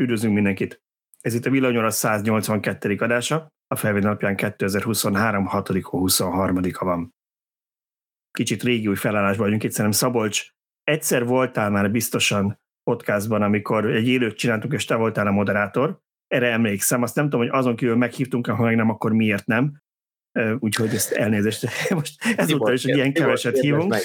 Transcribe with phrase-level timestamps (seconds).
[0.00, 0.82] Üdvözlünk mindenkit!
[1.20, 2.96] Ez itt a Villanyóra 182.
[2.98, 5.46] adása, a felvétel napján 2023.
[5.46, 7.14] 6 23-a van.
[8.30, 10.48] Kicsit régi új felállásban vagyunk itt, szerintem Szabolcs,
[10.82, 16.50] egyszer voltál már biztosan podcastban, amikor egy élőt csináltunk, és te voltál a moderátor, erre
[16.50, 19.82] emlékszem, azt nem tudom, hogy azon kívül meghívtunk, ha meg nem, akkor miért nem.
[20.58, 21.66] Úgyhogy ezt elnézést.
[21.90, 23.90] Most ezúttal is, hogy ilyen keveset hívunk.
[23.90, 24.02] Meg.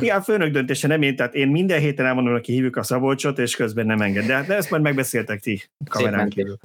[0.00, 3.38] Igen, a főnök döntése nem én, tehát én minden héten elmondom, hogy hívjuk a Szabolcsot,
[3.38, 4.26] és közben nem enged.
[4.26, 6.56] De, de ezt majd megbeszéltek ti kamerán kívül.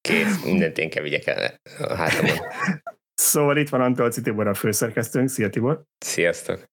[0.00, 2.36] Kész, mindent én kell vigyek el a hátamon.
[3.14, 5.28] Szóval itt van Antolci Tibor a főszerkesztőnk.
[5.28, 5.82] Szia Tibor!
[5.98, 6.64] Sziasztok!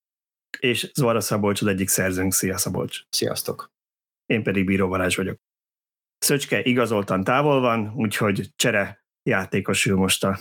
[0.59, 2.33] És Zora Szabolcs az egyik szerzőnk.
[2.33, 2.99] Szia Szabolcs!
[3.09, 3.71] Sziasztok!
[4.25, 5.37] Én pedig Bíró Balázs vagyok.
[6.17, 10.39] Szöcske igazoltan távol van, úgyhogy csere játékos ül most a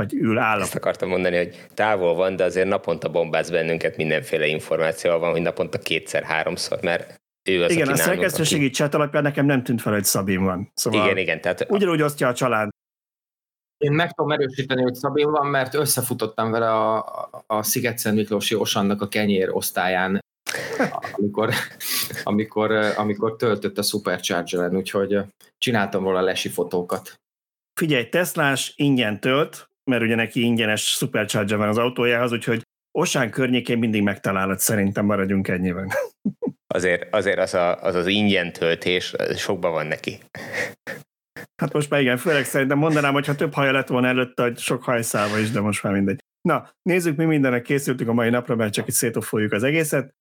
[0.00, 0.62] vagy ül állap.
[0.62, 5.42] Ezt akartam mondani, hogy távol van, de azért naponta bombáz bennünket mindenféle információval van, hogy
[5.42, 8.74] naponta kétszer-háromszor, mert ő az, Igen, a szerkesztőségi aki...
[8.74, 10.70] chat alapján nekem nem tűnt fel, hogy Szabin van.
[10.74, 11.40] Szóval igen, igen.
[11.40, 12.68] Tehát ugyanúgy osztja a család.
[13.76, 19.02] Én meg tudom erősíteni, hogy Szabin van, mert összefutottam vele a, a Sziget Miklós Jósannak
[19.02, 20.18] a kenyér osztályán,
[21.12, 21.50] amikor,
[22.22, 25.18] amikor, amikor töltött a Supercharger-en, úgyhogy
[25.58, 27.14] csináltam volna lesi fotókat.
[27.80, 32.62] Figyelj, Teslás ingyen tölt, mert ugye neki ingyenes Supercharger van az autójához, úgyhogy
[32.98, 35.90] Osán környékén mindig megtalálod, szerintem maradjunk ennyiben.
[36.74, 40.18] Azért, azért az, a, az az ingyen töltés sokban van neki.
[41.62, 44.58] Hát most már igen, főleg szerintem mondanám, hogy ha több haja lett volna előtte, hogy
[44.58, 46.18] sok hajszálva is, de most már mindegy.
[46.40, 50.14] Na, nézzük, mi mindennek készültünk a mai napra, mert csak itt szétofoljuk az egészet.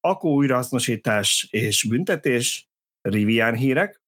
[0.00, 2.68] Akku újrahasznosítás és büntetés,
[3.08, 4.00] Rivian hírek,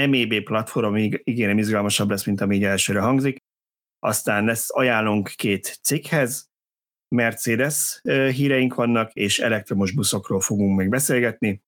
[0.00, 3.38] MEB platform ígérem izgalmasabb lesz, mint ami így elsőre hangzik,
[4.06, 6.48] aztán lesz ajánlunk két cikkhez,
[7.14, 11.62] Mercedes híreink vannak, és elektromos buszokról fogunk még beszélgetni.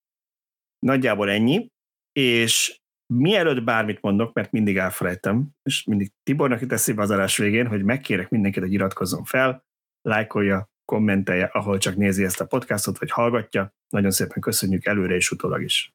[0.78, 1.70] Nagyjából ennyi,
[2.12, 2.80] és
[3.14, 7.84] mielőtt bármit mondok, mert mindig elfelejtem, és mindig Tibornak itt eszébe az adás végén, hogy
[7.84, 9.64] megkérek mindenkit, hogy iratkozzon fel,
[10.08, 13.74] lájkolja, kommentelje, ahol csak nézi ezt a podcastot, vagy hallgatja.
[13.88, 15.94] Nagyon szépen köszönjük előre és utólag is.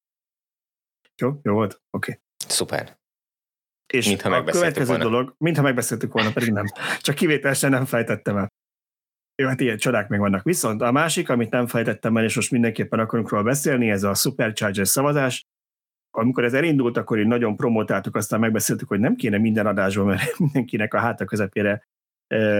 [1.21, 1.39] Jó?
[1.43, 1.81] Jó volt?
[1.89, 2.11] Oké.
[2.11, 2.23] Okay.
[2.47, 2.97] Szuper.
[3.93, 5.03] És mintha a következő volna.
[5.03, 6.65] dolog, mintha megbeszéltük volna, pedig nem.
[7.01, 8.51] Csak kivételesen nem fejtettem el.
[9.41, 10.43] Jó, hát ilyen csodák még vannak.
[10.43, 14.13] Viszont a másik, amit nem fejtettem el, és most mindenképpen akarunk róla beszélni, ez a
[14.13, 15.43] Supercharger szavazás.
[16.11, 20.37] Amikor ez elindult, akkor én nagyon promotáltuk, aztán megbeszéltük, hogy nem kéne minden adásban, mert
[20.39, 21.87] mindenkinek a háta közepére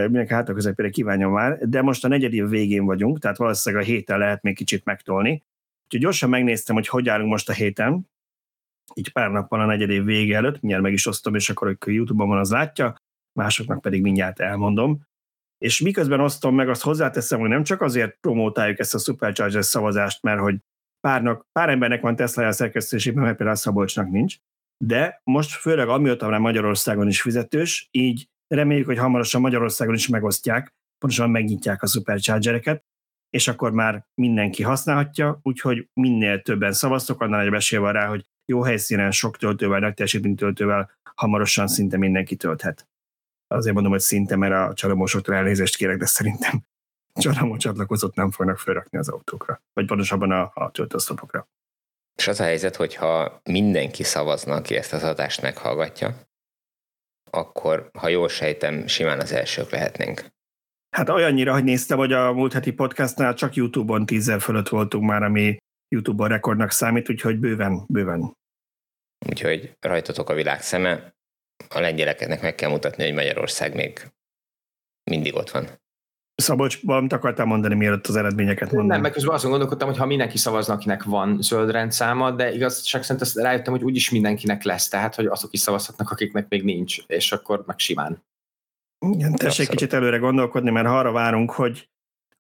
[0.04, 4.18] mindenki háta közepére kívánja már, de most a negyedév végén vagyunk, tehát valószínűleg a héten
[4.18, 5.44] lehet még kicsit megtolni.
[5.84, 8.10] Úgyhogy gyorsan megnéztem, hogy hogy állunk most a héten,
[8.94, 12.28] így pár nappal a negyedév vége előtt, mindjárt meg is osztom, és akkor, hogy YouTube-on
[12.28, 12.96] van, az látja,
[13.40, 15.06] másoknak pedig mindjárt elmondom.
[15.58, 20.22] És miközben osztom meg, azt hozzáteszem, hogy nem csak azért promótáljuk ezt a Supercharger szavazást,
[20.22, 20.56] mert hogy
[21.00, 24.36] párnak, pár embernek van Tesla a szerkesztésében, mert például Szabolcsnak nincs,
[24.86, 30.74] de most főleg amióta már Magyarországon is fizetős, így reméljük, hogy hamarosan Magyarországon is megosztják,
[30.98, 32.86] pontosan megnyitják a Superchargereket,
[33.30, 38.26] és akkor már mindenki használhatja, úgyhogy minél többen szavaztok, annál egy esély van rá, hogy
[38.48, 42.88] jó helyszínen, sok töltővel, nagy teljesítmény töltővel hamarosan szinte mindenki tölthet.
[43.48, 46.62] Azért mondom, hogy szinte, mert a csalamósoktól elnézést kérek, de szerintem
[47.24, 51.48] csalamó csatlakozót nem fognak felrakni az autókra, vagy pontosabban a, a töltősztopokra.
[52.16, 56.16] És az a helyzet, hogyha mindenki szavazna, aki ezt az adást meghallgatja,
[57.30, 60.26] akkor, ha jól sejtem, simán az elsők lehetnénk.
[60.90, 65.24] Hát olyannyira, hogy néztem, hogy a múlt heti podcastnál csak YouTube-on tízzel fölött voltunk már,
[65.24, 65.58] ami
[65.88, 68.38] YouTube-on rekordnak számít, úgyhogy bőven, bőven.
[69.30, 71.16] Úgyhogy rajtatok a világ szeme.
[71.70, 74.12] A lengyeleknek meg kell mutatni, hogy Magyarország még
[75.12, 75.68] mindig ott van.
[76.36, 78.88] Szabolcs, valamit akartál mondani, mielőtt az eredményeket mondani?
[78.88, 83.04] Nem, meg közben azon gondolkodtam, hogy ha mindenki szavazna, akinek van zöld rendszáma, de igazság
[83.04, 86.98] szerint azt rájöttem, hogy úgyis mindenkinek lesz, tehát hogy azok is szavazhatnak, akiknek még nincs,
[87.08, 88.24] és akkor meg simán.
[89.12, 91.90] Igen, tessék kicsit előre gondolkodni, mert ha arra várunk, hogy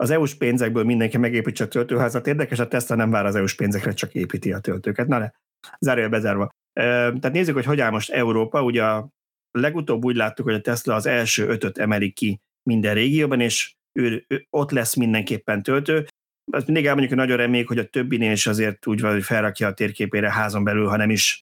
[0.03, 2.27] az EU-s pénzekből mindenki megépítse a töltőházat.
[2.27, 5.07] Érdekes, a Tesla nem vár az EU-s pénzekre, csak építi a töltőket.
[5.07, 5.33] Na le,
[5.79, 6.49] zárja bezárva.
[6.73, 8.63] Tehát nézzük, hogy hogy áll most Európa.
[8.63, 9.09] Ugye a
[9.51, 12.39] legutóbb úgy láttuk, hogy a Tesla az első ötöt emelik ki
[12.69, 16.05] minden régióban, és ő, ő ott lesz mindenképpen töltő.
[16.51, 19.67] Azt mindig elmondjuk, hogy nagyon reméljük, hogy a többinél is azért úgy van, hogy felrakja
[19.67, 21.41] a térképére házon belül, ha nem is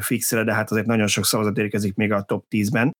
[0.00, 2.90] fixre, de hát azért nagyon sok szavazat érkezik még a top 10-ben.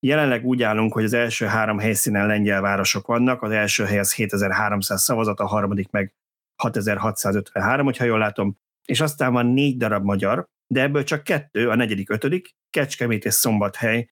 [0.00, 4.14] Jelenleg úgy állunk, hogy az első három helyszínen lengyel városok vannak, az első hely az
[4.14, 6.14] 7300 szavazat, a harmadik meg
[6.62, 11.74] 6653, hogyha jól látom, és aztán van négy darab magyar, de ebből csak kettő, a
[11.74, 14.08] negyedik, ötödik, Kecskemét és Szombathely,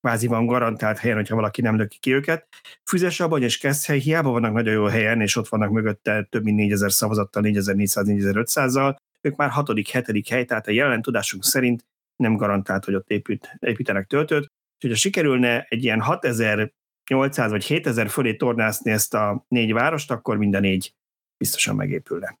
[0.00, 2.48] kvázi van garantált helyen, hogyha valaki nem löki ki őket.
[2.84, 6.92] Füzesabony és Keszhely hiába vannak nagyon jó helyen, és ott vannak mögötte több mint 4000
[6.92, 11.86] szavazattal, 4400-4500-zal, ők már hatodik, hetedik hely, tehát a jelen tudásunk szerint
[12.16, 14.52] nem garantált, hogy ott épít, építenek töltőt.
[14.78, 20.36] Úgyhogy ha sikerülne egy ilyen 6800 vagy 7000 fölé tornászni ezt a négy várost, akkor
[20.36, 20.94] minden négy
[21.36, 22.38] biztosan megépülne.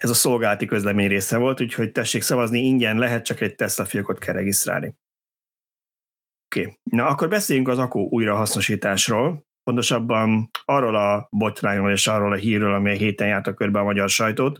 [0.00, 4.18] Ez a szolgálati közlemény része volt, úgyhogy tessék szavazni, ingyen lehet, csak egy Tesla fiókot
[4.18, 4.86] kell regisztrálni.
[6.46, 6.78] Oké, okay.
[6.82, 12.90] na akkor beszéljünk az akku újrahasznosításról, pontosabban arról a botrányról és arról a hírről, ami
[12.90, 14.58] a héten járt a körbe a magyar sajtót.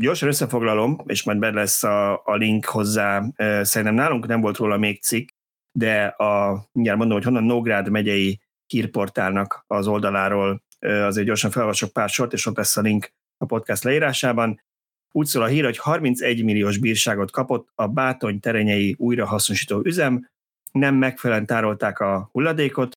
[0.00, 3.24] Gyorsan összefoglalom, és majd be lesz a, a link hozzá.
[3.62, 5.28] Szerintem nálunk nem volt róla még cikk,
[5.72, 12.08] de a, mindjárt mondom, hogy honnan Nógrád megyei hírportálnak az oldaláról azért gyorsan felolvasok pár
[12.08, 14.62] sort, és ott lesz a link a podcast leírásában.
[15.10, 20.28] Úgy szól a hír, hogy 31 milliós bírságot kapott a Bátony terenyei újrahasznosító üzem,
[20.72, 22.92] nem megfelelően tárolták a hulladékot,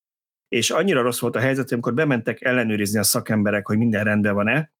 [0.47, 4.71] és annyira rossz volt a helyzet, amikor bementek ellenőrizni a szakemberek, hogy minden rendben van-e,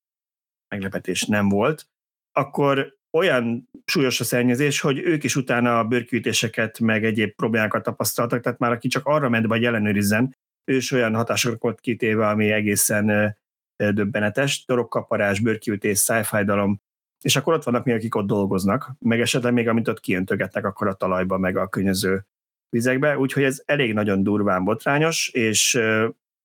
[0.68, 1.90] meglepetés nem volt,
[2.31, 8.42] akkor olyan súlyos a szennyezés, hogy ők is utána a bőrkűtéseket, meg egyéb problémákat tapasztaltak,
[8.42, 10.36] tehát már aki csak arra ment hogy ellenőrizzen,
[10.66, 13.38] ő is olyan hatásokra volt kitéve, ami egészen
[13.75, 16.81] döbbenetes, torokkaparás, bőrkiütés, szájfájdalom,
[17.22, 20.88] és akkor ott vannak még, akik ott dolgoznak, meg esetleg még amit ott kiöntögetnek akkor
[20.88, 22.25] a talajba, meg a könnyező
[22.69, 25.80] vizekbe, úgyhogy ez elég nagyon durván botrányos, és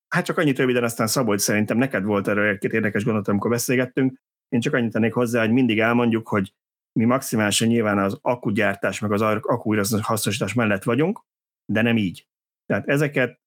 [0.07, 4.19] hát csak annyit röviden aztán Szabolcs szerintem neked volt erről egy-két érdekes gondolat, amikor beszélgettünk,
[4.49, 6.53] én csak annyit tennék hozzá, hogy mindig elmondjuk, hogy
[6.99, 11.21] mi maximálisan nyilván az akkugyártás, meg az akku hasznosítás mellett vagyunk,
[11.65, 12.27] de nem így.
[12.65, 13.39] Tehát ezeket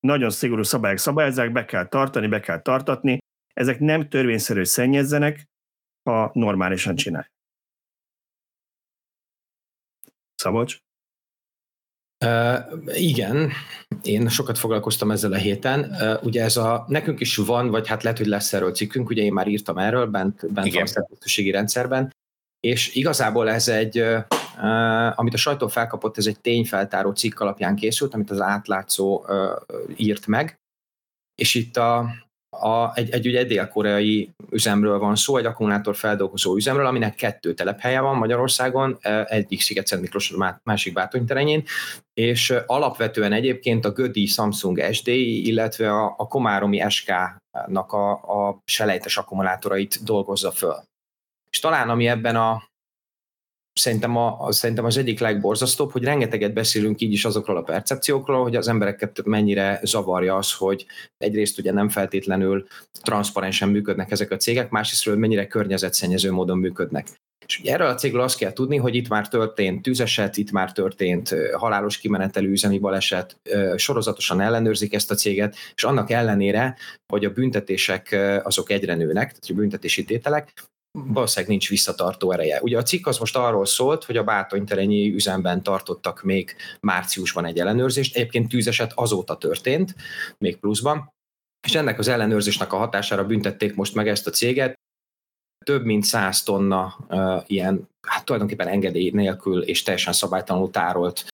[0.00, 3.18] nagyon szigorú szabályok szabályozzák, be kell tartani, be kell tartatni,
[3.52, 5.48] ezek nem törvényszerű szennyezzenek,
[6.02, 7.32] ha normálisan csinálják.
[10.34, 10.78] Szabolcs?
[12.24, 13.52] Uh, igen,
[14.02, 15.80] én sokat foglalkoztam ezzel a héten.
[15.90, 19.22] Uh, ugye ez a, nekünk is van, vagy hát lehet, hogy lesz erről cikkünk, ugye
[19.22, 22.14] én már írtam erről, bent, bent van a szerkesztőségi rendszerben,
[22.60, 28.14] és igazából ez egy, uh, amit a sajtó felkapott, ez egy tényfeltáró cikk alapján készült,
[28.14, 29.50] amit az átlátszó uh,
[29.96, 30.58] írt meg,
[31.34, 32.10] és itt a,
[32.60, 38.00] a, egy, egy, egy dél-koreai üzemről van szó, egy akkumulátor feldolgozó üzemről, aminek kettő telephelye
[38.00, 41.64] van Magyarországon, e, egyik Sziget-Szent Miklós, másik Bátonyterenyén,
[42.14, 49.16] és alapvetően egyébként a Gödi Samsung SDI, illetve a, a Komáromi SK-nak a, a selejtes
[49.16, 50.82] akkumulátorait dolgozza föl.
[51.50, 52.62] És talán ami ebben a
[53.78, 58.56] szerintem, a, szerintem az egyik legborzasztóbb, hogy rengeteget beszélünk így is azokról a percepciókról, hogy
[58.56, 60.86] az embereket mennyire zavarja az, hogy
[61.18, 62.66] egyrészt ugye nem feltétlenül
[63.02, 67.06] transzparensen működnek ezek a cégek, másrészt mennyire környezetszennyező módon működnek.
[67.46, 70.72] És ugye erről a cégről azt kell tudni, hogy itt már történt tűzeset, itt már
[70.72, 73.40] történt halálos kimenetelő üzemi baleset,
[73.76, 76.76] sorozatosan ellenőrzik ezt a céget, és annak ellenére,
[77.12, 80.52] hogy a büntetések azok egyre nőnek, tehát a büntetési tételek,
[81.06, 82.60] valószínűleg nincs visszatartó ereje.
[82.62, 87.58] Ugye a cikk az most arról szólt, hogy a Bátonyterenyi üzemben tartottak még márciusban egy
[87.58, 89.94] ellenőrzést, egyébként tűzeset azóta történt,
[90.38, 91.12] még pluszban,
[91.66, 94.74] és ennek az ellenőrzésnek a hatására büntették most meg ezt a céget,
[95.64, 101.26] több mint 100 tonna uh, ilyen, hát tulajdonképpen engedély nélkül és teljesen szabálytalanul tárolt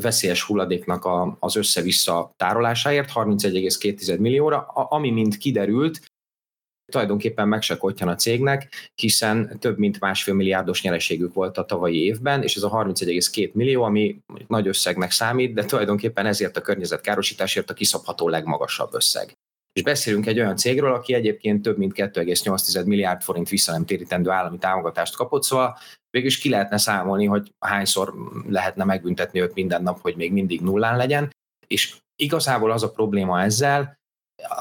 [0.00, 6.09] veszélyes hulladéknak a, az össze-vissza tárolásáért 31,2 millióra, ami mind kiderült,
[6.90, 12.42] tulajdonképpen meg se a cégnek, hiszen több mint másfél milliárdos nyereségük volt a tavalyi évben,
[12.42, 17.74] és ez a 31,2 millió, ami nagy összegnek számít, de tulajdonképpen ezért a környezetkárosításért a
[17.74, 19.36] kiszabható legmagasabb összeg.
[19.72, 24.30] És beszélünk egy olyan cégről, aki egyébként több mint 2,8 milliárd forint vissza nem térítendő
[24.30, 25.78] állami támogatást kapott, szóval
[26.10, 28.14] végül is ki lehetne számolni, hogy hányszor
[28.48, 31.30] lehetne megbüntetni őt minden nap, hogy még mindig nullán legyen.
[31.66, 33.98] És igazából az a probléma ezzel,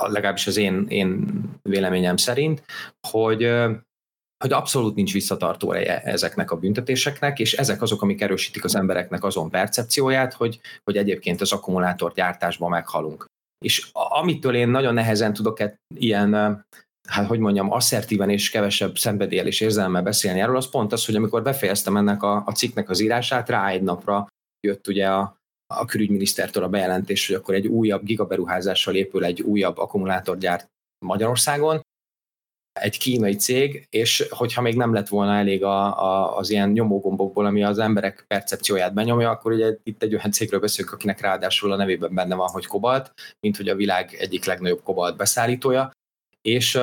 [0.07, 1.27] legalábbis az én, én
[1.61, 2.63] véleményem szerint,
[3.07, 3.51] hogy
[4.43, 9.23] hogy abszolút nincs visszatartó ereje ezeknek a büntetéseknek, és ezek azok, amik erősítik az embereknek
[9.23, 13.25] azon percepcióját, hogy, hogy egyébként az akkumulátor gyártásban meghalunk.
[13.65, 15.59] És amitől én nagyon nehezen tudok
[15.95, 16.33] ilyen,
[17.07, 21.15] hát hogy mondjam, asszertíven és kevesebb szenvedélyel és érzelemmel beszélni erről, az pont az, hogy
[21.15, 24.27] amikor befejeztem ennek a, a cikknek az írását, rá egy napra
[24.67, 25.35] jött ugye a,
[25.73, 30.67] a külügyminisztertől a bejelentés, hogy akkor egy újabb gigaberuházással épül egy újabb akkumulátorgyárt
[31.05, 31.81] Magyarországon,
[32.79, 37.45] egy kínai cég, és hogyha még nem lett volna elég a, a, az ilyen nyomógombokból,
[37.45, 41.75] ami az emberek percepcióját benyomja, akkor ugye itt egy olyan cégről beszélünk, akinek ráadásul a
[41.75, 45.91] nevében benne van, hogy kobalt, mint hogy a világ egyik legnagyobb kobalt beszállítója,
[46.41, 46.79] és,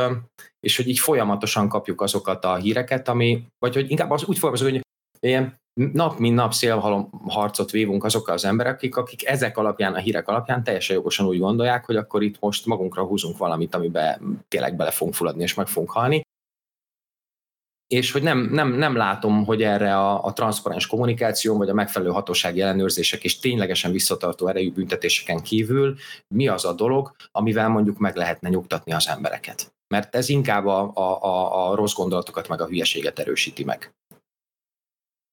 [0.61, 4.71] és hogy így folyamatosan kapjuk azokat a híreket, ami, vagy hogy inkább az úgy fogalmazok,
[4.71, 4.81] hogy
[5.21, 10.29] ilyen nap mint nap szélhalom harcot vívunk azokkal az emberek, akik ezek alapján, a hírek
[10.29, 14.91] alapján teljesen jogosan úgy gondolják, hogy akkor itt most magunkra húzunk valamit, amiben tényleg bele
[14.91, 16.21] fogunk fulladni és meg fogunk halni.
[17.87, 22.11] És hogy nem, nem, nem látom, hogy erre a, a transzparens kommunikáció, vagy a megfelelő
[22.11, 25.97] hatósági ellenőrzések és ténylegesen visszatartó erejű büntetéseken kívül
[26.35, 29.75] mi az a dolog, amivel mondjuk meg lehetne nyugtatni az embereket.
[29.89, 33.95] Mert ez inkább a, a, a, a rossz gondolatokat meg a hülyeséget erősíti meg.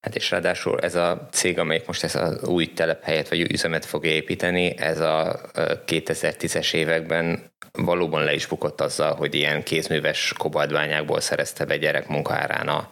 [0.04, 3.86] Hát és ráadásul ez a cég, amelyik most ezt az új telephelyet vagy új üzemet
[3.86, 5.42] fog építeni, ez a
[5.86, 12.68] 2010-es években valóban le is bukott azzal, hogy ilyen kézműves kobaltbányákból szerezte be gyerek munkárán
[12.68, 12.92] a,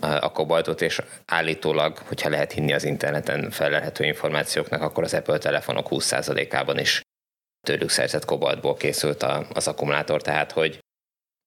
[0.00, 5.86] a kobaltot, és állítólag, hogyha lehet hinni az interneten felelhető információknak, akkor az Apple telefonok
[5.90, 7.00] 20%-ában is
[7.66, 10.78] tőlük szerzett kobaltból készült a, az akkumulátor, tehát hogy...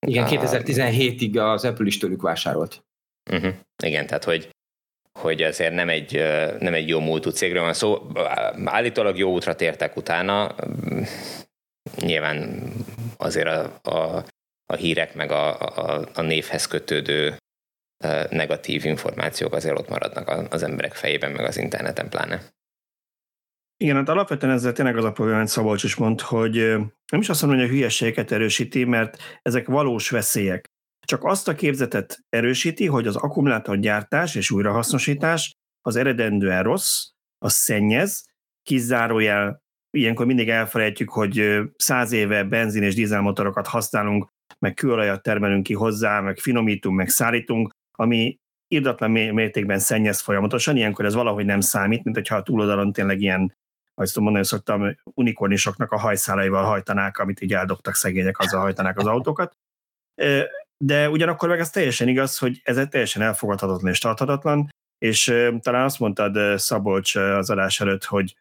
[0.06, 2.80] Igen, 2017-ig az Apple is tőlük vásárolt.
[3.30, 3.54] Uh-huh.
[3.82, 4.50] Igen, tehát hogy
[5.18, 6.12] hogy azért nem egy,
[6.58, 8.06] nem egy jó múltú cégről van szó.
[8.64, 10.54] Állítólag jó útra tértek utána.
[11.96, 12.62] Nyilván
[13.16, 14.24] azért a, a,
[14.66, 17.36] a hírek meg a, a, a névhez kötődő
[18.30, 22.42] negatív információk azért ott maradnak az emberek fejében, meg az interneten pláne.
[23.76, 26.54] Igen, hát alapvetően ezzel tényleg az a probléma, amit Szabolcs is mond, hogy
[27.12, 30.71] nem is azt mondom, hogy a hülyeségeket erősíti, mert ezek valós veszélyek
[31.06, 38.24] csak azt a képzetet erősíti, hogy az akkumulátorgyártás és újrahasznosítás az eredendően rossz, az szennyez,
[38.62, 44.28] kizárójel, ilyenkor mindig elfelejtjük, hogy száz éve benzin és dízelmotorokat használunk,
[44.58, 51.04] meg kőolajat termelünk ki hozzá, meg finomítunk, meg szállítunk, ami irdatlan mértékben szennyez folyamatosan, ilyenkor
[51.04, 53.56] ez valahogy nem számít, mint hogyha a túloldalon tényleg ilyen,
[53.94, 59.56] azt mondani szoktam, unikornisoknak a hajszálaival hajtanák, amit így eldobtak szegények, azzal hajtanák az autókat
[60.84, 65.24] de ugyanakkor meg ez teljesen igaz, hogy ez teljesen elfogadhatatlan és tarthatatlan, és
[65.60, 68.36] talán azt mondtad Szabolcs az adás előtt, hogy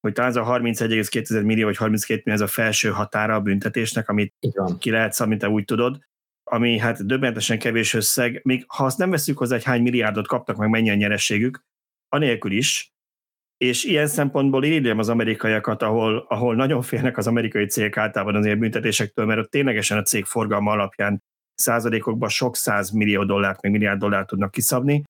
[0.00, 4.08] hogy talán ez a 31,2 millió vagy 32 millió ez a felső határa a büntetésnek,
[4.08, 4.78] amit Igen.
[4.78, 5.98] ki lehet szabni, te úgy tudod,
[6.50, 10.56] ami hát döbbenetesen kevés összeg, még ha azt nem veszük hozzá, hogy hány milliárdot kaptak,
[10.56, 11.64] meg mennyi a nyerességük,
[12.08, 12.92] anélkül is,
[13.56, 18.44] és ilyen szempontból írjam az amerikaiakat, ahol, ahol nagyon félnek az amerikai cégek általában az
[18.44, 21.22] ilyen büntetésektől, mert ott ténylegesen a cég forgalma alapján
[21.62, 25.02] százalékokban sok száz millió dollárt, meg milliárd dollárt tudnak kiszabni,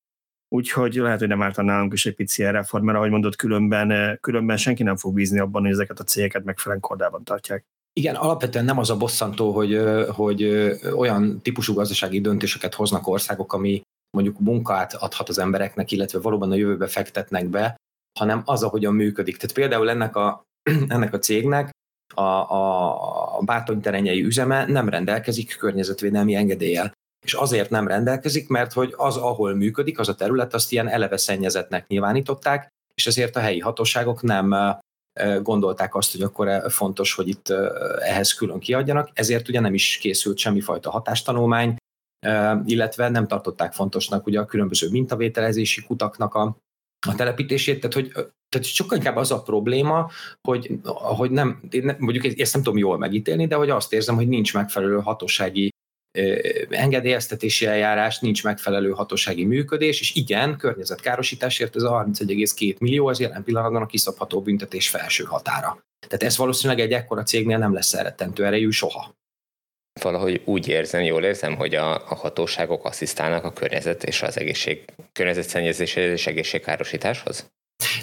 [0.49, 4.17] úgyhogy lehet, hogy nem ártan nálunk is egy pici reform, mert ahogy mondott, különben, eh,
[4.21, 7.65] különben senki nem fog bízni abban, hogy ezeket a cégeket megfelelően kordában tartják.
[7.93, 10.43] Igen, alapvetően nem az a bosszantó, hogy, hogy
[10.97, 13.83] olyan típusú gazdasági döntéseket hoznak országok, ami
[14.17, 17.77] mondjuk munkát adhat az embereknek, illetve valóban a jövőbe fektetnek be,
[18.19, 19.37] hanem az, ahogyan működik.
[19.37, 20.43] Tehát például ennek a,
[20.89, 21.71] ennek a cégnek
[22.15, 26.93] a, a, a bátonyterenyei üzeme nem rendelkezik környezetvédelmi engedéllyel.
[27.25, 31.17] És azért nem rendelkezik, mert hogy az, ahol működik, az a terület, azt ilyen eleve
[31.17, 34.55] szennyezetnek nyilvánították, és ezért a helyi hatóságok nem
[35.43, 37.49] gondolták azt, hogy akkor fontos, hogy itt
[37.99, 41.77] ehhez külön kiadjanak, ezért ugye nem is készült semmifajta hatástanulmány,
[42.65, 46.57] illetve nem tartották fontosnak ugye a különböző mintavételezési kutaknak a,
[47.07, 48.13] a telepítését, tehát hogy
[48.49, 50.11] tehát sokkal inkább az a probléma,
[50.49, 51.61] hogy, hogy nem,
[51.99, 55.71] mondjuk ezt nem tudom jól megítélni, de hogy azt érzem, hogy nincs megfelelő hatósági
[56.69, 63.45] engedélyeztetési eljárás, nincs megfelelő hatósági működés, és igen, környezetkárosításért ez a 31,2 millió az jelen
[63.45, 65.85] pillanatban a kiszabható büntetés felső határa.
[66.09, 69.15] Tehát ez valószínűleg egy ekkora cégnél nem lesz elrettentő erejű soha.
[70.01, 74.85] Valahogy úgy érzem, jól érzem, hogy a, a hatóságok asszisztálnak a környezet és az egészség,
[75.13, 77.51] környezetszennyezéshez és egészségkárosításhoz?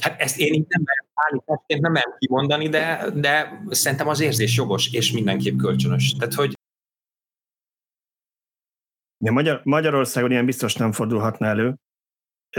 [0.02, 4.56] Hát ezt én így nem merem állításként nem merem kimondani, de, de szerintem az érzés
[4.56, 6.16] jogos, és mindenképp kölcsönös.
[6.18, 6.54] Tehát, hogy
[9.26, 11.76] Ja, Magyar, Magyarországon ilyen biztos nem fordulhatna elő,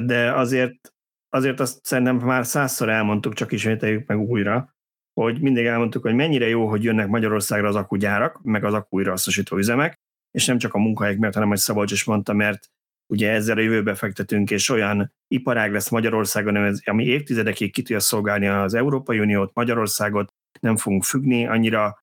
[0.02, 0.94] de azért,
[1.28, 4.74] azért azt szerintem már százszor elmondtuk, csak ismételjük meg újra,
[5.22, 9.94] hogy mindig elmondtuk, hogy mennyire jó, hogy jönnek Magyarországra az akugyárak, meg az akújrahasznosító üzemek,
[10.30, 12.70] és nem csak a munkahelyek miatt, hanem, hogy Szabolcs is mondta, mert
[13.12, 18.46] ugye ezzel a jövőbe fektetünk, és olyan iparág lesz Magyarországon, ami évtizedekig ki tudja szolgálni
[18.46, 22.02] az Európai Uniót, Magyarországot, nem fogunk függni annyira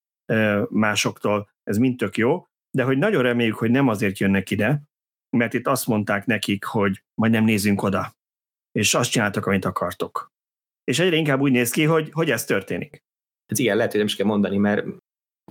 [0.69, 4.81] másoktól, ez mind tök jó, de hogy nagyon reméljük, hogy nem azért jönnek ide,
[5.37, 8.15] mert itt azt mondták nekik, hogy majd nem nézzünk oda,
[8.71, 10.31] és azt csináltak, amit akartok.
[10.83, 13.05] És egyre inkább úgy néz ki, hogy, hogy ez történik.
[13.47, 14.85] Ez igen, lehet, hogy nem is kell mondani, mert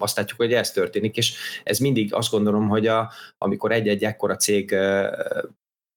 [0.01, 4.37] azt látjuk, hogy ez történik, és ez mindig azt gondolom, hogy a, amikor egy-egy ekkora
[4.37, 4.77] cég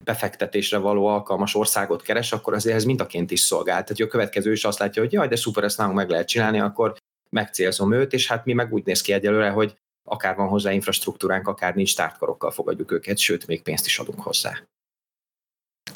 [0.06, 3.84] befektetésre való alkalmas országot keres, akkor azért ez mintaként is szolgál.
[3.84, 6.60] Tehát a következő is azt látja, hogy jaj, de szuper, ezt nálunk meg lehet csinálni,
[6.60, 6.96] akkor
[7.29, 9.75] megcélzom őt, és hát mi meg úgy néz ki egyelőre, hogy
[10.10, 14.63] akár van hozzá infrastruktúránk, akár nincs tártkarokkal fogadjuk őket, sőt, még pénzt is adunk hozzá.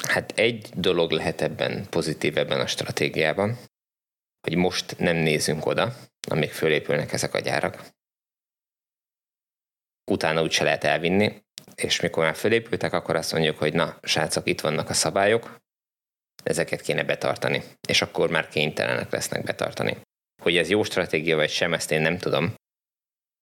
[0.08, 3.58] Hát egy dolog lehet ebben pozitív ebben a stratégiában,
[4.44, 5.94] hogy most nem nézünk oda,
[6.30, 7.84] amíg fölépülnek ezek a gyárak.
[10.10, 14.60] Utána úgyse lehet elvinni, és mikor már fölépültek, akkor azt mondjuk, hogy na, srácok, itt
[14.60, 15.60] vannak a szabályok,
[16.42, 19.96] ezeket kéne betartani, és akkor már kénytelenek lesznek betartani.
[20.42, 22.54] Hogy ez jó stratégia vagy sem, ezt én nem tudom,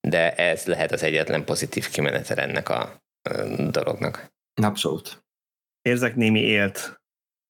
[0.09, 3.03] de ez lehet az egyetlen pozitív kimenetel ennek a
[3.71, 4.33] dolognak.
[4.63, 5.25] Abszolút.
[5.81, 7.01] Érzek némi élt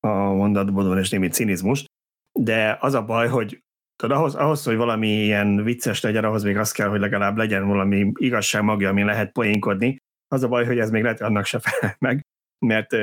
[0.00, 1.84] a mondatból, és némi cinizmus,
[2.32, 3.62] de az a baj, hogy
[3.96, 7.66] tudod, ahhoz, ahhoz, hogy valami ilyen vicces legyen, ahhoz még az kell, hogy legalább legyen
[7.66, 9.96] valami igazság magja, ami lehet poénkodni.
[10.28, 12.26] Az a baj, hogy ez még lehet, annak se felel meg,
[12.66, 12.96] mert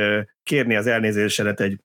[0.43, 1.79] kérni az elnézésedet egy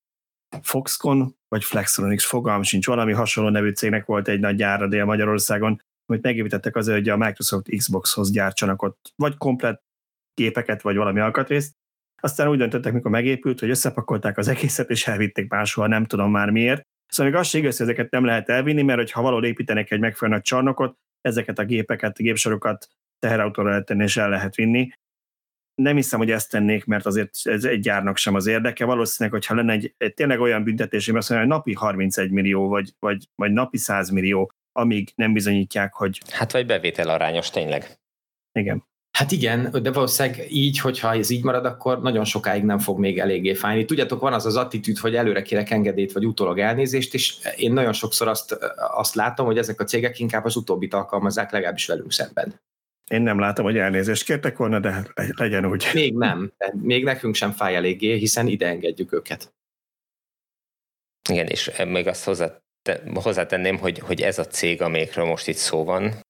[0.63, 5.83] Foxconn vagy Flextronics, fogalm sincs, valami hasonló nevű cégnek volt egy nagy gyára dél Magyarországon,
[6.07, 9.83] amit megépítettek azért, hogy a Microsoft Xboxhoz gyártsanak ott, vagy komplet
[10.35, 11.73] gépeket, vagy valami alkatrészt.
[12.21, 16.51] Aztán úgy döntöttek, mikor megépült, hogy összepakolták az egészet, és elvitték máshol, nem tudom már
[16.51, 16.83] miért.
[17.07, 20.01] Szóval még az se igaz, hogy ezeket nem lehet elvinni, mert ha valahol építenek egy
[20.01, 24.93] megfelelő nagy csarnokot, ezeket a gépeket, a gépsorokat teherautóra lehet tenni, és el lehet vinni
[25.75, 28.85] nem hiszem, hogy ezt tennék, mert azért ez egy gyárnak sem az érdeke.
[28.85, 32.69] Valószínűleg, hogyha lenne egy, egy tényleg olyan büntetés, hogy azt mondja, hogy napi 31 millió,
[32.69, 36.21] vagy, vagy, vagy napi 100 millió, amíg nem bizonyítják, hogy...
[36.31, 37.99] Hát vagy bevétel arányos tényleg.
[38.53, 38.85] Igen.
[39.19, 43.19] Hát igen, de valószínűleg így, hogyha ez így marad, akkor nagyon sokáig nem fog még
[43.19, 43.85] eléggé fájni.
[43.85, 47.93] Tudjátok, van az az attitűd, hogy előre kérek engedélyt, vagy utólag elnézést, és én nagyon
[47.93, 52.61] sokszor azt, azt látom, hogy ezek a cégek inkább az utóbbit alkalmazzák, legalábbis velünk szemben.
[53.11, 55.91] Én nem látom, hogy elnézést kértek volna, de legyen úgy.
[55.95, 56.53] Még nem.
[56.73, 59.55] Még nekünk sem fáj eléggé, hiszen ide engedjük őket.
[61.29, 62.61] Igen, és még azt hozzá,
[63.15, 66.24] hozzátenném, hogy, hogy ez a cég, amelyikről most itt szó van,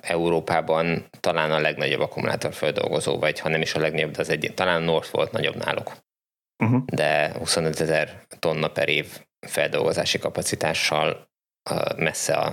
[0.00, 4.82] Európában talán a legnagyobb akkumulátorföldolgozó, vagy ha nem is a legnagyobb, de az egy, talán
[4.82, 5.92] North volt nagyobb náluk.
[6.64, 6.84] Uh-huh.
[6.84, 11.28] De 25 ezer tonna per év feldolgozási kapacitással
[11.96, 12.46] messze a,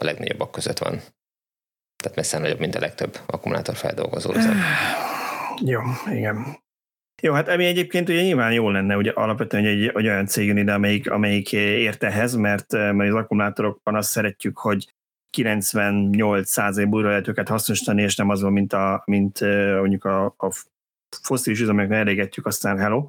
[0.00, 1.00] a legnagyobbak között van.
[2.02, 4.56] Tehát messze nagyobb, mint a legtöbb akkumulátorfeldolgozó üzem.
[5.64, 6.64] Jó, igen.
[7.22, 10.56] Jó, hát ami egyébként ugye nyilván jó lenne, ugye alapvetően egy, egy olyan cég jön
[10.56, 14.94] ide, amelyik, amelyik ért ehhez, mert, mert az akkumulátorokban azt szeretjük, hogy
[15.36, 19.40] 98%-ból lehet őket hasznosítani, és nem az van, mint, a, mint
[19.80, 20.50] mondjuk a, a
[21.22, 23.06] foszilis üzemeknek elégetjük, aztán hello.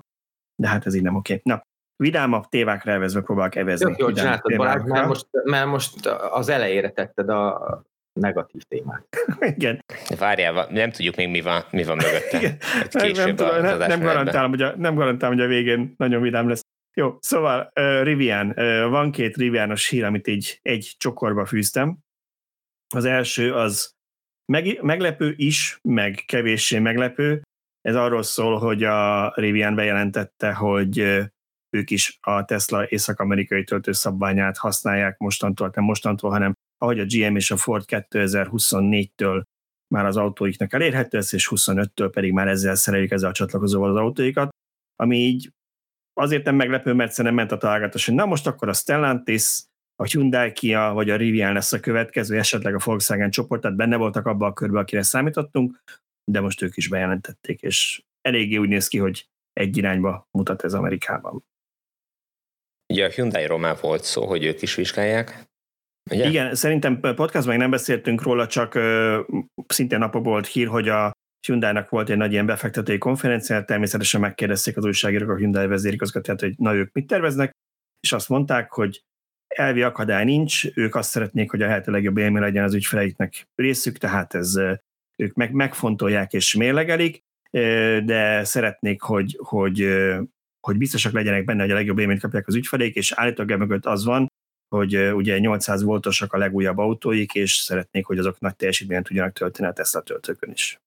[0.55, 1.33] De hát ez így nem oké.
[1.33, 1.53] Okay.
[1.53, 1.61] Na,
[1.95, 3.89] vidámabb tévákra elvezve próbálok evezni.
[3.89, 7.81] Jó, jól csináltad, Balázs, mert most, mert most az elejére tetted a,
[8.17, 9.03] negatív témák.
[9.55, 9.83] Igen.
[10.17, 12.37] Várjál, nem tudjuk még mi van, mi van mögötte.
[12.37, 12.57] Igen.
[12.91, 16.47] Nem, nem, tudom, nem, nem, garantálom, hogy a, nem garantálom, hogy a végén nagyon vidám
[16.47, 16.61] lesz.
[16.93, 21.97] Jó, szóval uh, Rivian, uh, van két Rivianos hír, amit így egy csokorba fűztem.
[22.95, 23.95] Az első az
[24.52, 27.41] meg, meglepő is, meg kevéssé meglepő.
[27.82, 30.97] Ez arról szól, hogy a Rivian bejelentette, hogy
[31.69, 37.52] ők is a Tesla észak-amerikai töltőszabványát használják mostantól, nem mostantól, hanem ahogy a GM és
[37.52, 39.43] a Ford 2024-től
[39.93, 43.95] már az autóiknak elérhető lesz, és 25-től pedig már ezzel szereljük ezzel a csatlakozóval az
[43.95, 44.50] autóikat,
[44.95, 45.52] ami így
[46.13, 49.63] azért nem meglepő, mert szerintem ment a találgatás, hogy na most akkor a Stellantis,
[49.99, 53.95] a Hyundai Kia vagy a Rivian lesz a következő, esetleg a Volkswagen csoport, tehát benne
[53.95, 55.83] voltak abban a körben, akire számítottunk,
[56.31, 60.73] de most ők is bejelentették, és eléggé úgy néz ki, hogy egy irányba mutat ez
[60.73, 61.45] Amerikában.
[62.93, 65.47] Ugye a Hyundai-ról már volt szó, hogy ők is vizsgálják,
[66.12, 66.29] Ugye?
[66.29, 69.19] Igen, szerintem podcast meg nem beszéltünk róla, csak uh,
[69.67, 71.12] szintén napokból volt hír, hogy a
[71.47, 76.53] Hyundai-nak volt egy nagy ilyen befektetői konferencia, természetesen megkérdezték az újságírók a Hyundai vezérigazgatóját, hogy
[76.57, 77.51] na ők mit terveznek,
[77.99, 79.01] és azt mondták, hogy
[79.47, 83.97] elvi akadály nincs, ők azt szeretnék, hogy a lehető legjobb élmény legyen az ügyfeleiknek részük,
[83.97, 84.55] tehát ez
[85.15, 87.23] ők meg, megfontolják és mérlegelik,
[88.05, 89.97] de szeretnék, hogy, hogy,
[90.60, 94.05] hogy biztosak legyenek benne, hogy a legjobb élményt kapják az ügyfeleik, és állítólag mögött az
[94.05, 94.27] van,
[94.75, 99.67] hogy ugye 800 voltosak a legújabb autóik, és szeretnék, hogy azok nagy teljesítményen tudjanak tölteni
[99.67, 100.79] a Tesla töltőkön is.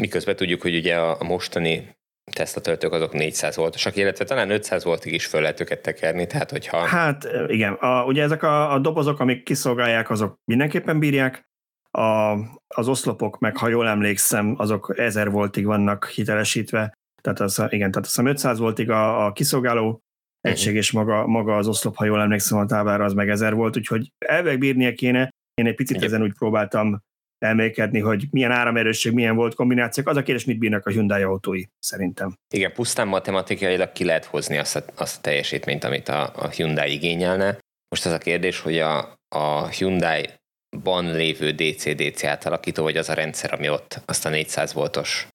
[0.00, 1.96] Miközben tudjuk, hogy ugye a mostani
[2.32, 6.50] Tesla töltők azok 400 voltosak, illetve talán 500 voltig is föl lehet őket tekerni, tehát
[6.50, 6.78] hogyha...
[6.78, 11.48] Hát igen, a, ugye ezek a, a dobozok, amik kiszolgálják, azok mindenképpen bírják,
[11.90, 17.90] a, az oszlopok meg, ha jól emlékszem, azok 1000 voltig vannak hitelesítve, tehát az, igen,
[17.90, 20.00] tehát azt 500 voltig a, a kiszolgáló
[20.40, 23.76] egység, és maga, maga az oszlop, ha jól emlékszem a táblára, az meg ezer volt,
[23.76, 25.30] úgyhogy elveg bírnie kéne.
[25.54, 26.08] Én egy picit Igen.
[26.08, 27.00] ezen úgy próbáltam
[27.42, 30.08] elmékedni, hogy milyen áramerősség, milyen volt kombinációk.
[30.08, 32.36] Az a kérdés, mit bírnak a Hyundai autói, szerintem.
[32.54, 36.92] Igen, pusztán matematikailag ki lehet hozni azt a, azt a teljesítményt, amit a, a Hyundai
[36.92, 37.58] igényelne.
[37.88, 43.52] Most az a kérdés, hogy a, a Hyundai-ban lévő DC-DC átalakító, vagy az a rendszer,
[43.52, 45.28] ami ott azt a 400 voltos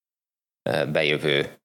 [0.92, 1.58] bejövő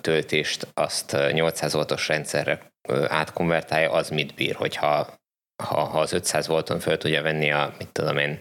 [0.00, 2.72] töltést azt 800 voltos rendszerre
[3.08, 5.18] átkonvertálja, az mit bír, hogyha
[5.62, 8.40] ha, ha az 500 volton föl tudja venni a, mit tudom én,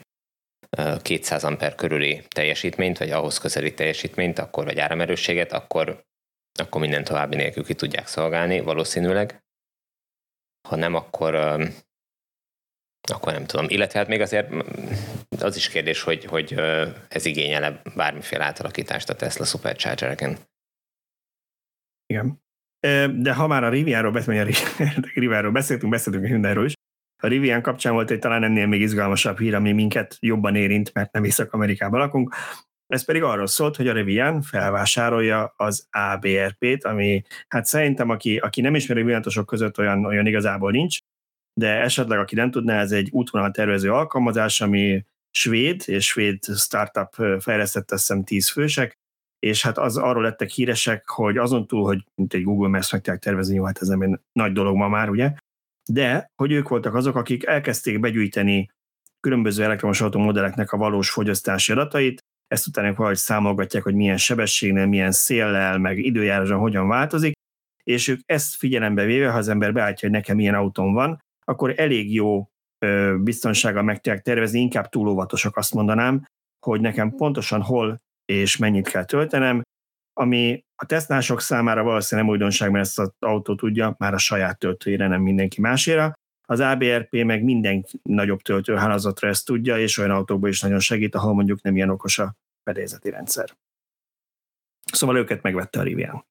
[1.01, 6.05] 200 amper körüli teljesítményt, vagy ahhoz közeli teljesítményt, akkor vagy áramerősséget, akkor,
[6.59, 9.43] akkor minden további nélkül ki tudják szolgálni, valószínűleg.
[10.67, 11.35] Ha nem, akkor,
[13.01, 13.65] akkor nem tudom.
[13.69, 14.53] Illetve hát még azért
[15.39, 16.53] az is kérdés, hogy, hogy
[17.09, 20.37] ez igényele bármiféle átalakítást a Tesla Superchargereken.
[22.05, 22.41] Igen.
[23.21, 26.73] De ha már a Riviáról, beszéltünk, beszéltünk, beszéltünk a Hyundai-ról is,
[27.19, 31.11] a Rivian kapcsán volt egy talán ennél még izgalmasabb hír, ami minket jobban érint, mert
[31.11, 32.35] nem Észak-Amerikában lakunk.
[32.87, 38.61] Ez pedig arról szólt, hogy a Rivian felvásárolja az ABRP-t, ami hát szerintem, aki, aki
[38.61, 40.99] nem ismeri villanatosok között olyan, olyan igazából nincs,
[41.59, 47.41] de esetleg aki nem tudná, ez egy útvonal tervező alkalmazás, ami svéd, és svéd startup
[47.41, 48.97] fejlesztett, azt hiszem 10 fősek,
[49.39, 53.19] és hát az arról lettek híresek, hogy azon túl, hogy mint egy Google Maps meg
[53.19, 55.31] tervezni, jó, hát ez nem egy nagy dolog ma már, ugye,
[55.89, 58.69] de hogy ők voltak azok, akik elkezdték begyűjteni
[59.19, 65.11] különböző elektromos automodelleknek a valós fogyasztási adatait, ezt utána valahogy számolgatják, hogy milyen sebességnél, milyen
[65.11, 67.33] széllel, meg időjáráson hogyan változik,
[67.83, 71.73] és ők ezt figyelembe véve, ha az ember beállítja, hogy nekem milyen autóm van, akkor
[71.77, 72.49] elég jó
[73.17, 76.25] biztonsággal meg tudják tervezni, inkább túl óvatosak azt mondanám,
[76.65, 79.61] hogy nekem pontosan hol és mennyit kell töltenem,
[80.19, 84.59] ami a tesztnások számára valószínűleg nem újdonság, mert ezt az autó tudja, már a saját
[84.59, 86.13] töltőjére, nem mindenki máséra.
[86.47, 91.33] Az ABRP meg minden nagyobb töltőhálózatra ezt tudja, és olyan autókban is nagyon segít, ahol
[91.33, 93.57] mondjuk nem ilyen okos a fedélzeti rendszer.
[94.91, 96.25] Szóval őket megvette a Rivian.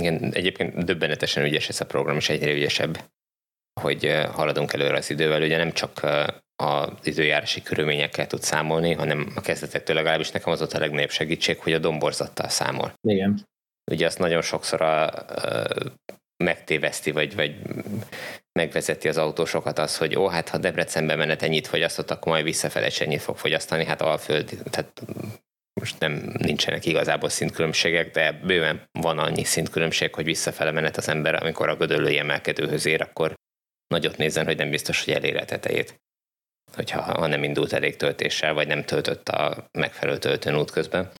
[0.00, 3.10] Igen, egyébként döbbenetesen ügyes ez a program, és egyre ügyesebb,
[3.80, 5.42] hogy haladunk előre az idővel.
[5.42, 6.00] Ugye nem csak
[6.56, 11.58] az időjárási körülményekkel tud számolni, hanem a kezdetektől legalábbis nekem az ott a legnagyobb segítség,
[11.58, 12.92] hogy a domborzattal számol.
[13.08, 13.46] Igen.
[13.90, 15.66] Ugye azt nagyon sokszor a, a
[16.44, 17.56] megtéveszti, vagy, vagy
[18.58, 22.90] megvezeti az autósokat az, hogy ó, hát ha Debrecenbe menet ennyit fogyasztott, akkor majd visszafele
[22.98, 25.02] ennyit fog fogyasztani, hát alföld, tehát
[25.80, 31.34] most nem nincsenek igazából szintkülönbségek, de bőven van annyi szintkülönbség, hogy visszafele menet az ember,
[31.34, 33.34] amikor a gödöllői emelkedőhöz ér, akkor
[33.86, 36.02] nagyot nézzen, hogy nem biztos, hogy elér a tetejét
[36.74, 41.10] hogyha ha nem indult elég töltéssel, vagy nem töltött a megfelelő töltőn út közben.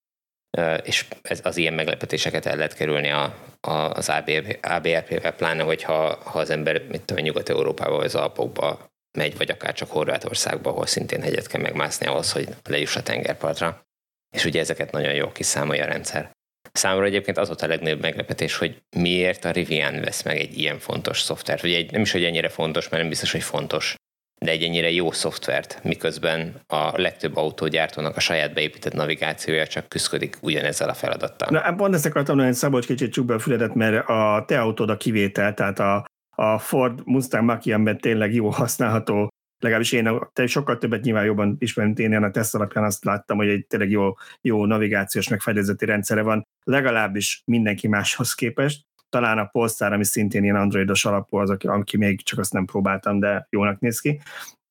[0.82, 4.08] És ez, az ilyen meglepetéseket el lehet kerülni a, a, az
[4.62, 8.86] ABRP-vel, pláne hogyha ha az ember mit tudom, Nyugat-Európába vagy az Alpokba
[9.18, 13.82] megy, vagy akár csak Horvátországba, ahol szintén hegyet kell megmászni ahhoz, hogy lejuss a tengerpartra.
[14.36, 16.30] És ugye ezeket nagyon jól kiszámolja a rendszer.
[16.72, 20.78] Számomra egyébként az volt a legnagyobb meglepetés, hogy miért a Rivian vesz meg egy ilyen
[20.78, 21.62] fontos szoftvert.
[21.62, 23.94] Ugye egy, nem is, hogy ennyire fontos, mert nem biztos, hogy fontos,
[24.44, 30.36] de egy ennyire jó szoftvert, miközben a legtöbb autógyártónak a saját beépített navigációja csak küzdik
[30.40, 31.48] ugyanezzel a feladattal.
[31.50, 34.90] Na, pont ezt akartam hogy Szabolcs, kicsit csuk be a füledet, mert a te autód
[34.90, 36.04] a kivétel, tehát a,
[36.36, 39.28] a Ford Mustang mach tényleg jó használható,
[39.58, 43.48] legalábbis én te sokkal többet nyilván jobban ismerem, én a teszt alapján azt láttam, hogy
[43.48, 48.82] egy tényleg jó, jó navigációs megfedezeti rendszere van, legalábbis mindenki máshoz képest,
[49.14, 53.18] talán a Polestar, ami szintén ilyen androidos alapú, az, aki, még csak azt nem próbáltam,
[53.18, 54.20] de jónak néz ki.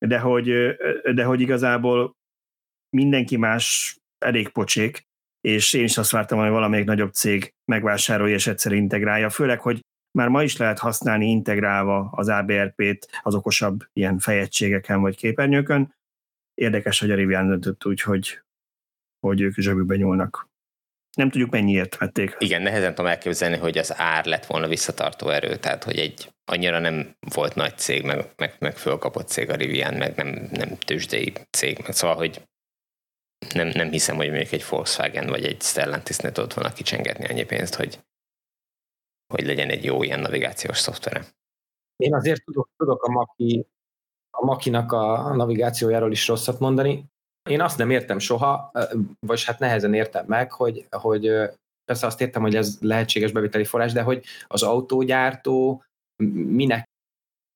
[0.05, 0.75] De hogy,
[1.13, 2.15] de hogy igazából
[2.89, 5.01] mindenki más elég pocsék,
[5.41, 9.79] és én is azt vártam, hogy valamelyik nagyobb cég megvásárolja és egyszer integrálja, főleg, hogy
[10.17, 15.95] már ma is lehet használni integrálva az ABRP-t az okosabb ilyen fejegységeken vagy képernyőkön.
[16.53, 18.41] Érdekes, hogy a Rivian döntött úgy, hogy,
[19.19, 20.51] hogy ők zsebükbe nyúlnak
[21.17, 22.35] nem tudjuk mennyiért vették.
[22.39, 26.79] Igen, nehezen tudom elképzelni, hogy az ár lett volna visszatartó erő, tehát hogy egy annyira
[26.79, 31.33] nem volt nagy cég, meg, meg, meg fölkapott cég a Rivian, meg nem, nem tőzsdei
[31.51, 32.47] cég, meg szóval, hogy
[33.53, 37.43] nem, nem hiszem, hogy mondjuk egy Volkswagen vagy egy Stellantis ne tudott volna kicsengetni annyi
[37.43, 37.99] pénzt, hogy,
[39.33, 41.25] hogy legyen egy jó ilyen navigációs szoftvere.
[41.95, 43.67] Én azért tudok, tudok a Maki,
[44.29, 47.12] a Makinak a navigációjáról is rosszat mondani.
[47.49, 48.71] Én azt nem értem soha,
[49.19, 51.31] vagy hát nehezen értem meg, hogy, hogy
[51.85, 55.83] persze azt értem, hogy ez lehetséges beviteli forrás, de hogy az autógyártó
[56.33, 56.91] minek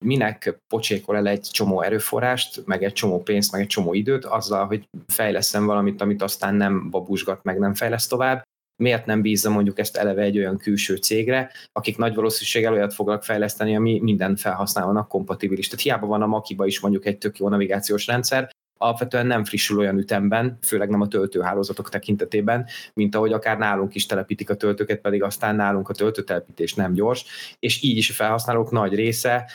[0.05, 4.65] minek pocsékol el egy csomó erőforrást, meg egy csomó pénzt, meg egy csomó időt, azzal,
[4.65, 8.43] hogy fejleszem valamit, amit aztán nem babusgat, meg nem fejleszt tovább,
[8.83, 13.23] miért nem bízza mondjuk ezt eleve egy olyan külső cégre, akik nagy valószínűséggel olyat fognak
[13.23, 15.67] fejleszteni, ami minden felhasználónak kompatibilis.
[15.67, 19.77] Tehát hiába van a Makiba is mondjuk egy tök jó navigációs rendszer, alapvetően nem frissül
[19.77, 25.01] olyan ütemben, főleg nem a töltőhálózatok tekintetében, mint ahogy akár nálunk is telepítik a töltőket,
[25.01, 27.25] pedig aztán nálunk a töltőtelepítés nem gyors,
[27.59, 29.51] és így is a felhasználók nagy része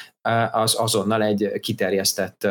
[0.53, 2.43] az azonnal egy kiterjesztett,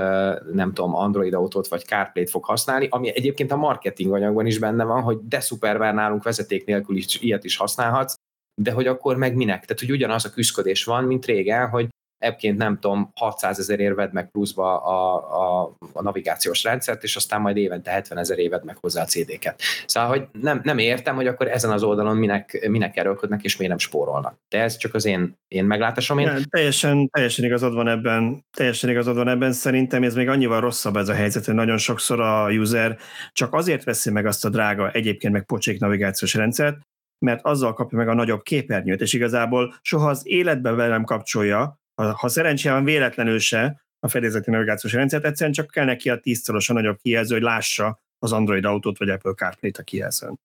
[0.54, 4.84] nem tudom, Android autót vagy CarPlay-t fog használni, ami egyébként a marketing anyagban is benne
[4.84, 8.16] van, hogy de szuper, nálunk vezeték nélkül is ilyet is használhatsz,
[8.62, 9.66] de hogy akkor meg minek?
[9.66, 11.88] Tehát, hogy ugyanaz a küzdködés van, mint régen, hogy
[12.22, 17.42] ebbként nem tudom, 600 ezer vedd meg pluszba a, a, a navigációs rendszert, és aztán
[17.42, 19.62] majd évente 70 ezer éved meg hozzá a CD-ket.
[19.86, 23.74] Szóval, hogy nem, nem értem, hogy akkor ezen az oldalon minek, minek erőlködnek, és miért
[23.74, 24.36] nem spórolnak.
[24.50, 26.18] De ez csak az én, én meglátásom.
[26.18, 26.28] Én...
[26.28, 29.52] Ja, teljesen, teljesen igazad van ebben, teljesen igazad van ebben.
[29.52, 32.98] Szerintem ez még annyival rosszabb ez a helyzet, hogy nagyon sokszor a user
[33.32, 36.78] csak azért veszi meg azt a drága, egyébként meg pocsék navigációs rendszert,
[37.26, 42.16] mert azzal kapja meg a nagyobb képernyőt, és igazából soha az életben velem kapcsolja, ha,
[42.18, 46.98] ha szerencsére véletlenül se a fedélzeti navigációs rendszert, egyszerűen csak kell neki a tízszorosan nagyobb
[46.98, 50.40] kijelző, hogy lássa az Android autót vagy Apple CarPlay-t a kijelzőn.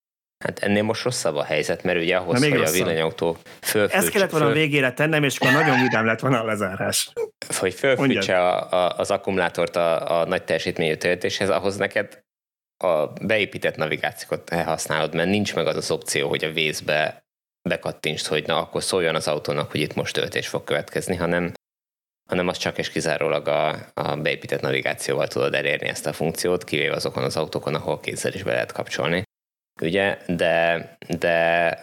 [0.45, 2.75] Hát ennél most rosszabb a helyzet, mert ugye ahhoz, hogy rosszabb.
[2.75, 3.97] a villanyautó fölfűtse...
[3.97, 4.55] Ezt kellett volna föl...
[4.55, 7.13] végére tennem, és akkor nagyon vidám lett volna a lezárás.
[7.59, 12.25] Hogy fölfűtse a, a, az akkumulátort a, a nagy teljesítményű töltéshez, ahhoz neked
[12.85, 17.26] a beépített navigációt használod, mert nincs meg az az opció, hogy a vészbe
[17.67, 21.53] bekattintsd, hogy na, akkor szóljon az autónak, hogy itt most töltés fog következni, hanem,
[22.29, 26.95] hanem az csak és kizárólag a, a beépített navigációval tudod elérni ezt a funkciót, kivéve
[26.95, 29.23] azokon az autókon, ahol kézzel is be lehet kapcsolni.
[29.81, 31.79] Ugye, de, de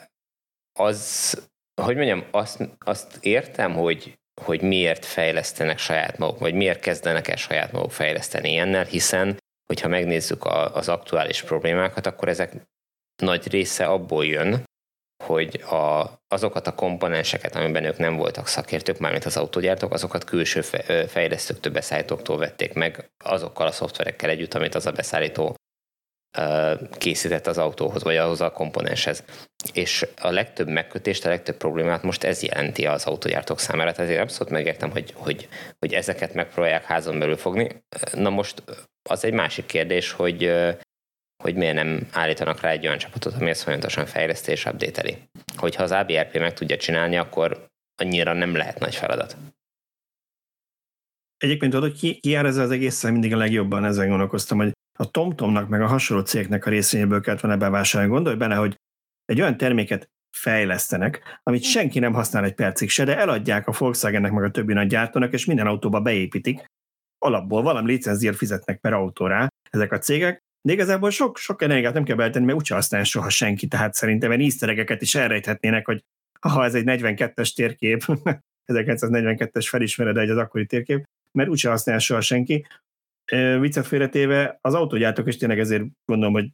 [0.79, 1.33] az,
[1.81, 7.35] hogy mondjam, azt, azt értem, hogy, hogy miért fejlesztenek saját maguk, vagy miért kezdenek el
[7.35, 12.53] saját maguk fejleszteni ilyennel, hiszen hogyha megnézzük a, az aktuális problémákat, akkor ezek
[13.21, 14.63] nagy része abból jön,
[15.23, 20.61] hogy a, azokat a komponenseket, amiben ők nem voltak szakértők, mármint az autógyártók, azokat külső
[21.07, 25.55] fejlesztőktől, beszállítóktól vették meg azokkal a szoftverekkel együtt, amit az a beszállító
[26.97, 29.23] készített az autóhoz, vagy ahhoz a komponenshez.
[29.73, 34.23] És a legtöbb megkötést, a legtöbb problémát most ez jelenti az autógyártók számára, tehát ezért
[34.23, 35.47] abszolút megértem, hogy, hogy,
[35.79, 37.83] hogy ezeket megpróbálják házon belül fogni.
[38.13, 38.63] Na most
[39.09, 40.53] az egy másik kérdés, hogy
[41.43, 45.17] hogy miért nem állítanak rá egy olyan csapatot, ami ezt folyamatosan fejleszti és update
[45.55, 47.65] Hogyha az ABRP meg tudja csinálni, akkor
[48.01, 49.37] annyira nem lehet nagy feladat.
[51.37, 54.71] Egyébként tudod, hogy ki, ki jár ezzel az egészen mindig a legjobban, ezen gondolkoztam, hogy
[54.99, 58.13] a TomTomnak meg a hasonló cégnek a részvényéből kellett volna bevásárolni.
[58.13, 58.75] Gondolj bele, hogy
[59.25, 64.31] egy olyan terméket fejlesztenek, amit senki nem használ egy percig se, de eladják a Volkswagennek
[64.31, 66.65] meg a többi nagy gyártónak, és minden autóba beépítik.
[67.17, 72.03] Alapból valami licenziért fizetnek per autóra ezek a cégek, de igazából sok, sok energiát nem
[72.03, 76.03] kell beltenni, mert úgyse használja soha senki, tehát szerintem egy easter is elrejthetnének, hogy
[76.39, 78.03] ha ez egy 42-es térkép,
[78.73, 82.65] 1942-es felismered egy az akkori térkép, mert úgyse használja soha senki.
[83.59, 84.17] Viccet
[84.61, 86.49] az autógyártók is tényleg ezért gondolom, hogy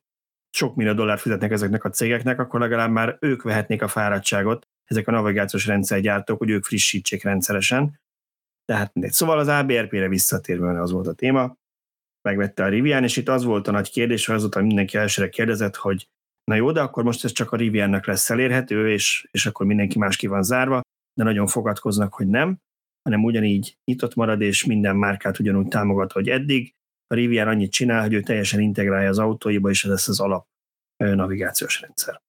[0.49, 5.07] sok millió dollár fizetnek ezeknek a cégeknek, akkor legalább már ők vehetnék a fáradtságot, ezek
[5.07, 7.99] a navigációs rendszergyártók, hogy ők frissítsék rendszeresen.
[8.65, 9.13] Tehát mindegy.
[9.13, 11.55] Szóval az ABRP-re visszatérve az volt a téma,
[12.21, 15.75] megvette a Rivian, és itt az volt a nagy kérdés, hogy azóta mindenki elsőre kérdezett,
[15.75, 16.07] hogy
[16.43, 19.97] na jó, de akkor most ez csak a Riviannak lesz elérhető, és, és akkor mindenki
[19.97, 20.81] más ki van zárva,
[21.13, 22.57] de nagyon fogadkoznak, hogy nem,
[23.01, 26.73] hanem ugyanígy nyitott marad, és minden márkát ugyanúgy támogat, hogy eddig.
[27.07, 30.47] A Rivian annyit csinál, hogy ő teljesen integrálja az autóiba, és ez lesz az alap
[30.97, 32.21] navigációs rendszer.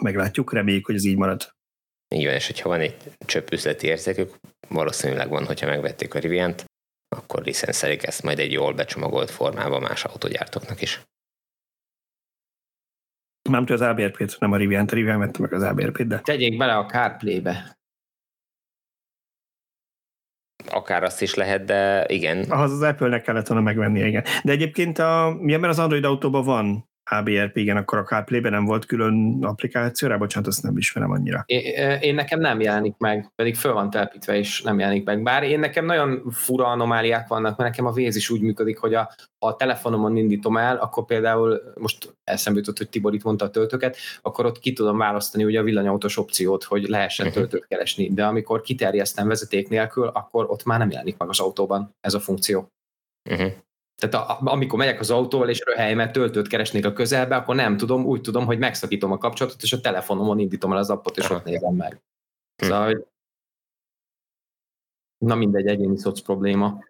[0.00, 1.54] Meglátjuk, reméljük, hogy ez így marad.
[2.14, 4.36] Így van, és hogyha van egy csöpp üzleti érzékük,
[4.68, 6.64] valószínűleg van, hogyha megvették a Riviant,
[7.08, 11.00] akkor licenszelik ezt majd egy jól becsomagolt formában más autógyártóknak is.
[13.42, 16.20] Nem tudja az ABRP-t, nem a Rivian, Rivian vette meg az ABRP-t, de...
[16.20, 17.78] Tegyék bele a CarPlay-be.
[20.68, 22.50] Akár azt is lehet, de igen.
[22.50, 24.24] Ahhoz az Apple-nek kellett volna megvenni, igen.
[24.44, 28.64] De egyébként a, milyen, mert az Android autóban van ABRP, igen, akkor a CarPlay-ben nem
[28.64, 31.42] volt külön applikációra, bocsánat, azt nem ismerem annyira.
[31.46, 35.22] Én, én nekem nem jelenik meg, pedig föl van telepítve, és nem jelenik meg.
[35.22, 38.94] Bár én nekem nagyon fura anomáliák vannak, mert nekem a Véz is úgy működik, hogy
[38.94, 43.44] a, ha a telefonomon indítom el, akkor például most eszembe jutott, hogy Tibor itt mondta
[43.44, 47.42] a töltőket, akkor ott ki tudom választani ugye a villanyautós opciót, hogy lehessen uh-huh.
[47.42, 48.08] töltőt keresni.
[48.08, 52.20] De amikor kiterjesztem vezeték nélkül, akkor ott már nem jelenik meg az autóban ez a
[52.20, 52.68] funkció.
[53.30, 53.52] Uh-huh.
[53.96, 58.04] Tehát a, amikor megyek az autóval, és röhelyemet töltőt keresnék a közelbe, akkor nem tudom,
[58.04, 61.34] úgy tudom, hogy megszakítom a kapcsolatot, és a telefonomon indítom el az appot, és Aha.
[61.34, 62.02] ott nézem meg.
[62.62, 62.64] Hm.
[62.64, 63.06] Szóval, hogy
[65.18, 66.84] na mindegy, egyéni szoc probléma.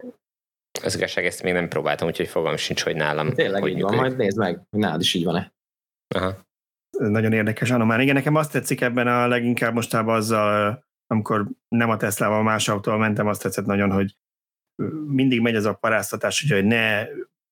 [0.82, 3.32] Az igazság, ezt még nem próbáltam, úgyhogy fogalmam sincs, hogy nálam.
[3.32, 5.52] Tényleg hogy így van, majd nézd meg, hogy nálad is így van-e.
[6.14, 6.44] Aha.
[6.90, 8.00] Nagyon érdekes anomál.
[8.00, 12.98] Igen, nekem azt tetszik ebben a leginkább mostában azzal, amikor nem a Tesla-val, más autóval
[12.98, 14.16] mentem, azt tetszett nagyon, hogy
[15.06, 17.06] mindig megy ez a paráztatás, hogy ne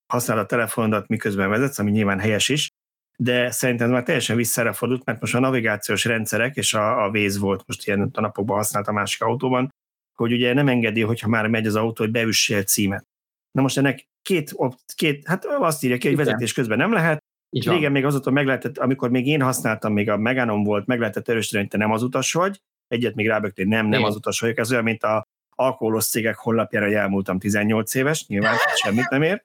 [0.07, 2.69] használ a telefonodat, miközben vezetsz, ami nyilván helyes is,
[3.17, 7.39] de szerintem már teljesen visszára fordult, mert most a navigációs rendszerek, és a, a Waze
[7.39, 9.69] volt most ilyen a napokban használt a másik autóban,
[10.15, 13.03] hogy ugye nem engedi, hogyha már megy az autó, hogy beüssél címet.
[13.51, 14.55] Na most ennek két,
[14.95, 17.23] két hát azt írja ki, hogy vezetés közben nem lehet,
[17.55, 20.99] így Régen még azóta meg lehetett, amikor még én használtam, még a Meganom volt, meg
[20.99, 24.09] lehetett erősíteni, hogy te nem az utas vagy, egyet még rábögtél, nem, nem Igen.
[24.09, 25.23] az utas vagyok, ez olyan, mint a
[25.55, 29.43] alkoholos cégek honlapjára elmúltam 18 éves, nyilván semmit nem ér.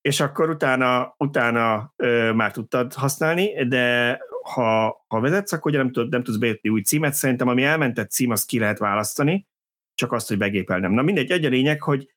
[0.00, 5.92] És akkor utána, utána ö, már tudtad használni, de ha, ha vezetsz, akkor ugye nem,
[5.92, 7.14] tud, nem tudsz bejutni új címet.
[7.14, 9.46] Szerintem ami elmentett cím, azt ki lehet választani,
[9.94, 10.92] csak azt, hogy begépelnem.
[10.92, 12.14] Na mindegy, egy a lényeg, hogy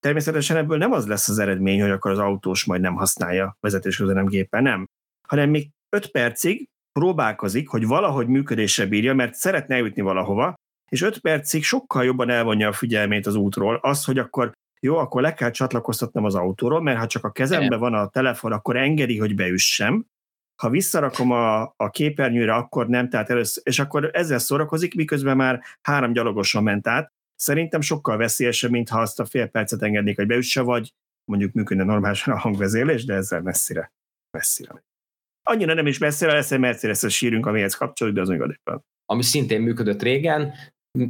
[0.00, 3.96] természetesen ebből nem az lesz az eredmény, hogy akkor az autós majd nem használja vezetés
[3.96, 4.88] közben nem géppel, nem.
[5.28, 10.54] Hanem még 5 percig próbálkozik, hogy valahogy működésre bírja, mert szeretne eljutni valahova,
[10.90, 15.22] és 5 percig sokkal jobban elvonja a figyelmét az útról, az, hogy akkor jó, akkor
[15.22, 19.18] le kell csatlakoztatnom az autóról, mert ha csak a kezembe van a telefon, akkor engedi,
[19.18, 20.06] hogy beüssem,
[20.62, 25.62] ha visszarakom a, a képernyőre, akkor nem, tehát először, és akkor ezzel szórakozik, miközben már
[25.82, 27.12] három gyalogosan ment át.
[27.34, 30.92] Szerintem sokkal veszélyesebb, mint ha azt a fél percet engednék, hogy beüsse, vagy
[31.24, 33.92] mondjuk működne normálisan a hangvezérlés, de ezzel messzire,
[34.30, 34.84] messzire.
[35.42, 38.70] Annyira nem is messzire lesz, egy Mercedes-es sírünk, amihez kapcsolódik, de az még
[39.04, 40.54] Ami szintén működött régen,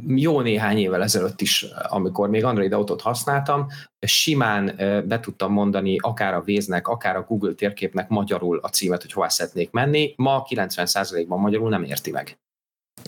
[0.07, 3.67] jó néhány évvel ezelőtt is, amikor még Android autót használtam,
[3.99, 4.75] simán
[5.07, 9.27] be tudtam mondani akár a Véznek, akár a Google térképnek magyarul a címet, hogy hová
[9.27, 10.13] szeretnék menni.
[10.17, 12.39] Ma 90%-ban magyarul nem érti meg.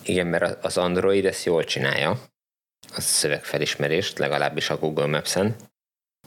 [0.04, 2.10] Igen, mert az Android ezt jól csinálja,
[2.96, 5.56] a szövegfelismerést, legalábbis a Google Maps-en.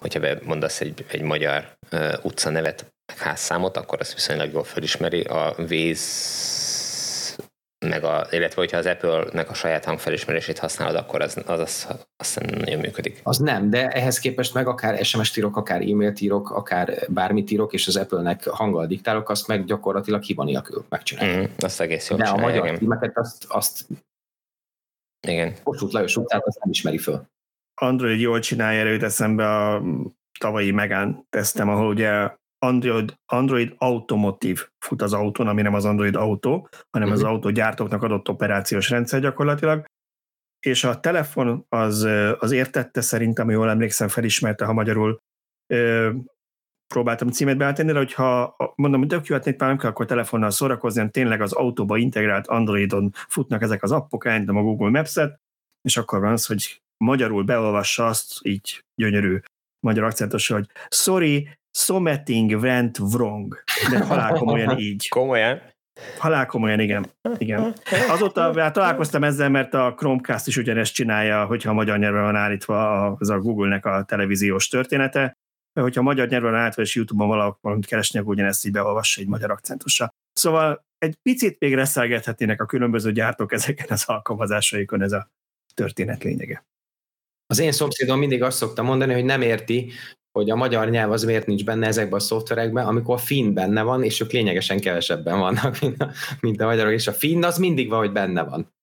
[0.00, 5.20] Hogyha mondasz egy, egy magyar uh, utcanevet, házszámot, akkor azt viszonylag jól felismeri.
[5.20, 6.65] A Waze
[7.78, 12.36] meg a, illetve hogyha az Apple-nek a saját hangfelismerését használod, akkor az, az, az, az
[12.36, 13.20] nem nagyon működik.
[13.22, 17.72] Az nem, de ehhez képest meg akár SMS-t írok, akár e-mailt írok, akár bármit írok,
[17.72, 21.40] és az Apple-nek hanggal diktálok, azt meg gyakorlatilag hiba nélkül megcsinálja.
[21.40, 23.86] Mm, azt egész jól De a magyar címeket azt, azt
[25.28, 25.54] igen.
[25.62, 27.26] Kossuth Lajos utcát azt nem ismeri föl.
[27.74, 29.82] Android jól csinálja, erőt eszembe a
[30.38, 36.14] tavalyi Megán tesztem, ahol ugye Android, Android Automotive fut az autón, ami nem az Android
[36.14, 36.50] Auto,
[36.90, 37.12] hanem uh-huh.
[37.12, 37.30] az mhm.
[37.30, 39.84] autógyártóknak adott operációs rendszer gyakorlatilag,
[40.66, 45.20] és a telefon az, az értette szerintem, jól emlékszem, felismerte, ha magyarul
[45.72, 46.10] ö,
[46.94, 50.98] próbáltam címet beállítani, de hogyha mondom, hogy tök jó, hát nem kell akkor telefonnal szórakozni,
[50.98, 55.40] hanem tényleg az autóba integrált Androidon futnak ezek az appok, elindítom a Google Maps-et,
[55.88, 59.40] és akkor van az, hogy magyarul beolvassa azt, így gyönyörű
[59.86, 63.64] magyar akcentus, hogy sorry, something went wrong.
[63.90, 65.08] De halál komolyan így.
[65.08, 65.60] Komolyan?
[66.18, 67.06] Halál komolyan, igen.
[67.38, 67.74] igen.
[68.08, 73.06] Azóta hát találkoztam ezzel, mert a Chromecast is ugyanezt csinálja, hogyha magyar nyelven van állítva
[73.06, 75.36] az a Google-nek a televíziós története,
[75.80, 79.26] hogyha magyar nyelven van állítva, és YouTube-on valahol valamit keresni, akkor ugyanezt így beolvassa egy
[79.26, 80.14] magyar akcentussal.
[80.32, 85.30] Szóval egy picit még reszelgethetnének a különböző gyártók ezeken az alkalmazásaikon, ez a
[85.74, 86.64] történet lényege.
[87.46, 89.92] Az én szomszédom mindig azt szokta mondani, hogy nem érti,
[90.36, 93.82] hogy a magyar nyelv az miért nincs benne ezekben a szoftverekben, amikor a finn benne
[93.82, 97.58] van, és ők lényegesen kevesebben vannak, mint a, mint a magyarok, és a finn az
[97.58, 98.74] mindig van, hogy benne van.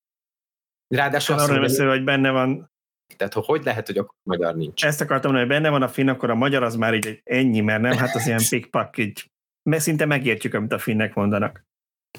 [0.96, 2.72] Ráadásul arra beszél, hogy benne van.
[3.18, 4.86] Tehát hogy lehet, hogy akkor magyar nincs?
[4.86, 7.60] Ezt akartam mondani, hogy benne van a finn, akkor a magyar az már így ennyi,
[7.60, 9.32] mert nem, hát az ilyen pikpak, így
[9.70, 11.66] mert szinte megértjük, amit a finnek mondanak.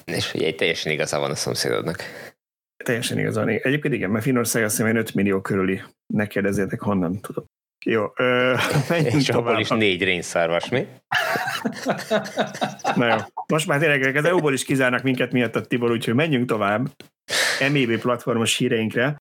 [0.05, 2.03] És ugye teljesen igaza van a szomszédodnak.
[2.85, 3.49] Teljesen igaza van.
[3.49, 5.83] Egyébként igen, mert Finnország azt hiszem 5 millió körüli.
[6.07, 7.45] Ne kérdezzétek, honnan tudom.
[7.85, 8.55] Jó, ö,
[9.19, 10.87] És abból is négy rénszárvas, mi?
[12.95, 13.17] Na jó,
[13.47, 16.89] most már tényleg az EU-ból is kizárnak minket miatt a Tibor, úgyhogy menjünk tovább
[17.73, 19.17] MEB platformos híreinkre.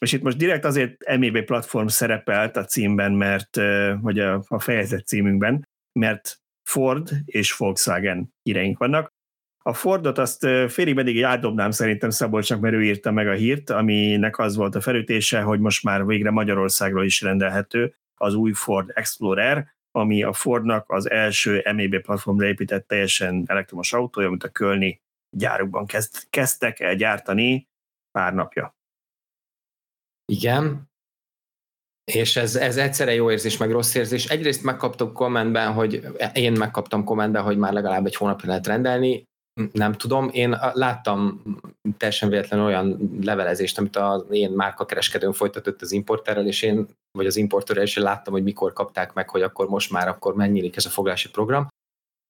[0.00, 3.56] És itt most direkt azért MEB platform szerepelt a címben, mert,
[4.00, 6.36] vagy a, a fejezet címünkben, mert
[6.68, 9.11] Ford és Volkswagen híreink vannak.
[9.64, 14.38] A Fordot azt félig meddig átdobnám szerintem Szabolcsnak, mert ő írta meg a hírt, aminek
[14.38, 19.74] az volt a felütése, hogy most már végre Magyarországról is rendelhető az új Ford Explorer,
[19.90, 25.00] ami a Fordnak az első MEB platformra épített teljesen elektromos autója, amit a Kölni
[25.36, 27.68] gyárukban kezd, kezdtek el gyártani
[28.10, 28.76] pár napja.
[30.32, 30.90] Igen,
[32.04, 34.26] és ez, ez egyszerre jó érzés, meg rossz érzés.
[34.26, 39.30] Egyrészt megkaptuk kommentben, hogy én megkaptam kommentben, hogy már legalább egy hónapja lehet rendelni
[39.72, 41.42] nem tudom, én láttam
[41.96, 47.36] teljesen véletlen olyan levelezést, amit az én márkakereskedőn folytatott az importerrel, és én, vagy az
[47.36, 50.86] importerrel, és én láttam, hogy mikor kapták meg, hogy akkor most már akkor megnyilik ez
[50.86, 51.68] a foglási program.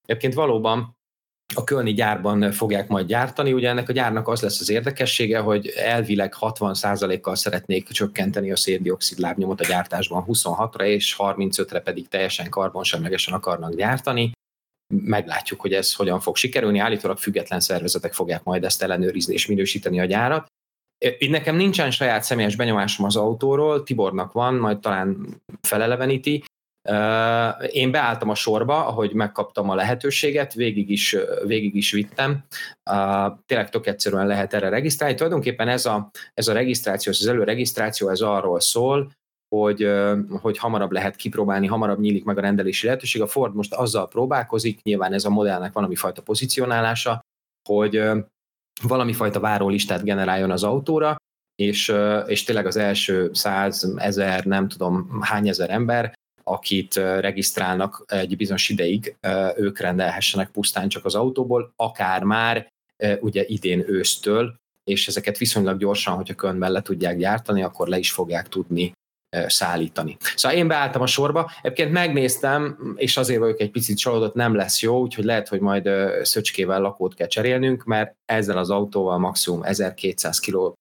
[0.05, 0.97] Egyébként valóban
[1.55, 3.53] a Kölni gyárban fogják majd gyártani.
[3.53, 9.19] Ugye ennek a gyárnak az lesz az érdekessége, hogy elvileg 60%-kal szeretnék csökkenteni a széndiokszid
[9.19, 14.33] lábnyomot a gyártásban 26-ra, és 35-re pedig teljesen karbonsemlegesen akarnak gyártani.
[15.01, 16.79] Meglátjuk, hogy ez hogyan fog sikerülni.
[16.79, 20.47] Állítólag független szervezetek fogják majd ezt ellenőrizni és minősíteni a gyárat.
[21.19, 25.27] Itt nekem nincsen saját személyes benyomásom az autóról, Tibornak van, majd talán
[25.61, 26.45] feleleveníti.
[27.71, 31.17] Én beálltam a sorba, ahogy megkaptam a lehetőséget, végig is,
[31.47, 32.45] végig is vittem.
[33.47, 35.15] Tényleg tök egyszerűen lehet erre regisztrálni.
[35.15, 39.11] Tulajdonképpen ez a, ez a regisztráció, az előregisztráció, ez arról szól,
[39.57, 39.91] hogy,
[40.41, 43.23] hogy hamarabb lehet kipróbálni, hamarabb nyílik meg a rendelési lehetőség.
[43.23, 47.21] A Ford most azzal próbálkozik, nyilván ez a modellnek valami fajta pozícionálása,
[47.69, 48.03] hogy
[48.83, 51.17] valami fajta várólistát generáljon az autóra,
[51.55, 51.95] és,
[52.27, 56.13] és tényleg az első száz, ezer, nem tudom hány ezer ember
[56.45, 59.17] akit regisztrálnak egy bizonyos ideig,
[59.57, 62.69] ők rendelhessenek pusztán csak az autóból, akár már
[63.21, 64.55] ugye idén ősztől,
[64.91, 68.93] és ezeket viszonylag gyorsan, hogyha Kölnben le tudják gyártani, akkor le is fogják tudni
[69.47, 70.17] szállítani.
[70.35, 74.83] Szóval én beálltam a sorba, egyébként megnéztem, és azért vagyok egy picit csalódott, nem lesz
[74.83, 75.89] jó, úgyhogy lehet, hogy majd
[76.23, 80.73] szöcskével lakót kell cserélnünk, mert ezzel az autóval maximum 1200 kg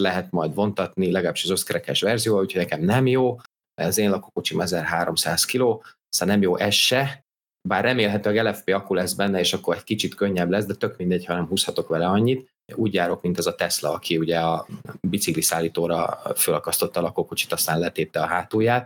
[0.00, 3.36] lehet majd vontatni, legalábbis az összkerekes verzió, úgyhogy nekem nem jó,
[3.80, 7.22] az én lakókocsim 1300 kg, szóval nem jó ez se,
[7.68, 11.24] bár remélhetőleg LFP akku lesz benne, és akkor egy kicsit könnyebb lesz, de tök mindegy,
[11.24, 12.50] ha nem húzhatok vele annyit.
[12.74, 14.66] Úgy járok, mint az a Tesla, aki ugye a
[15.00, 18.84] bicikli szállítóra fölakasztotta a lakókocsit, aztán letépte a hátulját.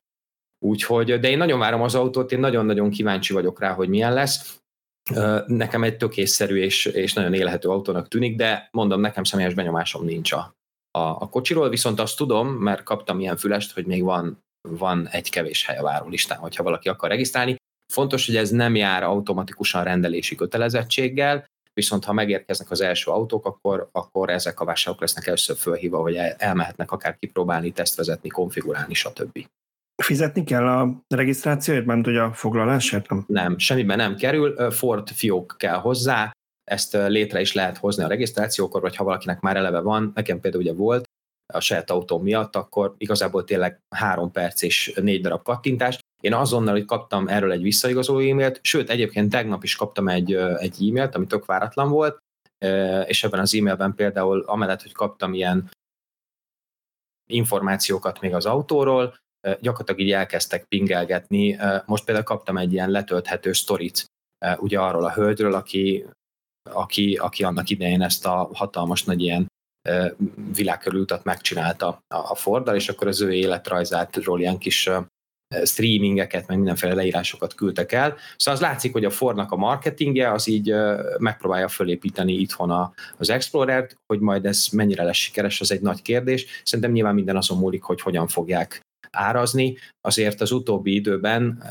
[0.65, 4.61] Úgyhogy, de én nagyon várom az autót, én nagyon-nagyon kíváncsi vagyok rá, hogy milyen lesz.
[5.47, 10.33] Nekem egy tökészszerű és, és nagyon élhető autónak tűnik, de mondom, nekem személyes benyomásom nincs
[10.33, 10.55] a,
[10.91, 15.31] a, a kocsiról, viszont azt tudom, mert kaptam ilyen fülest, hogy még van van egy
[15.31, 17.57] kevés hely a várólistán, hogyha valaki akar regisztrálni.
[17.93, 23.89] Fontos, hogy ez nem jár automatikusan rendelési kötelezettséggel, viszont ha megérkeznek az első autók, akkor,
[23.93, 29.47] akkor ezek a vásárlók lesznek először fölhívva, hogy elmehetnek akár kipróbálni, tesztvezetni, konfigurálni, stb.
[30.03, 33.09] Fizetni kell a regisztrációért, ment hogy a foglalásért?
[33.09, 36.33] Nem, nem semmiben nem kerül, Ford fiók kell hozzá,
[36.65, 40.63] ezt létre is lehet hozni a regisztrációkor, vagy ha valakinek már eleve van, nekem például
[40.63, 41.05] ugye volt,
[41.53, 45.99] a saját autóm miatt, akkor igazából tényleg három perc és négy darab kattintás.
[46.23, 50.89] Én azonnal, hogy kaptam erről egy visszaigazoló e-mailt, sőt, egyébként tegnap is kaptam egy, egy
[50.89, 52.19] e-mailt, ami tök váratlan volt,
[53.07, 55.71] és ebben az e-mailben például amellett, hogy kaptam ilyen
[57.31, 59.17] információkat még az autóról,
[59.61, 61.59] gyakorlatilag így elkezdtek pingelgetni.
[61.87, 64.05] Most például kaptam egy ilyen letölthető sztorit,
[64.57, 66.07] ugye arról a hölgyről, aki,
[66.71, 69.47] aki, aki annak idején ezt a hatalmas nagy ilyen
[70.53, 74.91] világkörülutat megcsinálta a Forddal, és akkor az ő életrajzátról ilyen kis
[75.65, 78.17] streamingeket, meg mindenféle leírásokat küldtek el.
[78.37, 80.75] Szóval az látszik, hogy a Fordnak a marketingje az így
[81.19, 86.47] megpróbálja fölépíteni itthon az Explorer-t, hogy majd ez mennyire lesz sikeres, az egy nagy kérdés.
[86.65, 88.81] Szerintem nyilván minden azon múlik, hogy hogyan fogják
[89.11, 89.77] árazni.
[90.01, 91.63] Azért az utóbbi időben,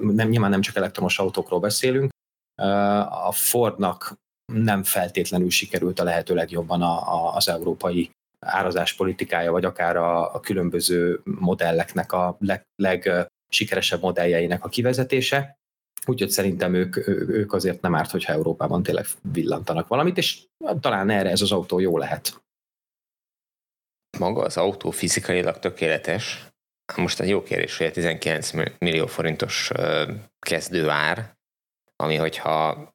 [0.00, 2.10] nem, nyilván nem csak elektromos autókról beszélünk,
[3.08, 4.14] a Fordnak
[4.52, 8.10] nem feltétlenül sikerült a lehető legjobban a, a, az európai
[8.46, 15.56] árazás politikája, vagy akár a, a különböző modelleknek a leg, legsikeresebb modelljeinek a kivezetése.
[16.06, 16.96] Úgyhogy szerintem ők,
[17.28, 20.44] ők azért nem árt, hogyha Európában tényleg villantanak valamit, és
[20.80, 22.42] talán erre ez az autó jó lehet.
[24.18, 26.48] Maga az autó fizikailag tökéletes.
[26.96, 29.70] Most egy jó kérdés, hogy a 19 millió forintos
[30.38, 31.36] kezdőár,
[31.96, 32.88] ami hogyha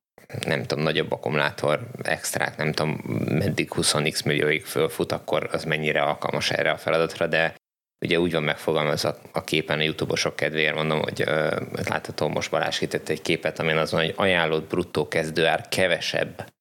[0.46, 2.92] nem tudom, nagyobb akkumulátor extrát, nem tudom,
[3.30, 7.56] meddig 20x millióig fölfut, akkor az mennyire alkalmas erre a feladatra, de
[8.04, 12.78] ugye úgy van megfogalmazva a képen a youtube-osok kedvéért mondom, hogy uh, látható, most Balázs
[12.78, 16.52] hitett egy képet, amin az van, hogy ajánlott bruttó kezdőár kevesebb,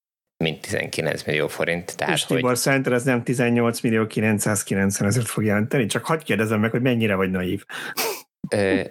[0.43, 1.97] mint 19 millió forint.
[1.97, 2.57] Tehát, És Tibor, hogy...
[2.57, 5.87] szerinted ez nem 18 millió 990 ezért fog jelenteni?
[5.87, 7.65] Csak hagyd kérdezem meg, hogy mennyire vagy naív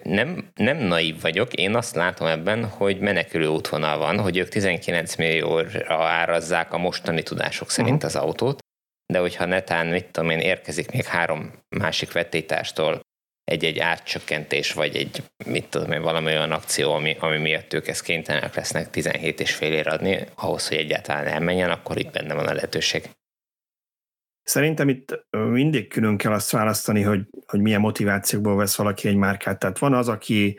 [0.02, 5.16] nem, nem naív vagyok, én azt látom ebben, hogy menekülő útvonal van, hogy ők 19
[5.16, 8.10] millióra árazzák a mostani tudások szerint uh-huh.
[8.10, 8.58] az autót,
[9.12, 13.00] de hogyha netán, mit tudom én, érkezik még három másik vetétástól
[13.44, 18.02] egy-egy átcsökkentés, vagy egy, mit tudom én, valami olyan akció, ami, ami miatt ők ezt
[18.02, 22.46] kénytelenek lesznek 17 és fél ér adni, ahhoz, hogy egyáltalán elmenjen, akkor itt benne van
[22.46, 23.10] a lehetőség.
[24.42, 29.58] Szerintem itt mindig külön kell azt választani, hogy, hogy milyen motivációkból vesz valaki egy márkát.
[29.58, 30.58] Tehát van az, aki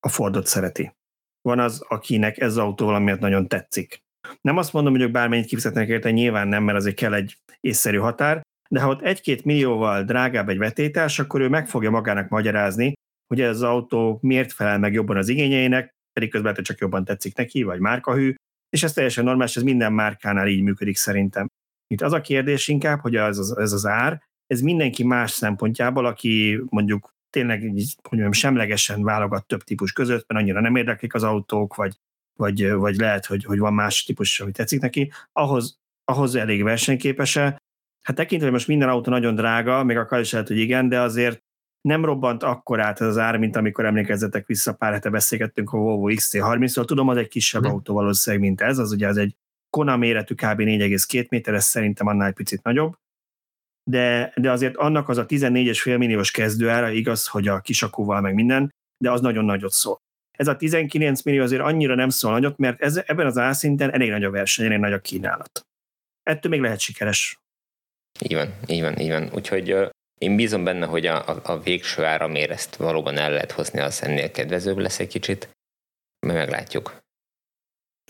[0.00, 0.94] a Fordot szereti.
[1.42, 4.02] Van az, akinek ez az autó valamiért nagyon tetszik.
[4.40, 7.96] Nem azt mondom, hogy ők bármennyit kifizetnek érte, nyilván nem, mert azért kell egy észszerű
[7.96, 8.40] határ,
[8.70, 12.92] de ha ott egy-két millióval drágább egy vetétás, akkor ő meg fogja magának magyarázni,
[13.26, 17.36] hogy ez az autó miért felel meg jobban az igényeinek, pedig közben csak jobban tetszik
[17.36, 18.34] neki, vagy márkahű,
[18.70, 21.48] és ez teljesen normális, ez minden márkánál így működik szerintem.
[21.94, 26.06] Itt az a kérdés inkább, hogy ez az, ez az ár, ez mindenki más szempontjából,
[26.06, 31.22] aki mondjuk tényleg hogy mondjam, semlegesen válogat több típus között, mert annyira nem érdeklik az
[31.22, 31.96] autók, vagy,
[32.38, 37.62] vagy, vagy lehet, hogy, hogy van más típus, ami tetszik neki, ahhoz, ahhoz elég versenyképese.
[38.02, 41.00] Hát tekintve, hogy most minden autó nagyon drága, még akar is lehet, hogy igen, de
[41.00, 41.42] azért
[41.80, 45.78] nem robbant akkor át ez az ár, mint amikor emlékezzetek vissza, pár hete beszélgettünk a
[45.78, 46.84] Volvo XC30-ról.
[46.84, 47.72] Tudom, az egy kisebb hmm.
[47.72, 49.36] autó valószínűleg, mint ez, az ugye az egy
[49.70, 50.60] Kona méretű kb.
[50.60, 52.94] 4,2 méter, ez szerintem annál picit nagyobb.
[53.90, 58.70] De, de azért annak az a 14,5 milliós kezdőára, igaz, hogy a kisakúval meg minden,
[59.04, 59.98] de az nagyon nagyot szól.
[60.38, 64.10] Ez a 19 millió azért annyira nem szól nagyot, mert ez, ebben az árszinten elég
[64.10, 65.60] nagy a verseny, elég nagy a kínálat.
[66.22, 67.38] Ettől még lehet sikeres.
[68.20, 69.30] Így van, így van, így van.
[69.34, 73.52] Úgyhogy uh, én bízom benne, hogy a, a, a végső áramért ezt valóban el lehet
[73.52, 75.48] hozni, az ennél kedvezőbb lesz egy kicsit,
[76.26, 76.98] mert meglátjuk.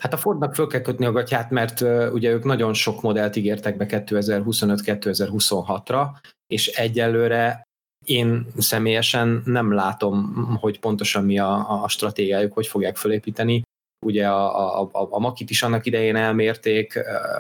[0.01, 3.37] Hát a Fordnak föl kell kötni a gatyát, mert uh, ugye ők nagyon sok modellt
[3.37, 6.07] ígértek be 2025-2026-ra,
[6.47, 7.63] és egyelőre
[8.07, 13.63] én személyesen nem látom, hogy pontosan mi a, a stratégiájuk, hogy fogják fölépíteni.
[14.07, 16.99] Ugye a, a, a, Makit is annak idején elmérték,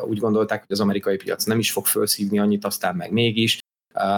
[0.08, 3.58] úgy gondolták, hogy az amerikai piac nem is fog felszívni annyit, aztán meg mégis.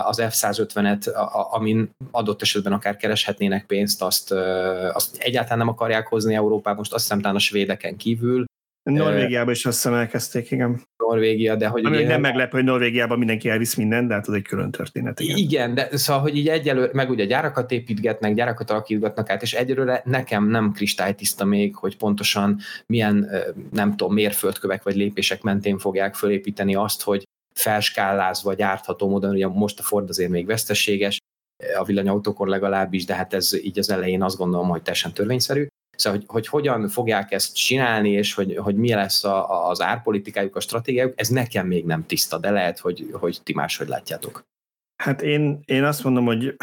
[0.04, 1.14] Az F-150-et,
[1.50, 4.32] amin adott esetben akár kereshetnének pénzt, azt,
[4.92, 8.44] azt egyáltalán nem akarják hozni Európába, most azt hiszem talán a svédeken kívül.
[8.82, 10.82] Norvégiában is azt hiszem elkezdték, igen.
[10.96, 11.84] Norvégia, de hogy...
[11.84, 15.20] Ami ugye, nem meglepő, hogy Norvégiában mindenki elvisz mindent, de hát az egy külön történet.
[15.20, 15.36] Igen.
[15.36, 20.02] igen, de szóval, hogy így egyelőre, meg ugye gyárakat építgetnek, gyárakat alakítgatnak át, és egyelőre
[20.04, 23.30] nekem nem kristálytiszta még, hogy pontosan milyen,
[23.72, 27.24] nem tudom, mérföldkövek vagy lépések mentén fogják fölépíteni azt, hogy
[27.55, 31.18] felskálázva gyártható módon, ugye most a Ford azért még veszteséges,
[31.78, 35.66] a villanyautókor legalábbis, de hát ez így az elején azt gondolom, hogy teljesen törvényszerű.
[35.96, 40.57] Szóval, hogy, hogy hogyan fogják ezt csinálni, és hogy, hogy mi lesz a, az árpolitikájuk,
[40.57, 44.44] a stratégiájuk, ez nekem még nem tiszta, de lehet, hogy, hogy ti máshogy látjátok.
[45.03, 46.57] Hát én, én azt mondom, hogy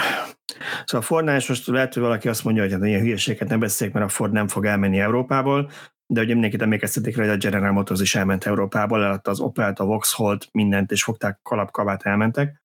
[0.86, 3.60] szóval a Fordnál is most lehet, hogy valaki azt mondja, hogy hát ilyen hülyeséget nem
[3.60, 5.72] beszéljük, mert a Ford nem fog elmenni Európából,
[6.14, 9.80] de ugye mindenkit emlékeztetik rá, hogy a General Motors is elment Európából, eladta az Opel-t,
[9.80, 12.62] a Vauxhall-t, mindent, és fogták kalapkavát, elmentek.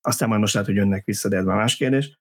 [0.00, 2.14] Aztán majd most lehet, hogy jönnek vissza, de ez már más kérdés.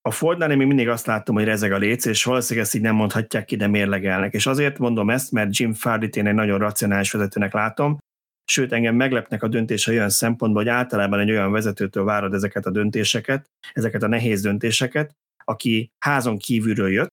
[0.00, 2.82] A Fordnál én még mindig azt láttam, hogy rezeg a léc, és valószínűleg ezt így
[2.82, 4.32] nem mondhatják ki, de mérlegelnek.
[4.32, 7.98] És azért mondom ezt, mert Jim Fardy-t én egy nagyon racionális vezetőnek látom,
[8.44, 12.70] sőt engem meglepnek a döntése olyan szempontból, hogy általában egy olyan vezetőtől várod ezeket a
[12.70, 15.12] döntéseket, ezeket a nehéz döntéseket,
[15.44, 17.12] aki házon kívülről jött,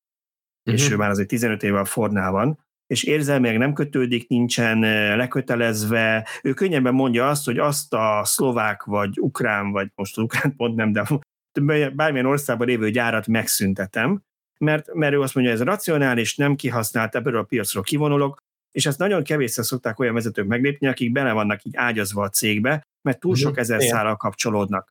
[0.65, 0.81] uh-huh.
[0.81, 0.93] és mhm.
[0.93, 2.59] ő már azért 15 éve a Fordnál van,
[2.91, 4.79] és érzelmileg nem kötődik, nincsen
[5.17, 6.27] lekötelezve.
[6.43, 10.91] Ő könnyebben mondja azt, hogy azt a szlovák, vagy ukrán, vagy most ukrán pont nem,
[10.91, 11.03] de
[11.89, 14.21] bármilyen országban lévő gyárat megszüntetem,
[14.59, 18.37] mert, mert ő azt mondja, ez racionális, nem kihasznált, ebből a piacról kivonulok,
[18.71, 22.81] és ezt nagyon kevésszer szokták olyan vezetők meglépni, akik bele vannak így ágyazva a cégbe,
[23.01, 23.59] mert túl sok mhm.
[23.59, 24.89] ezer szállal kapcsolódnak.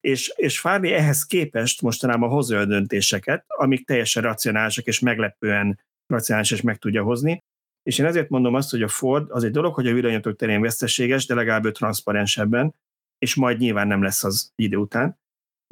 [0.00, 5.78] És, és Fárli ehhez képest mostanában hozza a döntéseket, amik teljesen racionálisak és meglepően
[6.12, 7.38] racionális és meg tudja hozni.
[7.82, 10.60] És én ezért mondom azt, hogy a Ford az egy dolog, hogy a villanyatok terén
[10.60, 12.74] veszteséges, de legalább ő transzparensebben,
[13.18, 15.20] és majd nyilván nem lesz az idő után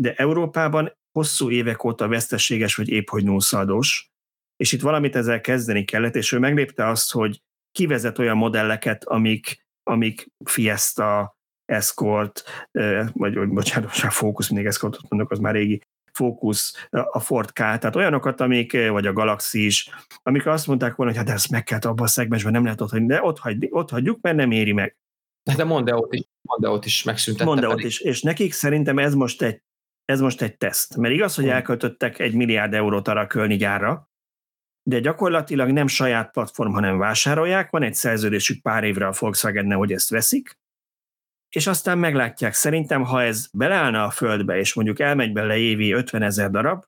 [0.01, 4.11] de Európában hosszú évek óta veszteséges, vagy épp hogy nullszaldós,
[4.57, 9.67] és itt valamit ezzel kezdeni kellett, és ő meglépte azt, hogy kivezet olyan modelleket, amik,
[9.83, 12.43] amik Fiesta, Escort,
[13.13, 15.83] vagy, vagy bocsánat, már Focus, mindig Escortot mondok, az már régi,
[16.21, 19.91] Focus, a Ford K, tehát olyanokat, amik, vagy a Galaxy is,
[20.23, 22.91] amik azt mondták volna, hogy hát ezt meg kell abban a szegmensben, nem lehet ott
[22.91, 24.97] hagyni, de ott, hagy, ott hagyjuk, mert nem éri meg.
[25.57, 27.45] De Mondeót is, Mondeót is megszüntette.
[27.45, 29.63] Mondeót is, és nekik szerintem ez most egy
[30.05, 30.97] ez most egy teszt.
[30.97, 34.11] Mert igaz, hogy elköltöttek egy milliárd eurót arra a Kölni gyárra,
[34.83, 39.93] de gyakorlatilag nem saját platform, hanem vásárolják, van egy szerződésük pár évre a volkswagen hogy
[39.93, 40.59] ezt veszik,
[41.51, 42.55] és aztán meglátják.
[42.55, 46.85] Szerintem, ha ez beleállna a földbe, és mondjuk elmegy bele évi 50 ezer darab,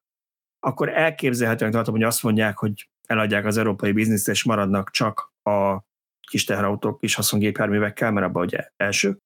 [0.61, 5.79] akkor elképzelhetően tartom, hogy azt mondják, hogy eladják az európai bizniszt, és maradnak csak a
[6.29, 9.19] kis teherautók, kis haszongépjárművekkel, mert abban ugye első.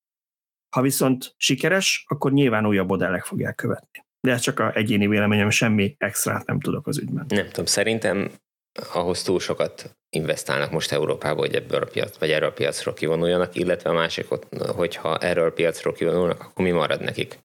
[0.76, 4.05] Ha viszont sikeres, akkor nyilván újabb modellek fogják követni.
[4.20, 7.24] De ez csak a egyéni véleményem, semmi extrát nem tudok az ügyben.
[7.28, 8.30] Nem tudom, szerintem
[8.92, 13.54] ahhoz túl sokat investálnak most Európába, hogy ebből a piac, vagy erről a piacról kivonuljanak,
[13.54, 14.26] illetve a másik,
[14.76, 17.38] hogyha erről a piacról kivonulnak, akkor mi marad nekik?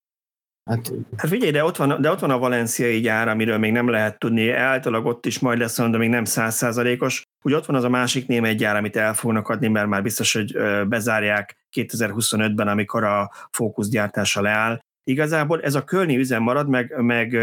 [0.70, 3.90] Hát, hát figyelj, de ott, van, de ott van a valenciai gyár, amiről még nem
[3.90, 7.24] lehet tudni, általában ott is majd lesz, de még nem százszázalékos.
[7.44, 10.34] Úgy ott van az a másik német gyár, amit el fognak adni, mert már biztos,
[10.34, 10.58] hogy
[10.88, 17.38] bezárják 2025-ben, amikor a fókusz gyártása leáll, igazából ez a Kölni üzem marad, meg, meg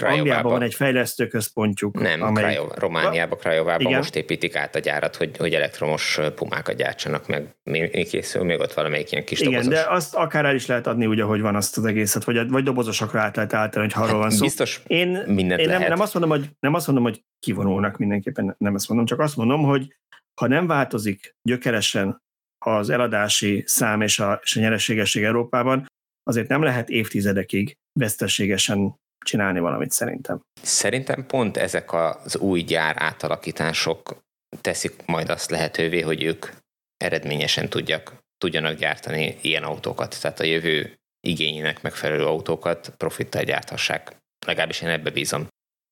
[0.00, 2.00] Angliában van egy fejlesztőközpontjuk.
[2.00, 2.50] Nem, amelyik...
[2.50, 7.56] Krajov, Romániában, Krajovában most építik át a gyárat, hogy, hogy elektromos pumákat gyártsanak meg.
[7.62, 9.74] Mi, készül még ott valamelyik ilyen kis Igen, dobozos.
[9.74, 12.64] de azt akár el is lehet adni úgy, ahogy van azt az egészet, vagy, vagy
[12.64, 14.44] dobozosakra át lehet állítani, hogy arról van szó.
[14.44, 18.54] Biztos én, mindent én nem, nem, azt mondom, hogy, nem azt mondom, hogy kivonulnak mindenképpen,
[18.58, 19.96] nem ezt mondom, csak azt mondom, hogy
[20.40, 22.24] ha nem változik gyökeresen
[22.58, 25.86] az eladási szám és a, és a nyereségesség Európában,
[26.26, 30.40] azért nem lehet évtizedekig veszteségesen csinálni valamit szerintem.
[30.62, 34.24] Szerintem pont ezek az új gyár átalakítások
[34.60, 36.46] teszik majd azt lehetővé, hogy ők
[36.96, 44.16] eredményesen tudjak, tudjanak gyártani ilyen autókat, tehát a jövő igényének megfelelő autókat profittal gyárthassák.
[44.46, 45.48] Legalábbis én ebbe bízom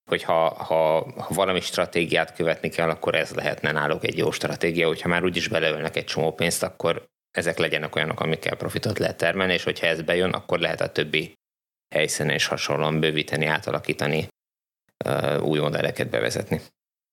[0.09, 4.87] hogy ha, ha, ha valami stratégiát követni kell, akkor ez lehetne náluk egy jó stratégia,
[4.87, 7.07] hogyha már úgyis beleölnek egy csomó pénzt, akkor
[7.37, 11.33] ezek legyenek olyanok, amikkel profitot lehet termelni, és hogyha ez bejön, akkor lehet a többi
[11.95, 14.29] helyszínen is hasonlóan bővíteni, átalakítani,
[15.41, 16.61] új modelleket bevezetni.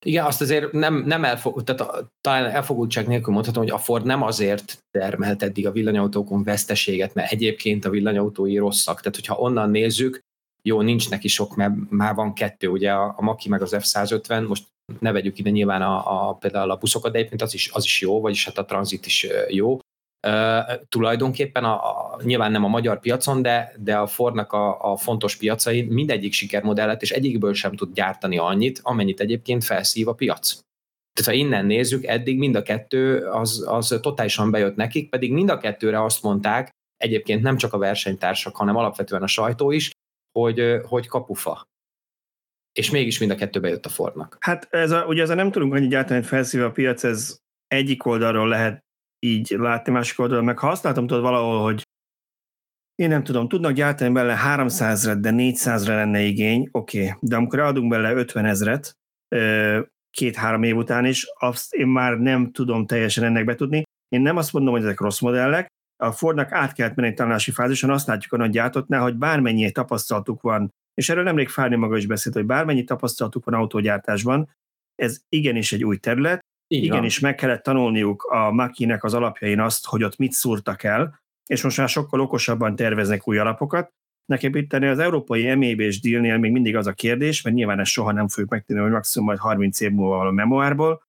[0.06, 4.22] Igen, azt azért nem, nem elfog, tehát talán elfogultság nélkül mondhatom, hogy a Ford nem
[4.22, 8.98] azért termelt eddig a villanyautókon veszteséget, mert egyébként a villanyautói rosszak.
[8.98, 10.20] Tehát, hogyha onnan nézzük,
[10.62, 14.48] jó, nincs neki sok, mert már van kettő, ugye a, a Maki meg az F-150,
[14.48, 14.64] most
[15.00, 18.02] ne vegyük ide nyilván a, a, például a buszokat, de egyébként az is, az is
[18.02, 19.80] jó, vagyis hát a tranzit is jó.
[20.90, 25.36] Tulajdonképpen a, a, nyilván nem a magyar piacon, de, de a Fordnak a, a fontos
[25.36, 30.60] piacai mindegyik sikermodellet, és egyikből sem tud gyártani annyit, amennyit egyébként felszív a piac.
[31.14, 35.50] Tehát ha innen nézzük, eddig mind a kettő az, az totálisan bejött nekik, pedig mind
[35.50, 39.92] a kettőre azt mondták, egyébként nem csak a versenytársak, hanem alapvetően a sajtó is,
[40.40, 41.64] hogy, hogy kapufa.
[42.80, 44.38] És mégis mind a kettőbe jött a Fordnak.
[44.40, 47.38] Hát ez a, ugye ez a nem tudunk annyi gyártani, hogy felszívja a piac, ez
[47.68, 48.80] egyik oldalról lehet
[49.26, 51.84] így látni, másik oldalról, meg ha látom tudod valahol, hogy
[52.96, 57.18] én nem tudom, tudnak gyártani bele 300 re de 400-re lenne igény, oké, okay.
[57.20, 58.98] de amikor adunk bele 50 ezret,
[60.12, 63.84] két-három év után is, azt én már nem tudom teljesen ennek betudni.
[64.08, 65.68] Én nem azt mondom, hogy ezek rossz modellek,
[66.04, 69.72] a Fordnak át kellett menni egy tanulási fázison, azt látjuk a nagy gyártottnál, hogy bármennyi
[69.72, 74.50] tapasztalatuk van, és erről nemrég Fárni maga is beszélt, hogy bármennyi tapasztalatuk van autógyártásban,
[74.96, 76.40] ez igenis egy új terület,
[76.72, 77.30] így igenis van.
[77.30, 81.78] meg kellett tanulniuk a Makinek az alapjain azt, hogy ott mit szúrtak el, és most
[81.78, 83.94] már sokkal okosabban terveznek új alapokat.
[84.26, 88.12] Nekem itt az európai MEB-s dealnél még mindig az a kérdés, mert nyilván ezt soha
[88.12, 91.04] nem fogjuk megtenni, hogy maximum majd 30 év múlva a memoárból,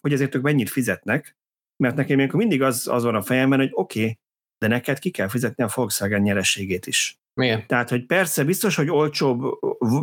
[0.00, 1.36] hogy ezért ők mennyit fizetnek,
[1.76, 4.18] mert nekem még mindig az, az van a fejemben, hogy oké, okay,
[4.58, 7.21] de neked ki kell fizetni a Volkswagen nyerességét is.
[7.34, 7.66] Milyen?
[7.66, 9.42] Tehát, hogy persze biztos, hogy olcsóbb,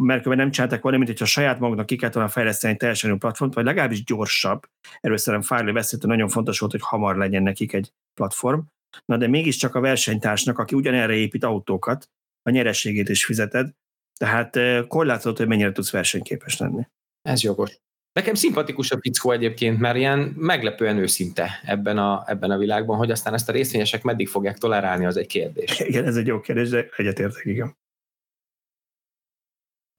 [0.02, 3.18] mert nem csináltak volna, mint hogyha saját maguknak ki kellett volna fejleszteni egy teljesen új
[3.18, 4.62] platformt, vagy legalábbis gyorsabb.
[5.00, 8.60] Erről szerintem Farley beszélt, nagyon fontos volt, hogy hamar legyen nekik egy platform.
[9.06, 12.10] Na de mégiscsak a versenytársnak, aki ugyanerre épít autókat,
[12.44, 13.70] a nyerességét is fizeted,
[14.18, 16.88] tehát eh, korlátozott, hogy mennyire tudsz versenyképes lenni.
[17.22, 17.80] Ez jogos.
[18.20, 23.12] Nekem szimpatikus a fickó egyébként, mert ilyen meglepően őszinte ebben a, ebben a világban, hogy
[23.12, 25.80] aztán ezt a részvényesek meddig fogják tolerálni, az egy kérdés.
[25.80, 27.78] Igen, ez egy jó kérdés, de egyetértek, igen.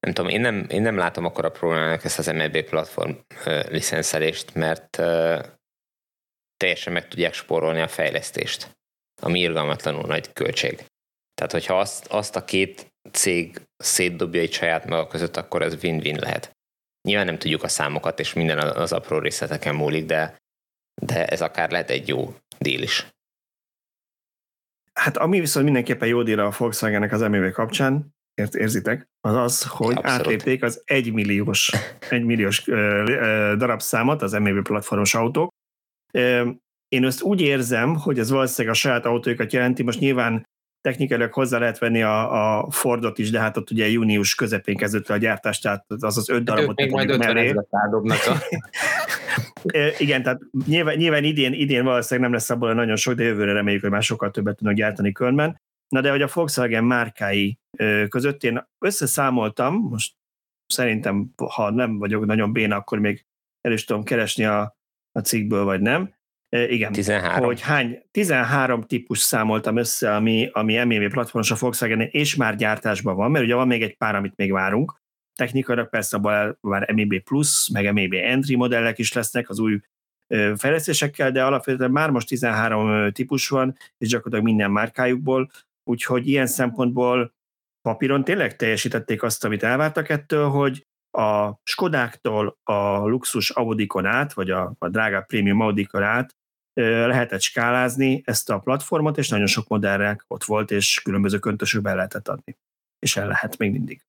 [0.00, 3.12] Nem tudom, én nem, én nem látom akkor a problémának ezt az MLB platform
[3.68, 5.38] licenszelést, mert uh,
[6.56, 8.78] teljesen meg tudják spórolni a fejlesztést,
[9.22, 10.84] ami irgalmatlanul nagy költség.
[11.34, 16.18] Tehát, hogyha azt, azt a két cég szétdobja egy saját maga között, akkor ez win-win
[16.20, 16.58] lehet.
[17.02, 20.36] Nyilván nem tudjuk a számokat, és minden az apró részleteken múlik, de,
[21.02, 23.06] de ez akár lehet egy jó díl is.
[24.92, 29.66] Hát ami viszont mindenképpen jó díl a Volkswagen-nek az MV kapcsán, ért, érzitek, az az,
[29.66, 30.20] hogy Abszolút.
[30.20, 31.72] átlépték az egymilliós,
[32.10, 32.64] egymilliós
[33.56, 35.50] darabszámot az MV platformos autók.
[36.88, 40.44] Én ezt úgy érzem, hogy ez valószínűleg a saját autóikat jelenti, most nyilván
[40.80, 45.08] technikailag hozzá lehet venni a, a Fordot is, de hát ott ugye június közepén kezdődött
[45.08, 46.76] a gyártás, tehát az az öt hát darabot.
[46.76, 47.66] Még majd 50
[48.08, 48.36] a...
[49.98, 53.82] Igen, tehát nyilván, nyilván idén, idén valószínűleg nem lesz abból nagyon sok, de jövőre reméljük,
[53.82, 55.60] hogy már sokkal többet tudnak gyártani Kölnben.
[55.88, 57.58] Na de hogy a Volkswagen márkái
[58.08, 60.14] között én összeszámoltam, most
[60.66, 63.24] szerintem, ha nem vagyok nagyon béna, akkor még
[63.60, 64.76] el is tudom keresni a,
[65.12, 66.14] a cikkből, vagy nem,
[66.50, 67.44] igen, 13.
[67.44, 73.16] hogy hány, 13 típus számoltam össze, ami, ami MEV platformos a Volkswagen és már gyártásban
[73.16, 74.98] van, mert ugye van még egy pár, amit még várunk.
[75.34, 79.80] Technikailag persze abban már MEB Plus, meg MEB Entry modellek is lesznek az új
[80.56, 85.50] fejlesztésekkel, de alapvetően már most 13 típus van, és gyakorlatilag minden márkájukból,
[85.84, 87.34] úgyhogy ilyen szempontból
[87.82, 94.50] papíron tényleg teljesítették azt, amit elvártak ettől, hogy a Skodáktól a luxus Audikon át, vagy
[94.50, 96.36] a, a drágább prémium Audikon át
[96.74, 102.28] lehetett skálázni ezt a platformot, és nagyon sok modellre ott volt, és különböző köntösökbe lehetett
[102.28, 102.58] adni.
[102.98, 104.04] És el lehet még mindig.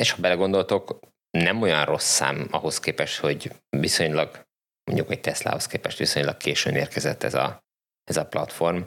[0.00, 0.98] És ha belegondoltok,
[1.30, 4.46] nem olyan rossz szám ahhoz képest, hogy viszonylag,
[4.84, 7.64] mondjuk egy Teslahoz képest viszonylag későn érkezett ez a,
[8.04, 8.80] ez a platform.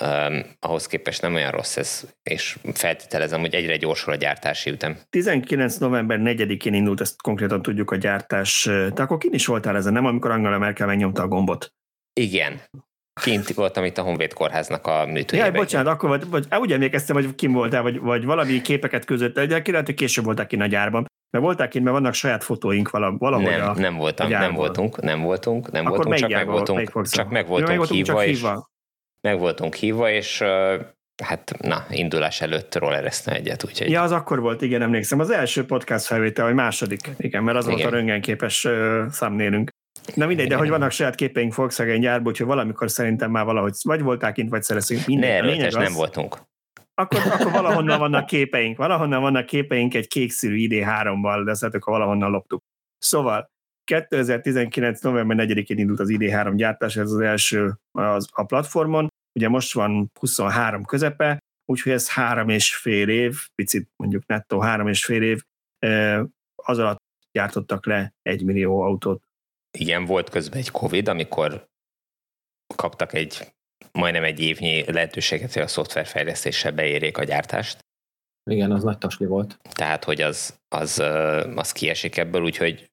[0.00, 4.96] Um, ahhoz képest nem olyan rossz ez, és feltételezem, hogy egyre gyorsul a gyártási ütem.
[5.10, 5.76] 19.
[5.76, 8.62] november 4-én indult, ezt konkrétan tudjuk a gyártás.
[8.62, 10.06] Te akkor kin is voltál ezen, nem?
[10.06, 11.72] Amikor Angela Merkel megnyomta a gombot.
[12.12, 12.60] Igen.
[13.20, 15.54] Kint voltam itt a Honvéd kórháznak a műtőjében.
[15.54, 19.34] Ja, bocsánat, akkor vagy, vagy úgy emlékeztem, hogy kim voltál, vagy, vagy valami képeket között,
[19.34, 21.06] de lehet, hogy később voltál ki a gyárban.
[21.30, 25.00] Mert voltál kint, mert vannak saját fotóink valahogy nem, a Nem voltam, a nem voltunk,
[25.00, 28.42] nem voltunk, nem akkor voltunk, csak meg voltunk, csak meg voltunk hívva, és
[29.28, 30.42] meg voltunk hívva, és
[31.22, 33.90] hát na, indulás előtt rollereztem egyet, úgyhogy...
[33.90, 35.20] Ja, az akkor volt, igen, emlékszem.
[35.20, 37.78] Az első podcast felvétel, vagy második, igen, mert az igen.
[37.78, 38.68] volt a röntgenképes
[39.10, 39.70] számnélünk.
[40.14, 44.02] Na mindegy, de hogy vannak saját képeink Volkswagen gyárból, úgyhogy valamikor szerintem már valahogy vagy
[44.02, 45.06] voltál kint, vagy szerezünk.
[45.06, 45.44] Minden.
[45.44, 46.38] Ne, az, nem voltunk.
[46.94, 52.30] Akkor, akkor valahonnan vannak képeink, valahonnan vannak képeink egy kékszírű ID3-val, de ezt akkor valahonnan
[52.30, 52.62] loptuk.
[52.98, 53.50] Szóval
[53.84, 55.00] 2019.
[55.00, 59.08] november 4-én indult az ID3 gyártás, ez az első az, a platformon.
[59.38, 64.88] Ugye most van 23 közepe, úgyhogy ez három és fél év, picit mondjuk nettó három
[64.88, 65.42] és fél év,
[66.54, 67.00] az alatt
[67.32, 69.22] gyártottak le egy millió autót.
[69.78, 71.68] Igen, volt közben egy Covid, amikor
[72.76, 73.52] kaptak egy
[73.92, 77.78] majdnem egy évnyi lehetőséget, hogy a szoftverfejlesztéssel beérjék a gyártást.
[78.50, 79.58] Igen, az nagy tasli volt.
[79.70, 80.98] Tehát, hogy az, az,
[81.54, 82.88] az kiesik ebből, úgyhogy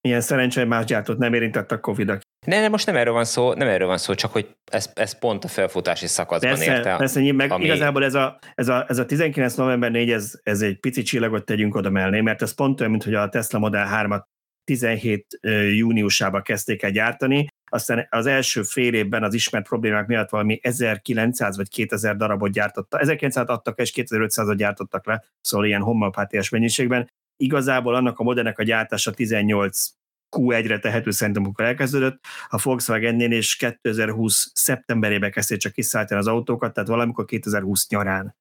[0.00, 2.20] Ilyen szerencsé, más gyártót nem érintett a covid -ak.
[2.46, 5.18] Ne, ne, most nem erről van szó, nem erről van szó, csak hogy ez, ez
[5.18, 6.96] pont a felfutási szakaszban persze, érte.
[6.96, 7.64] Persze, meg ami...
[7.64, 11.44] igazából ez a, ez, a, ez a 19 november 4, ez, ez egy pici csillagot
[11.44, 14.22] tegyünk oda mellé, mert ez pont olyan, mint hogy a Tesla Model 3-at
[14.64, 15.38] 17
[15.76, 21.56] júniusában kezdték el gyártani, aztán az első fél évben az ismert problémák miatt valami 1900
[21.56, 22.98] vagy 2000 darabot gyártotta.
[22.98, 27.10] 1900 adtak és 2500-at gyártottak le, szóval ilyen homopátiás mennyiségben.
[27.40, 29.88] Igazából annak a modellnek a gyártása 18
[30.36, 36.72] Q1-re tehető szerintem, amikor elkezdődött, a Volkswagen-nél és 2020 szeptemberében kezdték csak kiszállítani az autókat,
[36.72, 38.36] tehát valamikor 2020 nyarán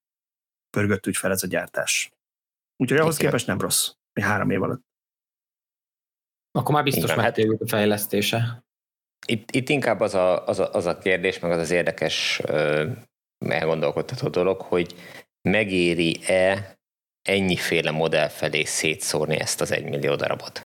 [0.69, 2.11] pörgött úgy fel ez a gyártás.
[2.77, 3.25] Úgyhogy ahhoz Igen.
[3.25, 3.91] képest nem rossz,
[4.21, 4.85] három év alatt.
[6.51, 8.65] Akkor már biztos hát megtérült a fejlesztése.
[9.27, 12.91] Itt, itt inkább az a, az, a, az a kérdés, meg az az érdekes ö,
[13.37, 14.95] elgondolkodtató dolog, hogy
[15.41, 16.76] megéri-e
[17.27, 20.61] ennyiféle modell felé szétszórni ezt az egymillió darabot?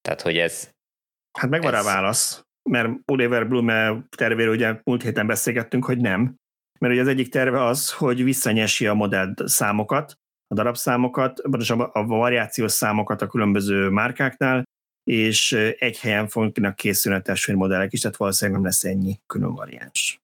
[0.00, 0.70] Tehát, hogy ez...
[1.38, 1.84] Hát megvan ez...
[1.84, 6.36] rá válasz, mert Oliver Blume tervéről ugye múlt héten beszélgettünk, hogy nem,
[6.80, 10.14] mert ugye az egyik terve az, hogy visszanyesi a modell számokat,
[10.46, 14.62] a darabszámokat, vagy a variációs számokat a különböző márkáknál,
[15.10, 20.18] és egy helyen fognak készülni a testvérmodellek is, tehát valószínűleg nem lesz ennyi külön variáns.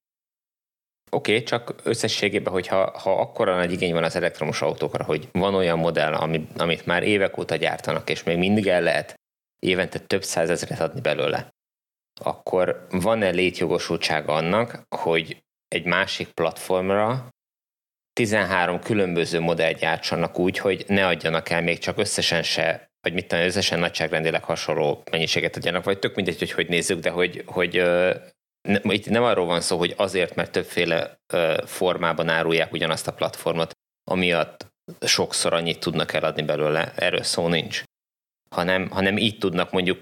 [1.12, 5.54] Oké, okay, csak összességében, hogyha ha akkora nagy igény van az elektromos autókra, hogy van
[5.54, 9.14] olyan modell, amit, amit már évek óta gyártanak, és még mindig el lehet
[9.58, 11.48] évente több százezeret adni belőle,
[12.20, 17.28] akkor van-e létjogosultsága annak, hogy egy másik platformra
[18.12, 23.26] 13 különböző modellt gyártsanak úgy, hogy ne adjanak el még csak összesen se, vagy mit
[23.26, 27.82] tudom, összesen nagyságrendileg hasonló mennyiséget adjanak, vagy tök mindegy, hogy hogy nézzük, de hogy, hogy
[28.82, 31.20] itt nem arról van szó, hogy azért, mert többféle
[31.64, 33.72] formában árulják ugyanazt a platformot,
[34.10, 34.66] amiatt
[35.00, 37.82] sokszor annyit tudnak eladni belőle, erről szó nincs
[38.50, 40.00] hanem, hanem így tudnak mondjuk,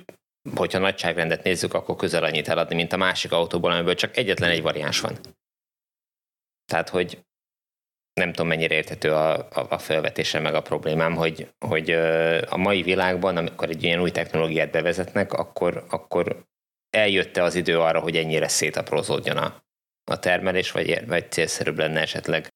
[0.55, 4.63] hogyha nagyságrendet nézzük, akkor közel annyit eladni, mint a másik autóból, amiből csak egyetlen egy
[4.63, 5.19] variáns van.
[6.65, 7.19] Tehát, hogy
[8.13, 11.91] nem tudom, mennyire érthető a, a, a felvetése meg a problémám, hogy, hogy
[12.49, 16.47] a mai világban, amikor egy ilyen új technológiát bevezetnek, akkor, akkor
[16.91, 19.63] eljött-e az idő arra, hogy ennyire szétaprózódjon a,
[20.11, 22.49] a termelés, vagy, vagy célszerűbb lenne esetleg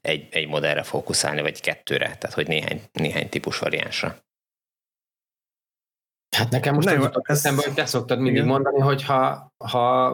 [0.00, 4.18] egy, egy modellre fókuszálni, vagy kettőre, tehát hogy néhány, néhány típus variánsra.
[6.36, 8.46] Hát nekem most nem jutott eszembe, hogy te szoktad mindig igen.
[8.46, 10.06] mondani, hogy ha, ha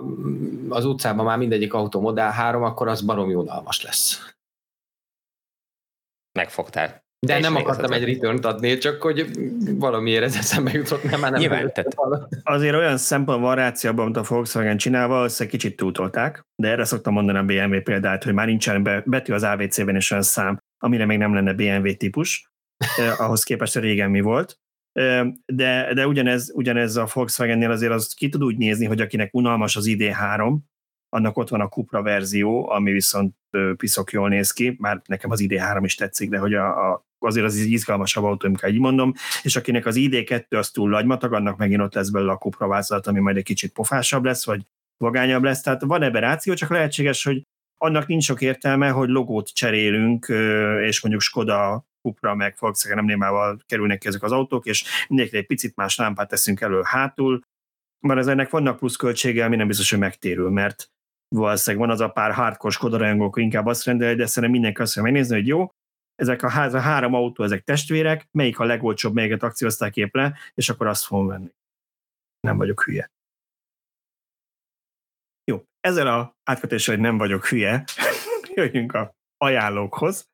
[0.68, 4.34] az utcában már mindegyik autó Model 3, akkor az baromi unalmas lesz.
[6.38, 7.03] Megfogtál.
[7.24, 9.30] De nem akartam egy return adni, csak hogy
[9.74, 11.72] valamiért ez eszembe jutott, nem, már nem Nyilván,
[12.42, 17.12] Azért olyan szempont van rációban, amit a Volkswagen csinálva, össze kicsit túltolták, de erre szoktam
[17.12, 21.06] mondani a BMW példát, hogy már nincsen be, betű az AVC-ben is olyan szám, amire
[21.06, 22.50] még nem lenne BMW típus,
[22.96, 24.58] eh, ahhoz képest régen mi volt.
[25.46, 29.76] De, de ugyanez, ugyanez a Volkswagen-nél azért az ki tud úgy nézni, hogy akinek unalmas
[29.76, 30.56] az ID3,
[31.08, 33.34] annak ott van a Cupra verzió, ami viszont
[33.76, 37.46] piszok jól néz ki, már nekem az ID3 is tetszik, de hogy a, a azért
[37.46, 39.12] az izgalmasabb autó, amikor így mondom,
[39.42, 43.06] és akinek az ID2 az túl lagymatag, annak megint ott lesz belőle a Cupra változat,
[43.06, 44.62] ami majd egy kicsit pofásabb lesz, vagy
[44.96, 47.42] vagányabb lesz, tehát van ebben ráció, csak lehetséges, hogy
[47.76, 50.26] annak nincs sok értelme, hogy logót cserélünk,
[50.82, 55.46] és mondjuk Skoda, Cupra, meg Volkswagen emlémával kerülnek ki ezek az autók, és mindenki egy
[55.46, 57.40] picit más lámpát teszünk elő hátul,
[58.00, 60.88] mert ez ennek vannak pluszköltsége, ami nem biztos, hogy megtérül, mert
[61.28, 64.96] valószínűleg van az a pár hardcore Skoda rajongók, inkább azt rendeli, de szerintem mindenki azt
[64.96, 65.68] mondja megnézni, hogy jó,
[66.14, 70.38] ezek a, ház, a három autó, ezek testvérek, melyik a legolcsóbb, melyiket akciózták épp le,
[70.54, 71.52] és akkor azt fogom venni.
[72.40, 73.10] Nem vagyok hülye.
[75.44, 77.84] Jó, ezzel a átkötéssel, hogy nem vagyok hülye,
[78.54, 80.32] jöjjünk a ajánlókhoz.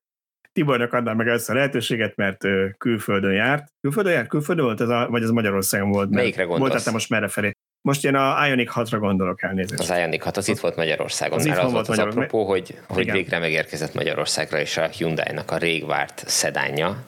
[0.52, 2.44] Tibornak adnám meg először a lehetőséget, mert
[2.78, 3.72] külföldön járt.
[3.80, 4.28] Külföldön járt?
[4.28, 6.10] Külföldön volt ez a, vagy ez Magyarországon volt?
[6.10, 6.72] Melyikre gondolsz?
[6.72, 7.52] Volt, most merre felé?
[7.82, 9.80] Most én a Ionic 6-ra gondolok elnézést.
[9.80, 13.10] Az Ionic 6 az itt volt Magyarországon, az mert az volt az apropó, hogy, hogy
[13.10, 17.04] végre megérkezett Magyarországra, és a Hyundai-nak a régvárt szedánja,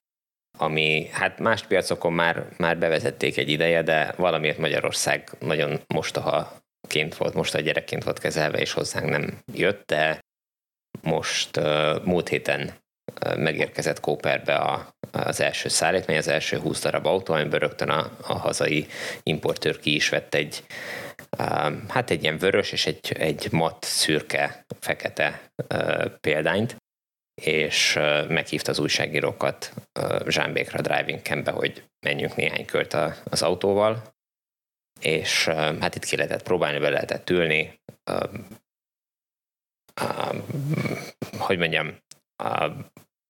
[0.59, 7.35] ami hát más piacokon már, már bevezették egy ideje, de valamiért Magyarország nagyon mostohaként volt,
[7.35, 10.20] most a gyerekként volt kezelve, és hozzánk nem jött, de
[11.03, 11.61] most
[12.05, 12.82] múlt héten
[13.36, 18.32] megérkezett Kóperbe a, az első szállítmány, az első 20 darab autó, amiből rögtön a, a
[18.32, 18.86] hazai
[19.22, 20.64] importőr ki is vett egy,
[21.88, 25.53] hát egy ilyen vörös és egy, egy mat, szürke, fekete
[26.20, 26.76] példányt,
[27.42, 27.98] és
[28.28, 29.72] meghívta az újságírókat
[30.26, 34.03] Zsámbékra driving campbe, hogy menjünk néhány kört az autóval,
[35.00, 35.44] és
[35.80, 37.80] hát itt ki lehetett próbálni, be lehetett ülni,
[41.38, 41.96] hogy mondjam,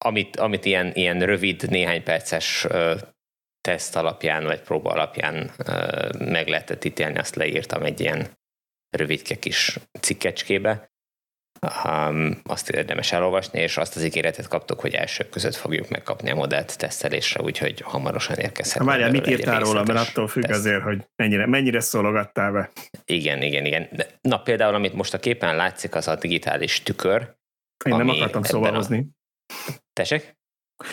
[0.05, 2.67] amit, amit ilyen, ilyen rövid, néhány perces
[3.61, 5.51] teszt alapján, vagy próba alapján
[6.19, 8.27] meg lehetett ítélni, azt leírtam egy ilyen
[8.97, 10.91] rövidke kis cikkecskébe.
[11.85, 16.35] Um, azt érdemes elolvasni, és azt az ígéretet kaptuk, hogy elsők között fogjuk megkapni a
[16.35, 18.83] modellt tesztelésre, úgyhogy hamarosan érkezhet.
[18.83, 20.59] Várjál, mit írtál róla, mert attól függ teszt.
[20.59, 22.71] azért, hogy mennyire, mennyire szólogattál be.
[23.05, 23.89] Igen, igen, igen.
[23.93, 27.35] De, na például, amit most a képen látszik, az a digitális tükör.
[27.85, 29.09] Én nem akartam szóval hozni.
[29.93, 30.37] Tessék?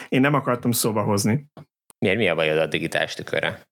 [0.10, 1.46] Én nem akartam szóba hozni.
[1.98, 2.18] Miért?
[2.18, 3.68] Mi a bajod a digitális tükörre?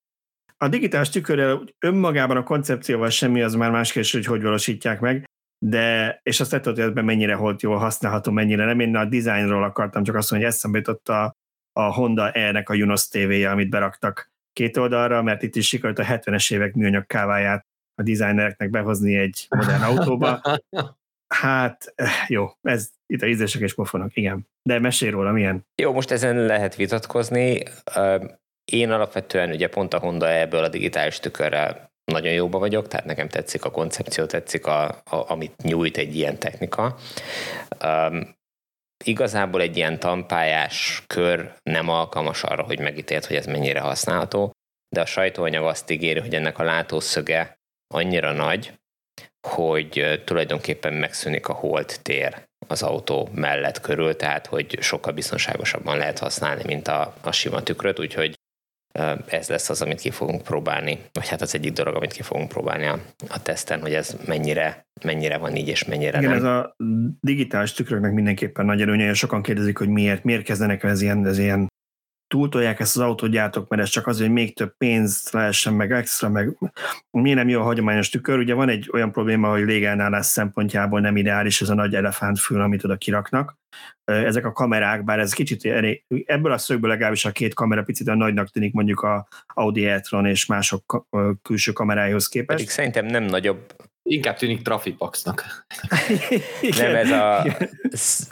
[0.57, 5.23] A digitális tükörre önmagában a koncepcióval semmi, az már más kérdés, hogy hogy valósítják meg,
[5.65, 8.79] de, és azt lehet, hogy ebben mennyire volt jól használható, mennyire nem.
[8.79, 11.35] Én a dizájnról akartam csak azt mondani, hogy eszembe jutott a,
[11.73, 16.03] a Honda E-nek a Junos TV-je, amit beraktak két oldalra, mert itt is sikerült a
[16.03, 17.65] 70-es évek műanyag káváját
[17.95, 20.41] a designereknek behozni egy modern autóba.
[21.27, 24.47] Hát, eh, jó, ez itt a ízések és pofonok, igen.
[24.61, 25.65] De mesélj róla, milyen?
[25.81, 27.63] Jó, most ezen lehet vitatkozni.
[28.71, 33.27] Én alapvetően ugye pont a Honda ebből a digitális tükörrel nagyon jóba vagyok, tehát nekem
[33.27, 35.01] tetszik a koncepció, tetszik, a, a,
[35.31, 36.97] amit nyújt egy ilyen technika.
[37.83, 38.35] Um,
[39.03, 44.51] igazából egy ilyen tampályás kör nem alkalmas arra, hogy megítélt, hogy ez mennyire használható,
[44.95, 47.59] de a sajtóanyag azt ígéri, hogy ennek a látószöge
[47.93, 48.73] annyira nagy,
[49.47, 56.19] hogy tulajdonképpen megszűnik a hold tér az autó mellett körül, tehát hogy sokkal biztonságosabban lehet
[56.19, 58.35] használni, mint a, a sima tükröt, úgyhogy
[59.27, 62.47] ez lesz az, amit ki fogunk próbálni, vagy hát az egyik dolog, amit ki fogunk
[62.47, 66.37] próbálni a, a teszten, hogy ez mennyire, mennyire van így, és mennyire Igen, nem.
[66.37, 66.75] ez a
[67.19, 71.37] digitális tükröknek mindenképpen nagy előnye, és sokan kérdezik, hogy miért, miért kezdenek ez ilyen, ez
[71.37, 71.67] ilyen
[72.27, 76.29] túltolják ezt az autógyártók, mert ez csak az, hogy még több pénzt lehessen, meg extra,
[76.29, 76.57] meg
[77.11, 78.39] miért nem jó a hagyományos tükör.
[78.39, 82.83] Ugye van egy olyan probléma, hogy légelnálás szempontjából nem ideális ez a nagy elefántfül, amit
[82.83, 83.55] oda kiraknak.
[84.03, 85.65] Ezek a kamerák, bár ez kicsit
[86.25, 90.25] ebből a szögből legalábbis a két kamera picit a nagynak tűnik mondjuk a Audi e-tron
[90.25, 91.07] és mások
[91.41, 92.57] külső kameráihoz képest.
[92.57, 93.75] Pedig szerintem nem nagyobb
[94.09, 95.65] Inkább tűnik Trafipaxnak.
[96.77, 97.45] Nem, ez a,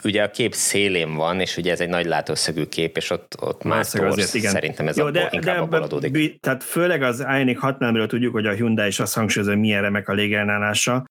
[0.04, 3.62] ugye a kép szélén van, és ugye ez egy nagy látószögű kép, és ott, ott
[3.62, 4.50] már torsz, igen.
[4.50, 6.40] szerintem ez Jó, de, inkább de, adódik.
[6.40, 10.08] Tehát főleg az Ioniq 6 tudjuk, hogy a Hyundai is azt hangsúlyozza, hogy milyen remek
[10.08, 11.04] a légellenállásra.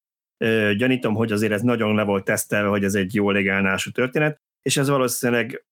[0.78, 4.78] Gyanítom, hogy azért ez nagyon le volt tesztelve, hogy ez egy jó légellenállású történet, és
[4.78, 5.66] ez valószínűleg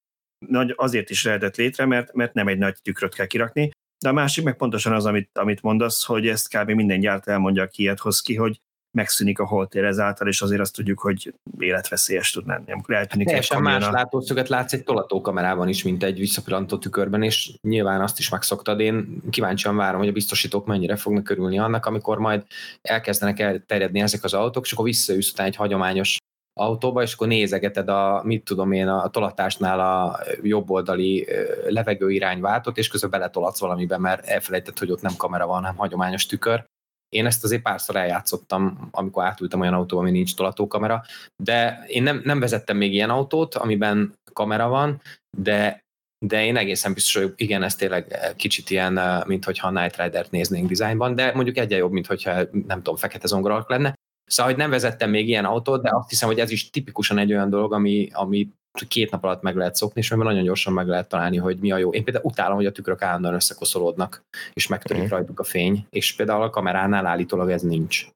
[0.48, 3.72] nagy, azért is lehetett létre, mert, mert nem egy nagy tükröt kell kirakni,
[4.04, 6.70] de a másik meg pontosan az, amit, amit mondasz, hogy ezt kb.
[6.70, 8.60] minden gyártó elmondja, aki ilyet hoz ki, hogy
[8.94, 12.72] megszűnik a holtér ezáltal, és azért azt tudjuk, hogy életveszélyes tud lenni.
[12.72, 13.92] Amikor eltűnik Teljesen egy más a...
[13.92, 18.80] látószöget látsz egy tolatókamerában is, mint egy visszapillantó tükörben, és nyilván azt is megszoktad.
[18.80, 22.46] Én kíváncsian várom, hogy a biztosítók mennyire fognak körülni annak, amikor majd
[22.82, 26.18] elkezdenek elterjedni ezek az autók, és akkor visszaüssz utána egy hagyományos
[26.60, 31.28] autóba, és akkor nézegeted a, mit tudom én, a tolatásnál a jobboldali
[31.68, 36.66] levegőirányváltót, és közben beletolatsz valamiben, mert elfelejtett, hogy ott nem kamera van, hanem hagyományos tükör,
[37.14, 41.04] én ezt azért párszor eljátszottam, amikor átültem olyan autóba, ami nincs tolatókamera,
[41.44, 45.02] de én nem, nem vezettem még ilyen autót, amiben kamera van,
[45.38, 45.82] de
[46.26, 50.68] de én egészen biztos vagyok, igen, ez tényleg kicsit ilyen, mint hogyha Night Rider-t néznénk
[50.68, 53.94] dizájnban, de mondjuk egyen jobb, mint hogyha nem tudom, fekete zongoralk lenne.
[54.26, 57.34] Szóval, hogy nem vezettem még ilyen autót, de azt hiszem, hogy ez is tipikusan egy
[57.34, 58.50] olyan dolog, ami, ami
[58.88, 61.72] két nap alatt meg lehet szokni, és mert nagyon gyorsan meg lehet találni, hogy mi
[61.72, 61.94] a jó.
[61.94, 65.08] Én például utálom, hogy a tükrök állandóan összekoszolódnak, és megtörik mm.
[65.08, 68.08] rajtuk a fény, és például a kameránál állítólag ez nincs.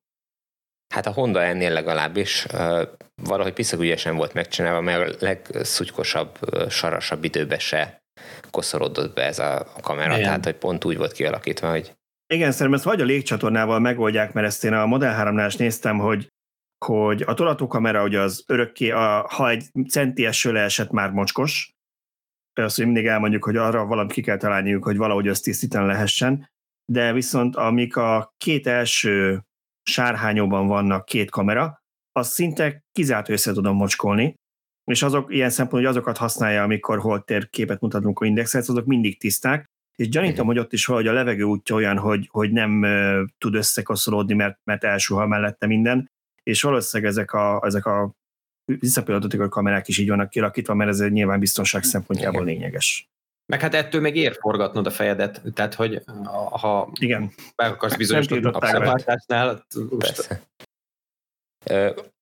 [0.93, 2.81] Hát a Honda ennél legalábbis uh,
[3.23, 6.39] valahogy piszagügyesen volt megcsinálva, mert a legszutykosabb,
[6.69, 8.01] sarasabb időben se
[8.49, 10.23] koszolódott be ez a kamera, Igen.
[10.23, 11.95] tehát hogy pont úgy volt kialakítva, hogy
[12.33, 15.97] igen, szerintem ezt vagy a légcsatornával megoldják, mert ezt én a Model 3 is néztem,
[15.97, 16.27] hogy
[16.85, 21.75] hogy a tolatókamera ugye az örökké, a, ha egy centi eső leesett, már mocskos,
[22.53, 26.49] azt, hogy mindig elmondjuk, hogy arra valamit ki kell találniuk, hogy valahogy azt tisztítani lehessen,
[26.91, 29.41] de viszont amik a két első
[29.83, 34.33] sárhányóban vannak két kamera, az szinte kizárt össze tudom mocskolni,
[34.91, 39.19] és azok ilyen szempontból, hogy azokat használja, amikor holtér képet mutatunk a indexet, azok mindig
[39.19, 39.65] tiszták,
[39.95, 43.55] és gyanítom, hogy ott is valahogy a levegő útja olyan, hogy, hogy nem uh, tud
[43.55, 46.09] összekoszolódni, mert, mert elsuhal mellette minden,
[46.47, 48.11] és valószínűleg ezek a, ezek a
[48.65, 52.53] visszapillantatok kamerák is így vannak kialakítva, mert ez nyilván biztonság szempontjából Igen.
[52.53, 53.09] lényeges.
[53.45, 56.03] Meg hát ettől még ér forgatnod a fejedet, tehát hogy
[56.51, 57.31] ha Igen.
[57.55, 59.65] meg akarsz bizonyos abszolváltásnál,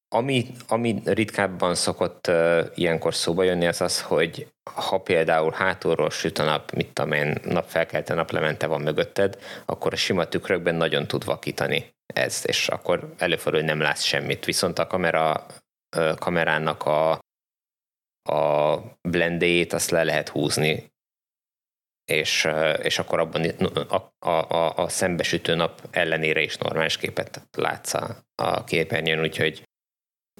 [0.08, 6.38] ami, ami ritkábban szokott uh, ilyenkor szóba jönni, az az, hogy ha például hátulról süt
[6.38, 11.26] a nap, mit tudom én, napfelkelte, naplemente van mögötted, akkor a sima tükrökben nagyon tud
[11.26, 14.46] vakítani ez, és akkor előfordul, hogy nem látsz semmit.
[14.46, 15.46] Viszont a kamera,
[15.98, 17.12] uh, kamerának a,
[18.30, 20.94] a blendéjét azt le lehet húzni,
[22.06, 22.48] és,
[22.82, 28.18] és akkor abban a, a, a, a szembesütő nap ellenére is normális képet látsz a,
[28.36, 29.64] a képernyőn, úgyhogy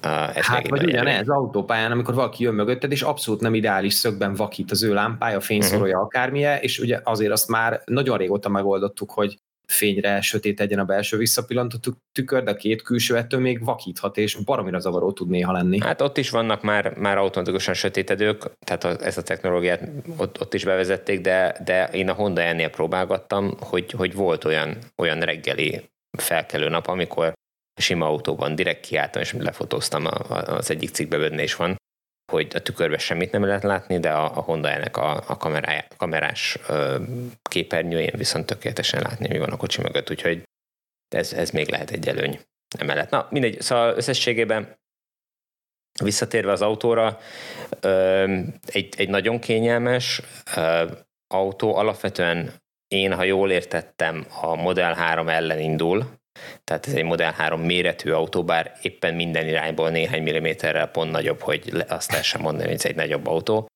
[0.02, 4.70] ez hát vagy ugyanez autópályán, amikor valaki jön mögötted, és abszolút nem ideális szögben vakít
[4.70, 6.04] az ő lámpája, fényszórója, uh-huh.
[6.04, 11.16] akármilyen, és ugye azért azt már nagyon régóta megoldottuk, hogy fényre sötét egyen a belső
[11.16, 11.78] visszapillantó
[12.12, 15.80] tükör, de a két külső ettől még vakíthat, és baromira zavaró tud néha lenni.
[15.80, 20.54] Hát ott is vannak már, már automatikusan sötétedők, tehát a, ezt a technológiát ott, ott
[20.54, 25.82] is bevezették, de, de én a Honda ennél próbálgattam, hogy, hogy volt olyan, olyan reggeli
[26.18, 27.32] felkelő nap, amikor
[27.80, 31.76] sima autóban direkt kiálltam, és lefotóztam, az egyik cikkbe benne is van,
[32.32, 35.84] hogy a tükörbe semmit nem lehet látni, de a, a Honda ennek a, a kamerája,
[35.96, 37.02] kamerás ö,
[37.42, 40.42] képernyőjén viszont tökéletesen látni, mi van a kocsi mögött, úgyhogy
[41.08, 42.40] ez, ez még lehet egy előny
[42.78, 43.10] emellett.
[43.10, 44.78] Na, mindegy, szóval összességében
[46.02, 47.18] visszatérve az autóra,
[47.80, 48.22] ö,
[48.66, 50.22] egy, egy nagyon kényelmes
[50.56, 50.90] ö,
[51.26, 52.52] autó, alapvetően
[52.88, 56.06] én, ha jól értettem, a Model 3 ellen indul,
[56.64, 61.40] tehát ez egy Model 3 méretű autó, bár éppen minden irányból néhány milliméterrel pont nagyobb,
[61.40, 63.66] hogy azt lehessen mondani, hogy ez egy nagyobb autó.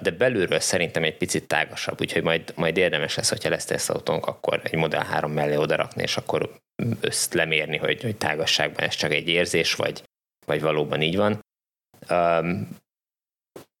[0.00, 4.26] De belülről szerintem egy picit tágasabb, úgyhogy majd, majd érdemes lesz, hogyha lesz ezt autónk,
[4.26, 6.50] akkor egy Model 3 mellé odarakni, és akkor
[7.00, 10.02] összt lemérni, hogy, hogy tágasságban ez csak egy érzés, vagy,
[10.46, 11.40] vagy valóban így van.
[12.10, 12.68] Um,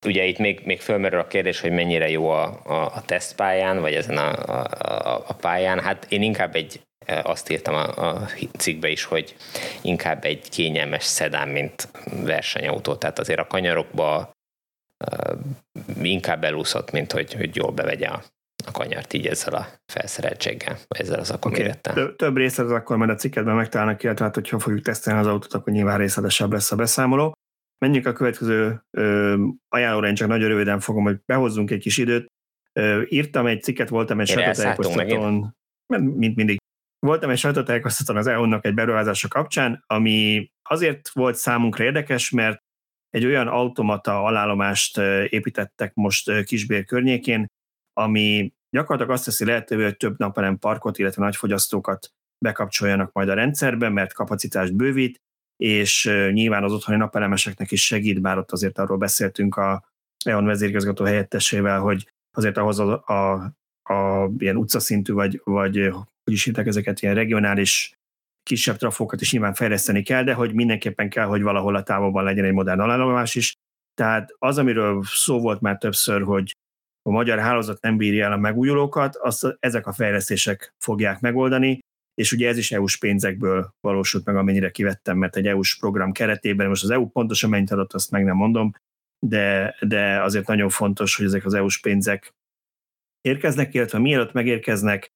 [0.06, 3.94] ugye itt még, még fölmerül a kérdés, hogy mennyire jó a, a, a tesztpályán, vagy
[3.94, 5.80] ezen a, a, a pályán.
[5.80, 8.28] Hát én inkább egy azt írtam a, a
[8.58, 9.36] cikkbe is, hogy
[9.82, 11.88] inkább egy kényelmes szedán, mint
[12.24, 14.30] versenyautó, tehát azért a kanyarokba
[16.02, 18.22] inkább elúszott, mint hogy, hogy jól bevegye a,
[18.66, 21.92] a kanyart így ezzel a felszereltséggel, ezzel az akkumérettel.
[21.92, 22.16] Okay.
[22.16, 25.72] Több részlet akkor majd a cikkedben megtalálnak, illetve hát, hogyha fogjuk tesztelni az autót, akkor
[25.72, 27.32] nyilván részletesebb lesz a beszámoló.
[27.78, 28.82] Menjünk a következő
[29.68, 32.26] ajánlóra, én csak nagyon röviden fogom, hogy behozzunk egy kis időt.
[32.72, 35.56] Ö, írtam egy cikket, voltam egy sajtótájékoztatón,
[36.02, 36.58] mint mindig
[37.06, 42.62] Voltam egy sajtótájékoztatón az EU-nak egy beruházása kapcsán, ami azért volt számunkra érdekes, mert
[43.10, 44.98] egy olyan automata alállomást
[45.28, 47.46] építettek most Kisbér környékén,
[47.92, 52.12] ami gyakorlatilag azt teszi lehetővé, hogy több napelem parkot, illetve nagy fogyasztókat
[52.44, 55.20] bekapcsoljanak majd a rendszerbe, mert kapacitást bővít,
[55.56, 59.84] és nyilván az otthoni napelemeseknek is segít, bár ott azért arról beszéltünk a
[60.24, 63.32] EON vezérigazgató helyettesével, hogy azért ahhoz a, a,
[63.94, 65.92] a ilyen utcaszintű vagy, vagy
[66.24, 67.92] hogy is hívták ezeket, ilyen regionális
[68.42, 72.44] kisebb trafókat is nyilván fejleszteni kell, de hogy mindenképpen kell, hogy valahol a távolban legyen
[72.44, 73.54] egy modern alállomás is.
[73.94, 76.56] Tehát az, amiről szó volt már többször, hogy
[77.02, 81.78] a magyar hálózat nem bírja el a megújulókat, azt ezek a fejlesztések fogják megoldani,
[82.14, 86.68] és ugye ez is EU-s pénzekből valósult meg, amennyire kivettem, mert egy EU-s program keretében,
[86.68, 88.72] most az EU pontosan mennyit adott, azt meg nem mondom,
[89.26, 92.34] de, de azért nagyon fontos, hogy ezek az EU-s pénzek
[93.20, 95.10] érkeznek, illetve mielőtt megérkeznek,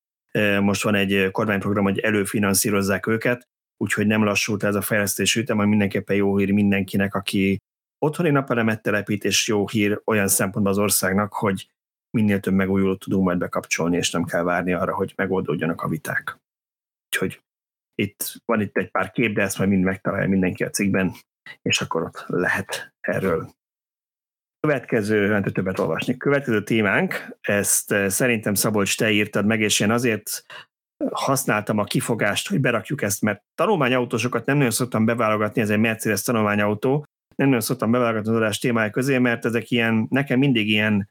[0.60, 5.68] most van egy kormányprogram, hogy előfinanszírozzák őket, úgyhogy nem lassult ez a fejlesztés ütem, ami
[5.68, 7.58] mindenképpen jó hír mindenkinek, aki
[7.98, 11.68] otthoni napelemet telepít, és jó hír olyan szempontból az országnak, hogy
[12.10, 16.38] minél több megújulót tudunk majd bekapcsolni, és nem kell várni arra, hogy megoldódjanak a viták.
[17.06, 17.42] Úgyhogy
[17.94, 21.12] itt van itt egy pár kép, de ezt majd mind megtalálja mindenki a cikkben,
[21.62, 23.54] és akkor ott lehet erről
[24.64, 26.16] Következő, nem többet olvasni.
[26.16, 30.44] Következő témánk, ezt eh, szerintem Szabolcs, te írtad meg, és én azért
[31.10, 36.22] használtam a kifogást, hogy berakjuk ezt, mert tanulmányautósokat nem nagyon szoktam beválogatni, ez egy Mercedes
[36.22, 37.06] tanulmányautó,
[37.36, 41.10] nem nagyon szoktam beválogatni az adás témája közé, mert ezek ilyen, nekem mindig ilyen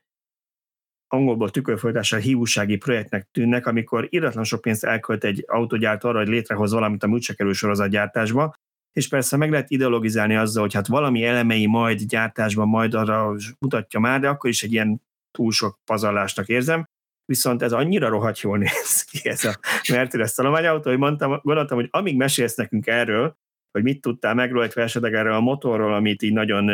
[1.08, 6.72] angolból tükörfolytással hívúsági projektnek tűnnek, amikor iratlan sok pénzt elkölt egy autógyártó arra, hogy létrehoz
[6.72, 8.56] valamit, ami úgyse kerül sorozatgyártásba,
[8.94, 14.00] és persze meg lehet ideologizálni azzal, hogy hát valami elemei majd gyártásban majd arra mutatja
[14.00, 16.88] már, de akkor is egy ilyen túl sok pazarlásnak érzem,
[17.26, 21.88] viszont ez annyira rohadt jól néz ki ez a Mercedes tanulmányautó, hogy mondtam, gondoltam, hogy
[21.92, 23.36] amíg mesélsz nekünk erről,
[23.72, 26.66] hogy mit tudtál meg rólta esetleg erről a motorról, amit így nagyon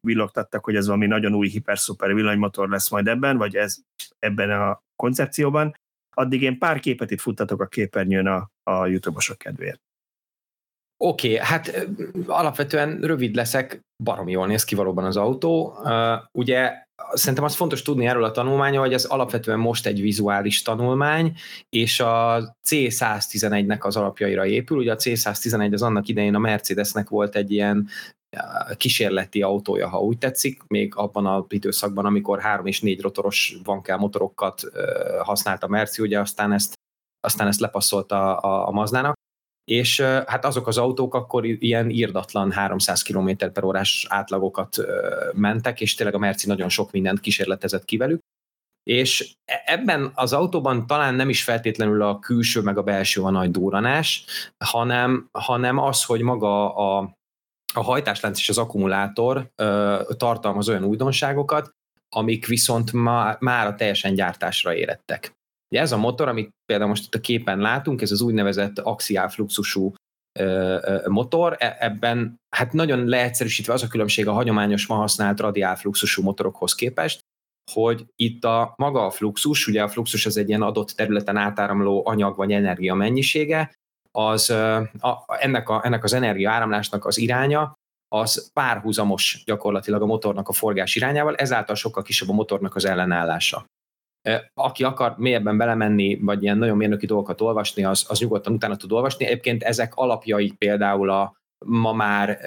[0.00, 3.76] villogtattak, hogy ez valami nagyon új hiper-szuper villanymotor lesz majd ebben, vagy ez
[4.18, 5.74] ebben a koncepcióban,
[6.10, 9.85] addig én pár képet itt futtatok a képernyőn a, a YouTube-osok kedvéért.
[10.98, 11.86] Oké, okay, hát
[12.26, 15.78] alapvetően rövid leszek, barom jól néz ki valóban az autó.
[16.32, 16.72] Ugye
[17.12, 21.36] szerintem az fontos tudni erről a tanulmányról, hogy ez alapvetően most egy vizuális tanulmány,
[21.68, 24.78] és a C111-nek az alapjaira épül.
[24.78, 27.88] Ugye a C111 az annak idején a Mercedesnek volt egy ilyen
[28.76, 33.96] kísérleti autója, ha úgy tetszik, még abban a időszakban, amikor három és négy rotoros vankel
[33.96, 34.62] motorokat
[35.22, 36.74] használt a Merci, ugye aztán ezt,
[37.20, 39.14] aztán ezt lepasszolta a, a Mazdának
[39.70, 44.76] és hát azok az autók akkor ilyen írdatlan 300 km per órás átlagokat
[45.32, 48.20] mentek, és tényleg a Merci nagyon sok mindent kísérletezett ki velük,
[48.90, 53.30] és e-, ebben az autóban talán nem is feltétlenül a külső meg a belső a
[53.30, 54.24] nagy duranás,
[54.64, 57.16] hanem, hanem az, hogy maga a,
[57.74, 61.70] a hajtáslánc és az akkumulátor ö, tartalmaz olyan újdonságokat,
[62.08, 65.34] amik viszont má, már a teljesen gyártásra érettek.
[65.76, 69.28] Ugye ez a motor, amit például most itt a képen látunk, ez az úgynevezett axiál
[69.28, 69.94] fluxusú
[71.06, 76.22] motor, e, ebben hát nagyon leegyszerűsítve az a különbség a hagyományos ma használt radiál fluxusú
[76.22, 77.20] motorokhoz képest,
[77.72, 82.06] hogy itt a maga a fluxus, ugye a fluxus az egy ilyen adott területen átáramló
[82.06, 83.72] anyag vagy energia mennyisége,
[84.10, 87.72] az a, ennek, a, ennek az energia áramlásnak az iránya,
[88.08, 93.66] az párhuzamos gyakorlatilag a motornak a forgás irányával, ezáltal sokkal kisebb a motornak az ellenállása.
[94.54, 98.92] Aki akar mélyebben belemenni, vagy ilyen nagyon mérnöki dolgokat olvasni, az, az nyugodtan utána tud
[98.92, 99.24] olvasni.
[99.24, 102.38] Egyébként ezek alapjai például a ma már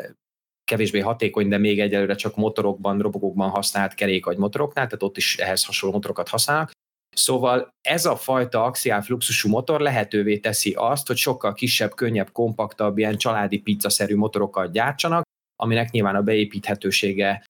[0.63, 5.38] kevésbé hatékony, de még egyelőre csak motorokban, robogókban használt kerék vagy motoroknál, tehát ott is
[5.38, 6.71] ehhez hasonló motorokat használnak.
[7.15, 12.97] Szóval ez a fajta axiál fluxusú motor lehetővé teszi azt, hogy sokkal kisebb, könnyebb, kompaktabb,
[12.97, 15.23] ilyen családi pizzaszerű motorokat gyártsanak,
[15.55, 17.43] aminek nyilván a beépíthetősége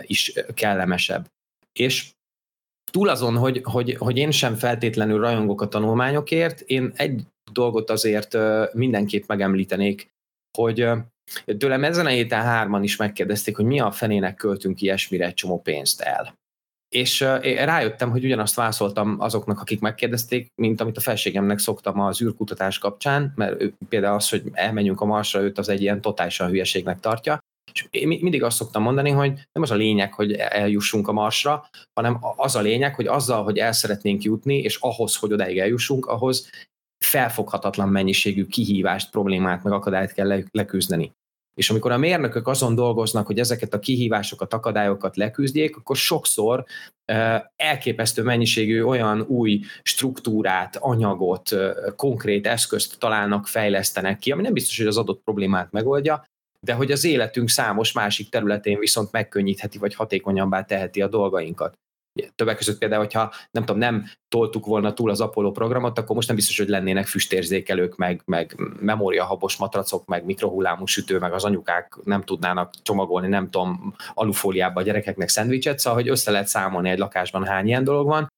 [0.00, 1.26] is kellemesebb.
[1.78, 2.10] És
[2.90, 7.22] túl azon, hogy, hogy, hogy én sem feltétlenül rajongok a tanulmányokért, én egy
[7.52, 8.36] dolgot azért
[8.72, 10.10] mindenképp megemlítenék,
[10.58, 10.88] hogy
[11.58, 15.60] tőlem ezen a héten hárman is megkérdezték, hogy mi a fenének költünk ilyesmire egy csomó
[15.60, 16.38] pénzt el.
[16.88, 22.78] És rájöttem, hogy ugyanazt válaszoltam azoknak, akik megkérdezték, mint amit a felségemnek szoktam az űrkutatás
[22.78, 27.38] kapcsán, mert például az, hogy elmenjünk a Marsra, őt az egy ilyen totálisan hülyeségnek tartja.
[27.72, 31.68] És én mindig azt szoktam mondani, hogy nem az a lényeg, hogy eljussunk a Marsra,
[31.92, 36.06] hanem az a lényeg, hogy azzal, hogy el szeretnénk jutni, és ahhoz, hogy odáig eljussunk,
[36.06, 36.50] ahhoz
[37.04, 41.12] felfoghatatlan mennyiségű kihívást, problémát, meg akadályt kell leküzdeni.
[41.54, 46.64] És amikor a mérnökök azon dolgoznak, hogy ezeket a kihívásokat, akadályokat leküzdjék, akkor sokszor
[47.56, 51.56] elképesztő mennyiségű olyan új struktúrát, anyagot,
[51.96, 56.24] konkrét eszközt találnak, fejlesztenek ki, ami nem biztos, hogy az adott problémát megoldja,
[56.66, 61.78] de hogy az életünk számos másik területén viszont megkönnyítheti, vagy hatékonyabbá teheti a dolgainkat.
[62.34, 66.26] Többek között például, hogyha nem tudom, nem toltuk volna túl az Apollo programot, akkor most
[66.26, 71.96] nem biztos, hogy lennének füstérzékelők, meg, meg memóriahabos matracok, meg mikrohullámú sütő, meg az anyukák
[72.04, 76.98] nem tudnának csomagolni, nem tudom, alufóliába a gyerekeknek szendvicset, szóval, hogy össze lehet számolni egy
[76.98, 78.28] lakásban hány ilyen dolog van.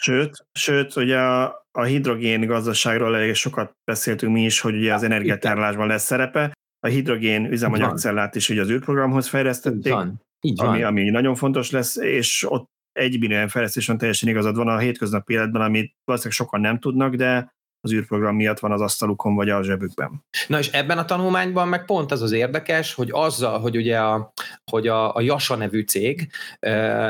[0.00, 5.02] Sőt, sőt ugye a, a hidrogén gazdaságról elég sokat beszéltünk mi is, hogy ugye az
[5.02, 10.22] energiatárlásban lesz szerepe, a hidrogén üzemanyagcellát is ugye az űrprogramhoz fejlesztették, Így van.
[10.40, 10.68] Így van.
[10.68, 15.32] Ami, ami nagyon fontos lesz, és ott egy millió fejlesztésen teljesen igazad van a hétköznapi
[15.32, 19.62] életben, amit valószínűleg sokan nem tudnak, de az űrprogram miatt van az asztalukon vagy a
[19.62, 20.24] zsebükben.
[20.46, 24.32] Na és ebben a tanulmányban meg pont az az érdekes, hogy azzal, hogy ugye a,
[24.70, 26.30] hogy a, a Jasa nevű cég,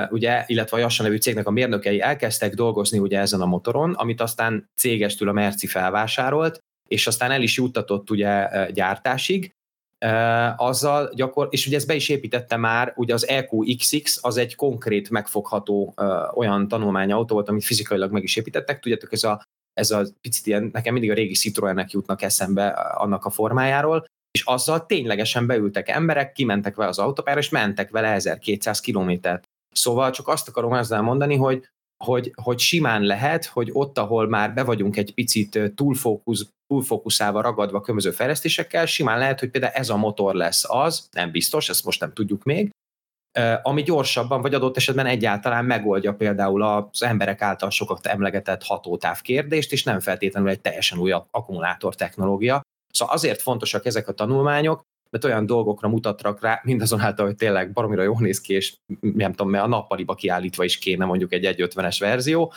[0.08, 4.20] ugye, illetve a Jasa nevű cégnek a mérnökei elkezdtek dolgozni ugye ezen a motoron, amit
[4.20, 6.58] aztán cégestül a Merci felvásárolt,
[6.88, 9.52] és aztán el is juttatott ugye gyártásig,
[10.56, 15.10] azzal gyakor, és ugye ezt be is építette már, ugye az EQXX az egy konkrét
[15.10, 15.94] megfogható
[16.34, 19.42] olyan tanulmányautó volt, amit fizikailag meg is építettek, tudjátok, ez a,
[19.72, 24.42] ez a picit ilyen, nekem mindig a régi Citroenek jutnak eszembe annak a formájáról, és
[24.44, 29.44] azzal ténylegesen beültek emberek, kimentek vele az autópályára, és mentek vele 1200 kilométert.
[29.74, 31.68] Szóval csak azt akarom ezzel mondani, hogy
[32.04, 37.80] hogy, hogy simán lehet, hogy ott, ahol már be vagyunk egy picit túlfókusz, túlfókuszálva, ragadva
[37.80, 42.00] különböző fejlesztésekkel, simán lehet, hogy például ez a motor lesz az, nem biztos, ezt most
[42.00, 42.70] nem tudjuk még,
[43.62, 49.72] ami gyorsabban, vagy adott esetben egyáltalán megoldja például az emberek által sokat emlegetett hatótáv kérdést,
[49.72, 52.60] és nem feltétlenül egy teljesen új akkumulátor technológia.
[52.92, 58.02] Szóval azért fontosak ezek a tanulmányok, mert olyan dolgokra mutatrak rá, mindazonáltal, hogy tényleg baromira
[58.02, 61.96] jól néz ki, és nem tudom, mert a nappaliba kiállítva is kéne mondjuk egy 1.50-es
[62.00, 62.52] verzió,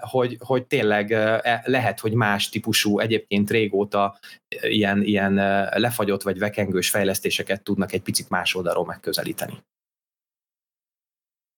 [0.00, 4.18] hogy, hogy tényleg e, lehet, hogy más típusú, egyébként régóta
[4.60, 5.34] ilyen, ilyen
[5.80, 9.64] lefagyott vagy vekengős fejlesztéseket tudnak egy picit más oldalról megközelíteni.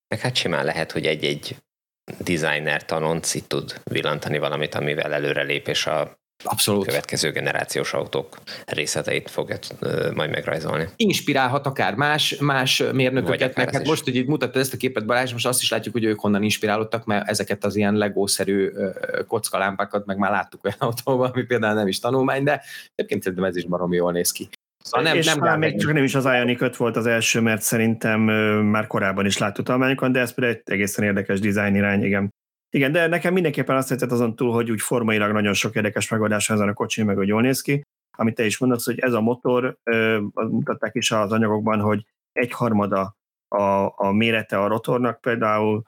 [0.08, 1.56] Meg hát simán lehet, hogy egy-egy
[2.18, 6.86] designer tanonc tud villantani valamit, amivel előrelép, és a Abszolút.
[6.86, 8.36] következő generációs autók
[8.66, 9.58] részleteit fogja
[10.14, 10.88] majd megrajzolni.
[10.96, 15.32] Inspirálhat akár más, más mérnököket, meg hát most, hogy itt mutatta ezt a képet Balázs,
[15.32, 18.70] most azt is látjuk, hogy ők honnan inspirálódtak, mert ezeket az ilyen legószerű
[19.26, 22.62] kockalámpákat meg már láttuk olyan autóban, ami például nem is tanulmány, de
[22.94, 24.48] egyébként szerintem ez is baromi jól néz ki.
[24.82, 27.40] Szóval nem, és nem már még csak nem is az Ioniq 5 volt az első,
[27.40, 28.20] mert szerintem
[28.64, 32.30] már korábban is láttuk tanulmányokon, de ez például egy egészen érdekes dizájn irány, igen.
[32.74, 36.50] Igen, de nekem mindenképpen azt tetszett azon túl, hogy úgy formailag nagyon sok érdekes megoldás
[36.50, 37.82] ezen a kocsi, meg hogy jól néz ki.
[38.16, 39.76] Amit te is mondasz, hogy ez a motor,
[40.34, 43.16] mutatták is az anyagokban, hogy egy harmada
[43.48, 45.82] a, a mérete a rotornak például,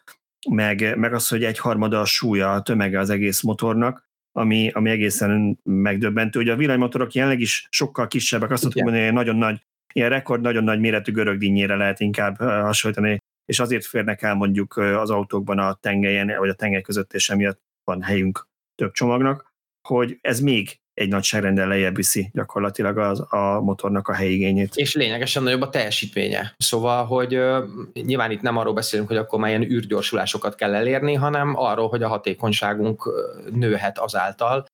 [0.51, 4.90] meg, meg az, hogy egy harmada a súlya, a tömege az egész motornak, ami, ami
[4.90, 6.40] egészen megdöbbentő.
[6.40, 9.61] Ugye a villanymotorok jelenleg is sokkal kisebbek, azt tudom mondani, hogy nagyon nagy,
[9.93, 15.11] ilyen rekord nagyon nagy méretű görögdínyére lehet inkább hasonlítani és azért férnek el mondjuk az
[15.11, 19.53] autókban a tengelyen, vagy a tengely között, és emiatt van helyünk több csomagnak,
[19.89, 24.77] hogy ez még egy nagyságrendel lejjebb viszi gyakorlatilag az, a motornak a helyigényét.
[24.77, 26.55] És lényegesen nagyobb a teljesítménye.
[26.57, 31.15] Szóval, hogy uh, nyilván itt nem arról beszélünk, hogy akkor már ilyen űrgyorsulásokat kell elérni,
[31.15, 33.11] hanem arról, hogy a hatékonyságunk
[33.53, 34.66] nőhet azáltal,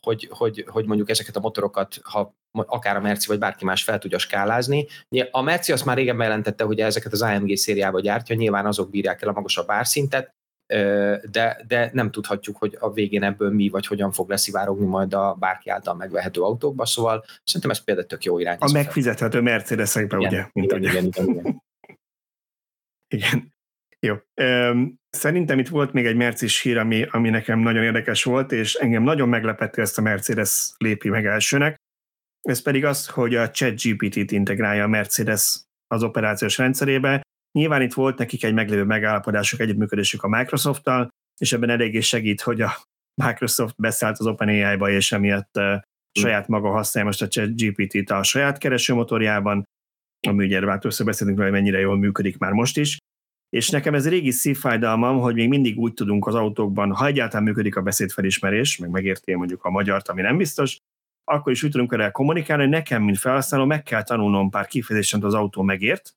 [0.00, 3.98] hogy, hogy, hogy mondjuk ezeket a motorokat, ha akár a Merci vagy bárki más fel
[3.98, 4.86] tudja skálázni.
[5.30, 9.22] A Merci azt már régen bejelentette, hogy ezeket az AMG szériába gyártja, nyilván azok bírják
[9.22, 10.34] el a magasabb árszintet,
[11.30, 15.34] de, de nem tudhatjuk, hogy a végén ebből mi vagy hogyan fog leszivárogni majd a
[15.34, 18.56] bárki által megvehető autókba, szóval szerintem ez például tök jó irány.
[18.60, 20.46] A megfizethető Mercedesekbe, ugye?
[20.52, 20.90] Mint igen, ugye.
[20.90, 21.62] Igen, igen, igen.
[23.16, 23.52] igen.
[23.98, 24.14] Jó.
[25.14, 29.02] Szerintem itt volt még egy Mercis hír, ami, ami nekem nagyon érdekes volt, és engem
[29.02, 31.76] nagyon meglepett, ezt a Mercedes lépi meg elsőnek.
[32.42, 37.22] Ez pedig az, hogy a ChatGPT-t integrálja a Mercedes az operációs rendszerébe.
[37.58, 41.08] Nyilván itt volt nekik egy meglévő megállapodások, együttműködésük a Microsoft-tal,
[41.40, 42.72] és ebben eléggé segít, hogy a
[43.22, 45.80] Microsoft beszállt az OpenAI-ba, és emiatt uh,
[46.18, 49.64] saját maga használja most a ChatGPT-t a saját keresőmotorjában,
[50.28, 52.98] ami ugye erről beszélünk, hogy mennyire jól működik már most is.
[53.54, 57.76] És nekem ez régi szívfájdalmam, hogy még mindig úgy tudunk az autókban, ha egyáltalán működik
[57.76, 60.78] a beszédfelismerés, meg megérti mondjuk a magyart, ami nem biztos,
[61.24, 65.14] akkor is úgy tudunk erre kommunikálni, hogy nekem, mint felhasználó, meg kell tanulnom pár kifejezést,
[65.14, 66.14] az autó megért,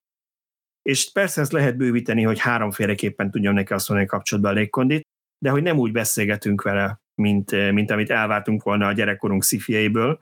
[0.81, 5.07] és persze ezt lehet bővíteni, hogy háromféleképpen tudjam neki azt mondani, kapcsolatban a légkondit,
[5.37, 10.19] de hogy nem úgy beszélgetünk vele, mint, mint amit elvártunk volna a gyerekkorunk szifjeiből,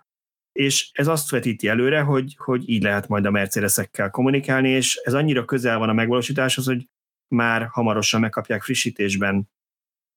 [0.52, 5.14] és ez azt vetíti előre, hogy, hogy így lehet majd a Mercedesekkel kommunikálni, és ez
[5.14, 6.88] annyira közel van a megvalósításhoz, hogy
[7.28, 9.50] már hamarosan megkapják frissítésben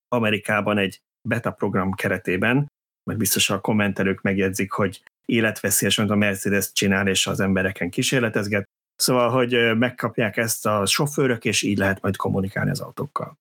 [0.09, 2.67] Amerikában egy beta program keretében,
[3.11, 8.69] meg biztos a kommentelők megjegyzik, hogy életveszélyes, mint a Mercedes csinál, és az embereken kísérletezget.
[8.97, 13.39] Szóval, hogy megkapják ezt a sofőrök, és így lehet majd kommunikálni az autókkal.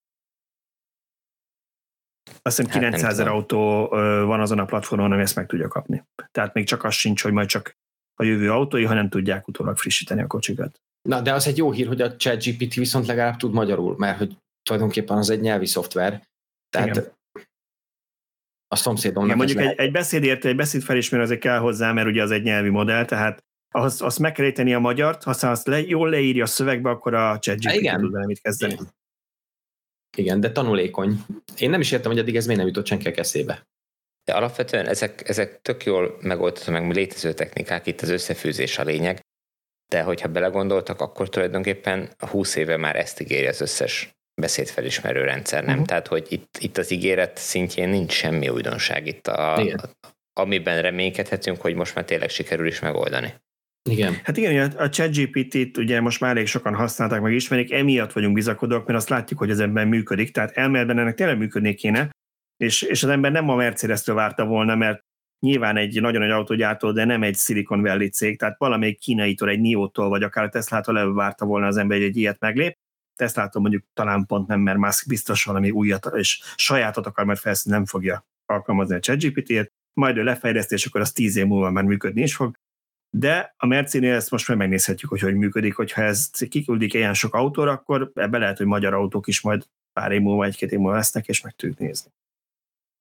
[2.42, 3.88] Azt hiszem 900 hát ezer autó
[4.26, 6.04] van azon a platformon, ami ezt meg tudja kapni.
[6.32, 7.76] Tehát még csak az sincs, hogy majd csak
[8.20, 10.82] a jövő autói, hanem tudják utólag frissíteni a kocsikat.
[11.02, 14.38] Na, de az egy jó hír, hogy a ChatGPT viszont legalább tud magyarul, mert hogy
[14.64, 16.28] tulajdonképpen az egy nyelvi szoftver.
[16.70, 17.12] Tehát Igen.
[18.68, 19.26] a szomszédomnak...
[19.26, 22.70] Igen, mondjuk egy, egy beszédértő, egy beszédfelismerő azért kell hozzá, mert ugye az egy nyelvi
[22.70, 26.48] modell, tehát ahhoz, azt meg kell érteni a magyart, ha azt le, jól leírja a
[26.48, 28.74] szövegbe, akkor a ChatGPT tud vele mit kezdeni.
[28.74, 28.96] Igen.
[30.18, 31.26] Igen, de tanulékony.
[31.58, 33.68] Én nem is értem, hogy eddig ez miért nem jutott senkinek eszébe.
[34.28, 39.22] De alapvetően ezek, ezek tök jól megoldható, meg létező technikák, itt az összefűzés a lényeg
[39.88, 45.72] de hogyha belegondoltak, akkor tulajdonképpen 20 éve már ezt ígéri az összes beszédfelismerő rendszer, nem?
[45.72, 45.88] Uh-huh.
[45.88, 49.76] Tehát, hogy itt, itt az ígéret szintjén nincs semmi újdonság itt, a, a,
[50.34, 53.34] amiben reménykedhetünk, hogy most már tényleg sikerül is megoldani.
[53.90, 54.18] Igen.
[54.24, 58.86] Hát igen, a ChatGPT-t ugye most már elég sokan használták, meg ismerik, emiatt vagyunk bizakodók,
[58.86, 62.10] mert azt látjuk, hogy ez ebben működik, tehát elméletben ennek tényleg működni kéne,
[62.58, 65.06] és, és az ember nem a Mercedes-től várta volna, mert
[65.40, 69.60] nyilván egy nagyon nagy autógyártó, de nem egy Silicon Valley cég, tehát valamelyik kínaitól, egy
[69.60, 72.78] NIO-tól, vagy akár a Tesla-tól várta volna az ember, hogy egy ilyet meglép.
[73.16, 77.72] Tesla-tól mondjuk talán pont nem, mert Musk biztos valami újat és sajátot akar, mert felszín
[77.72, 81.84] nem fogja alkalmazni a ChatGPT-t, majd ő lefejleszti, és akkor az tíz év múlva már
[81.84, 82.56] működni is fog.
[83.10, 87.34] De a Mercinél ezt most már megnézhetjük, hogy hogy működik, hogyha ez kiküldik ilyen sok
[87.34, 90.96] autóra, akkor ebbe lehet, hogy magyar autók is majd pár év múlva, egy-két év múlva
[90.96, 92.12] lesznek, és meg tudjuk nézni.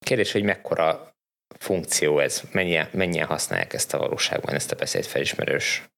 [0.07, 1.15] Kérdés, hogy mekkora
[1.59, 5.89] funkció ez, mennyien, mennyien használják ezt a valóságban, ezt a beszédfelismerős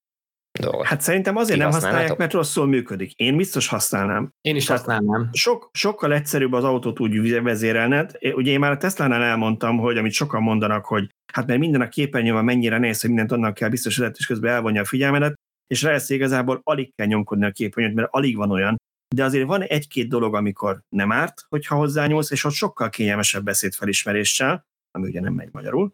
[0.59, 0.85] dolgot?
[0.85, 3.13] Hát szerintem azért nem használják, mert rosszul működik.
[3.15, 4.31] Én biztos használnám.
[4.41, 5.29] Én is Tehát használnám.
[5.33, 8.11] Sok, sokkal egyszerűbb az autót úgy vezérelned.
[8.21, 11.89] Ugye én már a Tesla-nál elmondtam, hogy amit sokan mondanak, hogy hát mert minden a
[11.89, 15.33] képernyőn mennyire néz, hogy mindent annak kell biztosítani, és közben elvonja a figyelmedet,
[15.67, 18.77] és rájössz igazából alig kell nyomkodni a képernyőt, mert alig van olyan,
[19.15, 24.67] de azért van egy-két dolog, amikor nem árt, hogyha hozzányúlsz, és ott sokkal kényelmesebb beszédfelismeréssel,
[24.91, 25.93] ami ugye nem megy magyarul,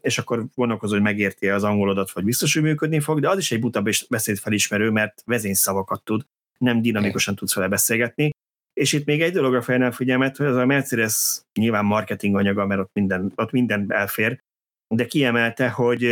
[0.00, 3.52] és akkor gondolkozol, hogy megérti az angolodat, vagy biztos, hogy működni fog, de az is
[3.52, 6.22] egy buta beszédfelismerő, mert vezényszavakat tud,
[6.58, 8.30] nem dinamikusan tudsz vele beszélgetni.
[8.72, 12.80] És itt még egy dologra fejlem figyelmet, hogy az a Mercedes nyilván marketing anyaga, mert
[12.80, 14.40] ott minden, ott minden elfér,
[14.94, 16.02] de kiemelte, hogy,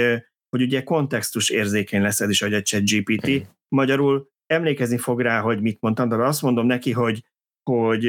[0.48, 3.48] hogy ugye kontextus érzékeny lesz ez is, hogy a chat GPT.
[3.68, 7.24] Magyarul emlékezni fog rá, hogy mit mondtam, de azt mondom neki, hogy,
[7.70, 8.02] hogy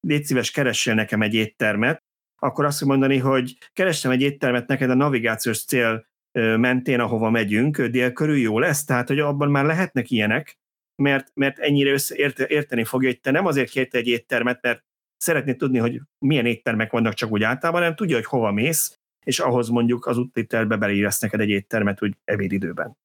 [0.00, 2.02] légy szíves, keressél nekem egy éttermet,
[2.40, 6.06] akkor azt mondani, hogy kerestem egy éttermet neked a navigációs cél
[6.56, 10.58] mentén, ahova megyünk, dél körül jó lesz, tehát hogy abban már lehetnek ilyenek,
[11.02, 14.84] mert, mert ennyire össze, érte, érteni fogja, hogy te nem azért kérte egy éttermet, mert
[15.16, 19.38] szeretné tudni, hogy milyen éttermek vannak csak úgy általában, hanem tudja, hogy hova mész, és
[19.38, 22.96] ahhoz mondjuk az úttételbe beleírsz neked egy éttermet úgy ebédidőben.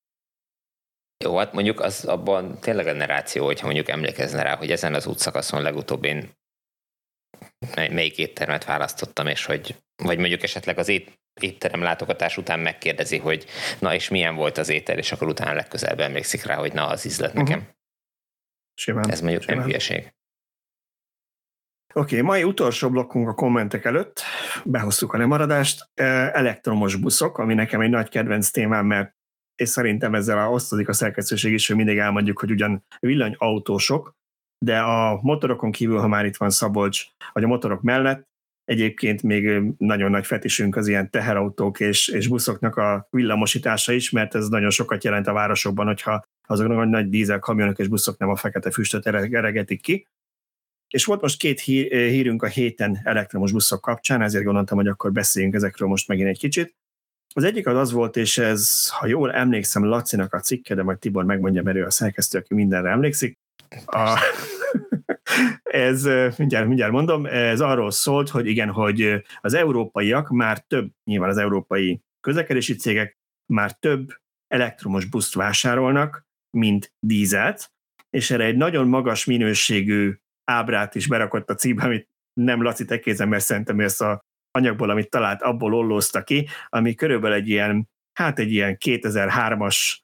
[1.24, 5.08] Jó, hát mondjuk az abban tényleg a narráció, hogyha mondjuk emlékezne rá, hogy ezen az
[5.08, 6.32] útszakaszon legutóbb én
[7.76, 13.46] melyik éttermet választottam, és hogy, vagy mondjuk esetleg az ét, étterem látogatás után megkérdezi, hogy
[13.80, 17.06] na és milyen volt az étel, és akkor utána legközelebb emlékszik rá, hogy na az
[17.06, 17.60] ízlet nekem.
[17.60, 17.74] Uh-huh.
[18.74, 19.10] Simán.
[19.10, 19.58] Ez mondjuk Simán.
[19.58, 20.14] nem hülyeség.
[21.94, 24.22] Oké, okay, mai utolsó blokkunk a kommentek előtt,
[24.66, 25.90] behoztuk a lemaradást,
[26.34, 29.16] elektromos buszok, ami nekem egy nagy kedvenc témám, mert
[29.56, 34.16] és szerintem ezzel a osztozik a szerkesztőség is, hogy mindig elmondjuk, hogy ugyan villanyautósok,
[34.66, 38.28] de a motorokon kívül, ha már itt van Szabolcs, vagy a motorok mellett,
[38.66, 44.36] egyébként még nagyon nagy fetisünk az ilyen teherautók és, és buszoknak a villamosítása is, mert
[44.36, 48.30] ez nagyon sokat jelent a városokban, hogyha azoknak a nagy dízel kamionok és buszok nem
[48.30, 50.08] a fekete füstöt eregetik ki.
[50.90, 55.56] És volt most két hírünk a héten elektromos buszok kapcsán, ezért gondoltam, hogy akkor beszéljünk
[55.56, 56.76] ezekről most megint egy kicsit.
[57.36, 61.00] Az egyik az az volt, és ez, ha jól emlékszem, Lacinak a cikke, de majd
[61.00, 63.38] Tibor megmondja, mert ő a szerkesztő, aki mindenre emlékszik.
[63.86, 64.20] A,
[65.64, 66.04] ez,
[66.38, 71.38] mindjárt, mindjárt mondom, ez arról szólt, hogy igen, hogy az európaiak már több, nyilván az
[71.38, 73.18] európai közlekedési cégek
[73.54, 76.26] már több elektromos buszt vásárolnak,
[76.58, 77.72] mint dízelt,
[78.10, 83.30] és erre egy nagyon magas minőségű ábrát is berakott a címbe, amit nem Laci tekézem,
[83.30, 84.20] mert szerintem ezt a
[84.54, 89.98] anyagból, amit talált, abból ollózta ki, ami körülbelül egy ilyen, hát egy ilyen 2003-as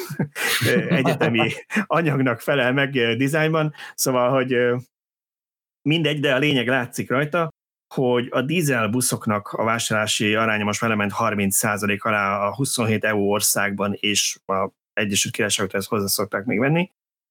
[0.88, 1.50] egyetemi
[1.86, 4.56] anyagnak felel meg dizájnban, szóval, hogy
[5.82, 7.48] mindegy, de a lényeg látszik rajta,
[7.94, 13.30] hogy a dízel buszoknak a vásárlási aránya most már lement 30% alá a 27 EU
[13.30, 16.90] országban, és a Egyesült Királyságot ezt hozzá szokták még venni.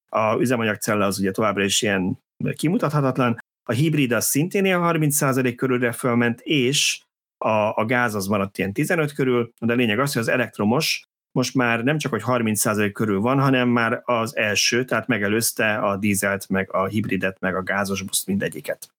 [0.09, 2.19] A üzemanyagcella az ugye továbbra is ilyen
[2.55, 7.01] kimutathatatlan, a hibrid az szintén ilyen 30% körülre fölment, és
[7.37, 11.07] a, a gáz az maradt ilyen 15 körül, de a lényeg az, hogy az elektromos
[11.31, 15.97] most már nem csak, hogy 30% körül van, hanem már az első, tehát megelőzte a
[15.97, 18.89] dízelt, meg a hibridet, meg a gázos buszt mindegyiket.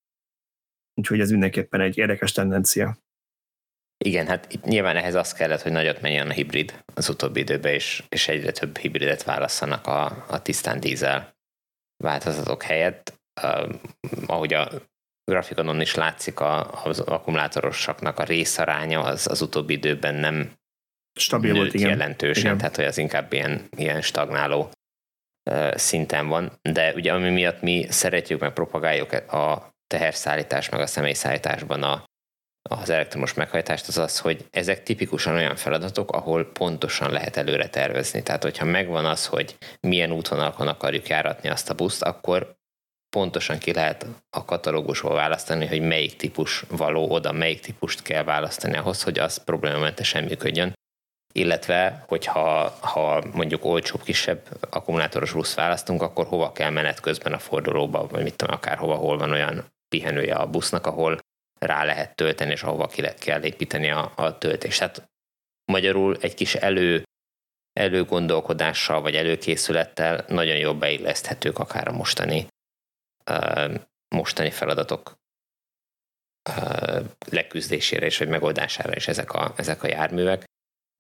[0.94, 2.98] Úgyhogy ez mindenképpen egy érdekes tendencia.
[4.05, 7.72] Igen, hát itt nyilván ehhez az kellett, hogy nagyot menjen a hibrid az utóbbi időben,
[7.72, 11.36] és, és egyre több hibridet válasszanak a, a tisztán dízel
[11.97, 13.20] változatok helyett.
[14.26, 14.68] Ahogy a
[15.24, 20.52] grafikonon is látszik, a, az akkumulátorosaknak a részaránya az, az utóbbi időben nem
[21.18, 21.88] stabil volt, igen.
[21.88, 22.58] jelentősen, igen.
[22.58, 24.70] tehát hogy az inkább ilyen, ilyen stagnáló
[25.74, 31.82] szinten van, de ugye ami miatt mi szeretjük meg propagáljuk a teherszállítás meg a személyszállításban
[31.82, 32.04] a,
[32.68, 38.22] az elektromos meghajtást, az az, hogy ezek tipikusan olyan feladatok, ahol pontosan lehet előre tervezni.
[38.22, 42.56] Tehát, hogyha megvan az, hogy milyen útvonalakon akarjuk járatni azt a buszt, akkor
[43.16, 48.76] pontosan ki lehet a katalógusból választani, hogy melyik típus való oda, melyik típust kell választani
[48.76, 50.72] ahhoz, hogy az problémamentesen működjön
[51.32, 54.40] illetve hogyha ha mondjuk olcsóbb, kisebb
[54.70, 58.94] akkumulátoros busz választunk, akkor hova kell menet közben a fordulóba, vagy mit tudom, akár hova,
[58.94, 61.18] hol van olyan pihenője a busznak, ahol
[61.59, 64.78] rá lehet tölteni, és ahova ki kell építeni a, a töltést.
[64.78, 65.02] Tehát
[65.72, 67.02] magyarul egy kis elő,
[67.72, 72.47] előgondolkodással, vagy előkészülettel nagyon jól beilleszthetők akár a mostani,
[74.09, 75.15] mostani feladatok
[77.31, 80.44] leküzdésére és vagy megoldására is ezek a, ezek a járművek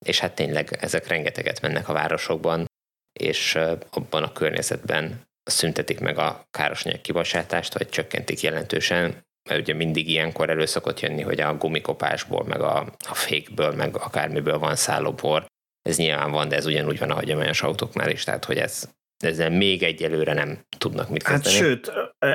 [0.04, 2.66] és hát tényleg ezek rengeteget mennek a városokban,
[3.12, 3.54] és
[3.90, 10.50] abban a környezetben szüntetik meg a károsanyag kibocsátást, vagy csökkentik jelentősen, mert ugye mindig ilyenkor
[10.50, 12.78] elő szokott jönni, hogy a gumikopásból, meg a,
[13.08, 15.46] a fékből, meg akármiből van szállóbor.
[15.82, 18.94] Ez nyilván van, de ez ugyanúgy van a hagyományos autóknál is, tehát hogy ez,
[19.24, 21.54] ezzel még egyelőre nem tudnak mit kezdeni.
[21.54, 21.92] Hát sőt,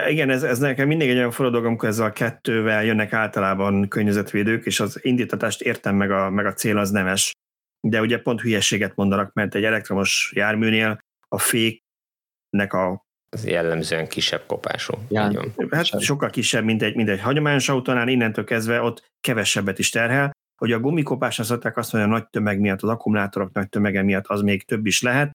[0.10, 4.66] igen, ez, ez nekem mindig egy olyan forradalom, amikor ezzel a kettővel jönnek általában környezetvédők,
[4.66, 7.34] és az indítatást értem meg a, meg a cél az nemes
[7.88, 14.44] de ugye pont hülyeséget mondanak, mert egy elektromos járműnél a féknek a az jellemzően kisebb
[14.46, 14.94] kopású.
[15.10, 15.22] Ja,
[15.70, 16.00] hát kisebb.
[16.00, 20.32] sokkal kisebb, mint egy, mint egy hagyományos autónál, innentől kezdve ott kevesebbet is terhel.
[20.58, 24.28] Hogy a gumikopásra szokták azt mondani, a nagy tömeg miatt, az akkumulátorok nagy tömege miatt
[24.28, 25.32] az még több is lehet,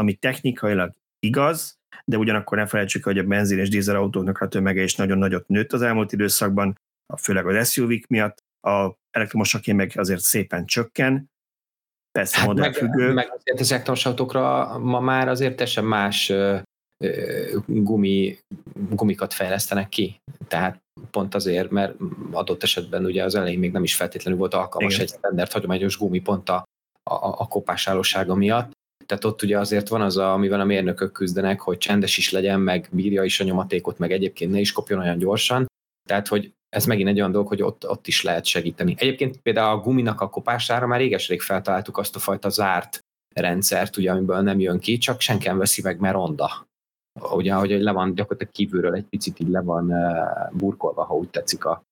[0.00, 4.82] ami technikailag igaz, de ugyanakkor ne felejtsük, hogy a benzin és dízel autóknak a tömege
[4.82, 6.78] is nagyon nagyot nőtt az elmúlt időszakban,
[7.18, 11.30] főleg az SUV-k miatt, a elektromosaké meg azért szépen csökken,
[12.12, 13.06] Persze, hát modellfüggő.
[13.06, 16.32] Meg, meg azért az elektromos autókra ma már azért teljesen más
[17.66, 18.38] gumi,
[18.90, 20.20] gumikat fejlesztenek ki.
[20.48, 21.94] Tehát pont azért, mert
[22.30, 25.06] adott esetben ugye az elején még nem is feltétlenül volt alkalmas Igen.
[25.06, 26.64] egy standard hagyományos gumi pont a,
[27.02, 28.70] a, a kopásállósága miatt.
[29.06, 32.60] Tehát ott ugye azért van az, a, amivel a mérnökök küzdenek, hogy csendes is legyen,
[32.60, 35.66] meg bírja is a nyomatékot, meg egyébként ne is kopjon olyan gyorsan.
[36.08, 38.94] Tehát, hogy ez megint egy olyan dolog, hogy ott, ott is lehet segíteni.
[38.98, 42.98] Egyébként például a guminak a kopására már réges-rég feltaláltuk azt a fajta zárt
[43.34, 46.66] rendszert, ugye, amiből nem jön ki, csak senki nem veszi meg, mert ronda.
[47.32, 49.92] Ugye, hogy le van gyakorlatilag kívülről egy picit így le van
[50.52, 51.82] burkolva, ha úgy tetszik a,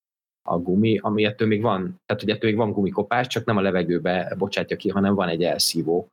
[0.48, 3.60] a gumi, ami ettől még van, tehát hogy ettől még van gumikopás, csak nem a
[3.60, 6.08] levegőbe bocsátja ki, hanem van egy elszívó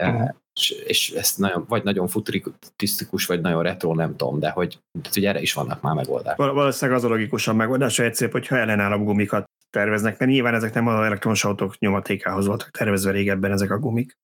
[0.00, 0.28] uh-huh.
[0.54, 4.78] és, és ez nagyon, vagy nagyon futuristikus, vagy nagyon retro, nem tudom, de hogy,
[5.12, 6.52] hogy erre is vannak már megoldások.
[6.52, 10.86] Valószínűleg az a logikusan megoldás, hogy egyszerűbb, hogyha ellenálló gumikat terveznek, mert nyilván ezek nem
[10.86, 14.18] az elektromos autók nyomatékához voltak tervezve régebben ezek a gumik.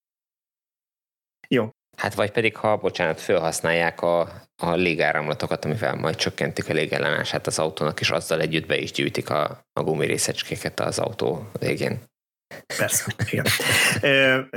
[1.49, 1.71] Jó.
[1.97, 4.21] Hát vagy pedig, ha, bocsánat, felhasználják a,
[4.63, 9.31] a légáramlatokat, amivel majd csökkentik a légellenállását az autónak, és azzal együtt be is gyűjtik
[9.31, 12.03] a, a gumirészecskéket az autó végén.
[12.79, 13.45] Persze, igen.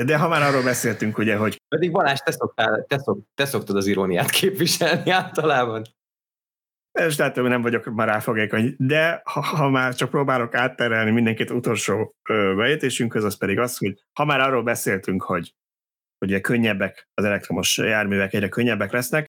[0.05, 1.61] De ha már arról beszéltünk, ugye, hogy...
[1.67, 5.81] Pedig Balázs, te, szoktál, te, szok, te szoktad az iróniát képviselni általában.
[6.91, 12.15] És hogy nem vagyok már ráfogékony, de ha, ha már csak próbálok átterelni mindenkit utolsó
[12.55, 15.53] bejöttésünkhöz, az pedig az, hogy ha már arról beszéltünk, hogy
[16.25, 19.25] ugye könnyebbek az elektromos járművek, egyre könnyebbek lesznek,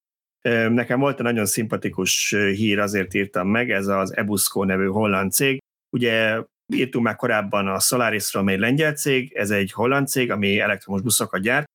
[0.68, 5.58] Nekem volt egy nagyon szimpatikus hír, azért írtam meg, ez az Ebusco nevű holland cég.
[5.96, 6.42] Ugye
[6.74, 11.40] Írtunk már korábban a Solarisról, amely lengyel cég, ez egy holland cég, ami elektromos buszokat
[11.40, 11.66] gyárt,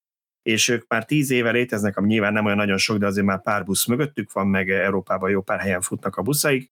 [0.41, 3.41] és ők már tíz éve léteznek, ami nyilván nem olyan nagyon sok, de azért már
[3.41, 6.72] pár busz mögöttük van, meg Európában jó pár helyen futnak a buszaik.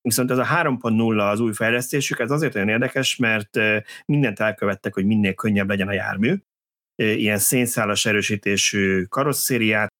[0.00, 3.58] Viszont ez a 3.0 az új fejlesztésük, ez azért olyan érdekes, mert
[4.04, 6.34] mindent elkövettek, hogy minél könnyebb legyen a jármű.
[6.94, 9.92] Ilyen szénszálas erősítésű karosszériát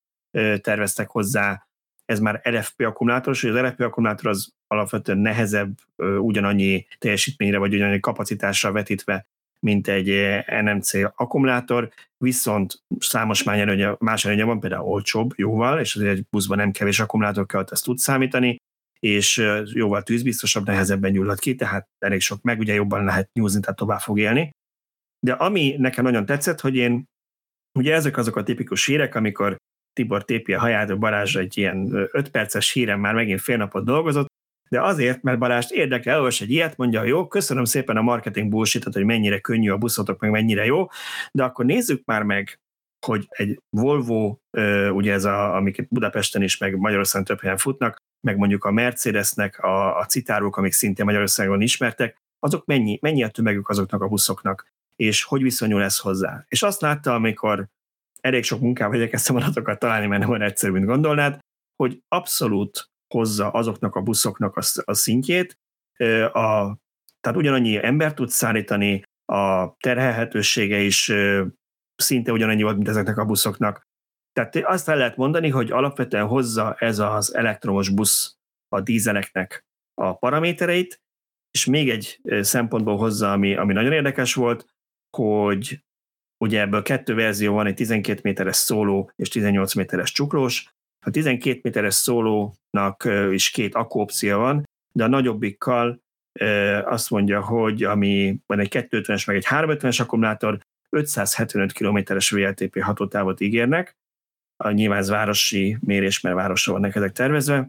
[0.60, 1.66] terveztek hozzá,
[2.12, 5.78] ez már LFP akkumulátoros, és az LFP akkumulátor az alapvetően nehezebb,
[6.18, 9.26] ugyanannyi teljesítményre vagy ugyanannyi kapacitásra vetítve,
[9.60, 13.42] mint egy NMC akkumulátor, viszont számos
[13.98, 17.84] más előnye van, például olcsóbb, jóval, és azért egy buszban nem kevés akkumulátor kell, ezt
[17.84, 18.56] tud számítani,
[19.00, 23.78] és jóval tűzbiztosabb, nehezebben nyúlhat ki, tehát elég sok meg, ugye jobban lehet nyúzni, tehát
[23.78, 24.50] tovább fog élni.
[25.26, 27.04] De ami nekem nagyon tetszett, hogy én,
[27.78, 29.56] ugye ezek azok a tipikus hírek, amikor
[29.92, 33.84] Tibor tépi a haját, a Balázs egy ilyen 5 perces híren már megint fél napot
[33.84, 34.30] dolgozott,
[34.68, 38.84] de azért, mert Balázs érdekel, elolvas egy ilyet, mondja, jó, köszönöm szépen a marketing bullshit
[38.84, 40.86] hogy mennyire könnyű a buszotok, meg mennyire jó,
[41.32, 42.60] de akkor nézzük már meg,
[43.06, 44.36] hogy egy Volvo,
[44.92, 47.96] ugye ez a, amik Budapesten is, meg Magyarországon több helyen futnak,
[48.26, 53.28] meg mondjuk a Mercedesnek a, a citárok, amik szintén Magyarországon ismertek, azok mennyi, mennyi a
[53.28, 54.66] tömegük azoknak a buszoknak,
[54.96, 56.44] és hogy viszonyul ez hozzá.
[56.48, 57.66] És azt látta, amikor
[58.22, 61.38] elég sok munkával igyekeztem adatokat találni, mert nem olyan egyszerű, mint gondolnád,
[61.76, 65.58] hogy abszolút hozza azoknak a buszoknak a, a szintjét,
[66.32, 66.76] a,
[67.20, 71.12] tehát ugyanannyi ember tud szállítani, a terhelhetősége is
[71.96, 73.86] szinte ugyanannyi volt, mint ezeknek a buszoknak.
[74.32, 78.36] Tehát azt el lehet mondani, hogy alapvetően hozza ez az elektromos busz
[78.68, 81.00] a dízeleknek a paramétereit,
[81.50, 84.66] és még egy szempontból hozza, ami, ami nagyon érdekes volt,
[85.16, 85.84] hogy
[86.42, 90.68] ugye ebből kettő verzió van, egy 12 méteres szóló és 18 méteres csuklós.
[91.06, 96.02] A 12 méteres szólónak is két akkóopcia van, de a nagyobbikkal
[96.84, 100.58] azt mondja, hogy ami van egy 250-es meg egy 350-es akkumulátor,
[100.90, 103.96] 575 km-es VLTP hatótávot ígérnek,
[104.56, 107.68] a nyilván ez városi mérés, mert városra vannak ezek tervezve,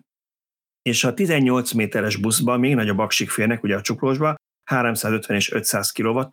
[0.81, 4.35] és a 18 méteres buszban még nagyobb aksik férnek, ugye a csuklósba,
[4.69, 6.29] 350 és 500 kWh,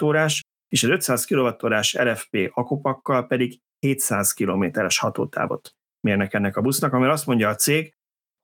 [0.70, 7.12] és az 500 kWh LFP akupakkal pedig 700 km-es hatótávot mérnek ennek a busznak, amire
[7.12, 7.92] azt mondja a cég,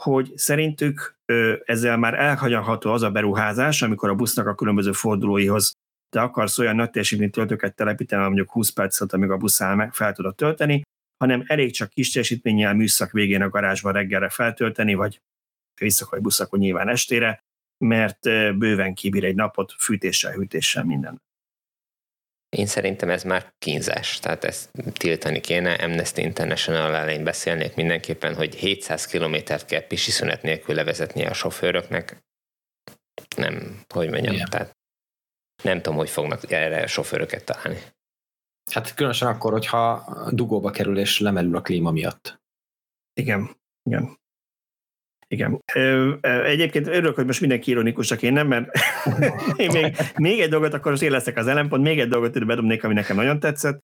[0.03, 1.19] hogy szerintük
[1.65, 5.73] ezzel már elhagyható az a beruházás, amikor a busznak a különböző fordulóihoz
[6.09, 9.95] te akarsz olyan nagy teljesítmény töltőket telepíteni, mondjuk 20 percet, amíg a busz áll meg,
[9.95, 10.83] fel tudod tölteni,
[11.17, 15.21] hanem elég csak kis teljesítménnyel műszak végén a garázsban reggelre feltölteni, vagy
[15.81, 17.41] éjszakai busz, akkor nyilván estére,
[17.85, 18.21] mert
[18.59, 21.21] bőven kibír egy napot fűtéssel, hűtéssel, minden.
[22.49, 25.73] Én szerintem ez már kínzás, tehát ezt tiltani kéne.
[25.73, 32.25] Amnesty International elején beszélnék mindenképpen, hogy 700 kilométert kell pisi szünet nélkül levezetni a sofőröknek.
[33.37, 34.49] Nem, hogy mondjam, Igen.
[34.51, 34.77] tehát
[35.63, 37.83] nem tudom, hogy fognak erre a sofőröket találni.
[38.71, 42.41] Hát különösen akkor, hogyha dugóba kerül és lemerül a klíma miatt.
[43.13, 44.19] Igen, igen.
[45.29, 45.63] Igen.
[46.21, 48.71] Egyébként örülök, hogy most mindenki ironikus, csak én nem, mert
[49.57, 52.45] én még, még egy dolgot, akkor most én leszek az ellenpont, még egy dolgot ide
[52.45, 53.81] bedobnék, ami nekem nagyon tetszett,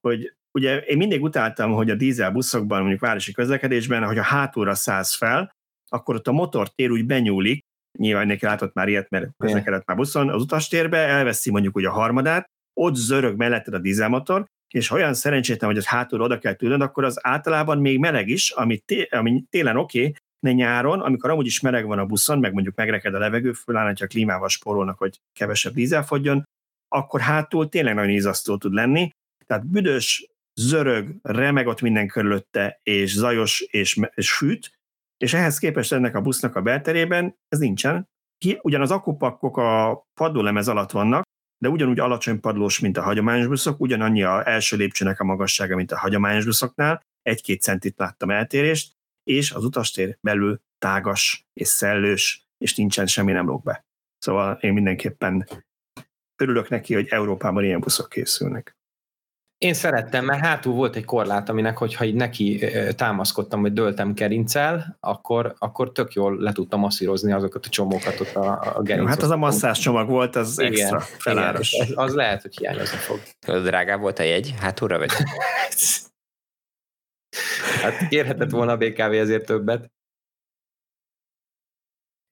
[0.00, 4.74] hogy ugye én mindig utáltam, hogy a dízel buszokban, mondjuk városi közlekedésben, hogy a hátulra
[4.74, 5.54] száz fel,
[5.88, 7.64] akkor ott a motortér úgy benyúlik,
[7.98, 11.90] nyilván neki látott már ilyet, mert közlekedett már buszon, az utastérbe, elveszi mondjuk úgy a
[11.90, 12.50] harmadát,
[12.80, 16.80] ott zörög melletted a dízelmotor, és ha olyan szerencsétlen, hogy az hátul oda kell tűnöd,
[16.80, 20.14] akkor az általában még meleg is, ami, té- ami télen oké, okay,
[20.44, 23.84] ne nyáron, amikor amúgy is meleg van a buszon, meg mondjuk megreked a levegő, főleg,
[23.84, 26.44] hogyha klímával spórolnak, hogy kevesebb dízel fogjon,
[26.88, 29.10] akkor hátul tényleg nagyon ízasztó tud lenni.
[29.46, 34.72] Tehát büdös, zörög, remeg ott minden körülötte, és zajos, és, és fűt,
[35.16, 38.08] és ehhez képest ennek a busznak a belterében ez nincsen.
[38.62, 41.22] Ugyan az akupakkok a padlólemez alatt vannak,
[41.58, 45.92] de ugyanúgy alacsony padlós, mint a hagyományos buszok, ugyanannyi a első lépcsőnek a magassága, mint
[45.92, 48.92] a hagyományos buszoknál, egy-két centit láttam eltérést,
[49.24, 53.84] és az utastér belül tágas és szellős, és nincsen semmi nem lóg be.
[54.18, 55.48] Szóval én mindenképpen
[56.36, 58.76] örülök neki, hogy Európában ilyen buszok készülnek.
[59.58, 62.64] Én szerettem, mert hátul volt egy korlát, aminek, hogyha így neki
[62.96, 68.34] támaszkodtam, vagy döltem gerincel, akkor, akkor tök jól le tudtam masszírozni azokat a csomókat ott
[68.34, 69.14] a, a gerincet.
[69.14, 71.72] Hát az a masszás csomag volt, az igen, extra feláros.
[71.72, 73.20] Igen, az, az lehet, hogy hiányozni fog.
[73.62, 75.10] Drágább volt a jegy hátulra, vagy?
[77.82, 79.92] Hát kérhetett volna a BKV ezért többet.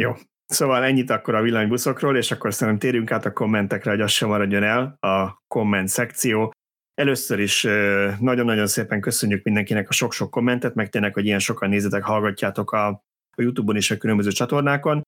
[0.03, 0.13] Jó.
[0.47, 4.29] Szóval ennyit akkor a villanybuszokról, és akkor szerintem térjünk át a kommentekre, hogy az sem
[4.29, 6.53] maradjon el a komment szekció.
[6.95, 7.63] Először is
[8.19, 12.87] nagyon-nagyon szépen köszönjük mindenkinek a sok-sok kommentet, meg tényleg, hogy ilyen sokan nézetek, hallgatjátok a,
[13.37, 15.03] a YouTube-on és a különböző csatornákon,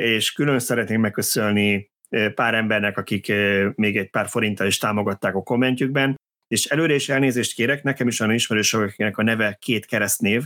[0.00, 1.90] és külön szeretnénk megköszönni
[2.34, 3.32] pár embernek, akik
[3.74, 6.16] még egy pár forinttal is támogatták a kommentjükben
[6.48, 10.44] és előre is elnézést kérek, nekem is olyan ismerősök, akinek a neve két keresztnév,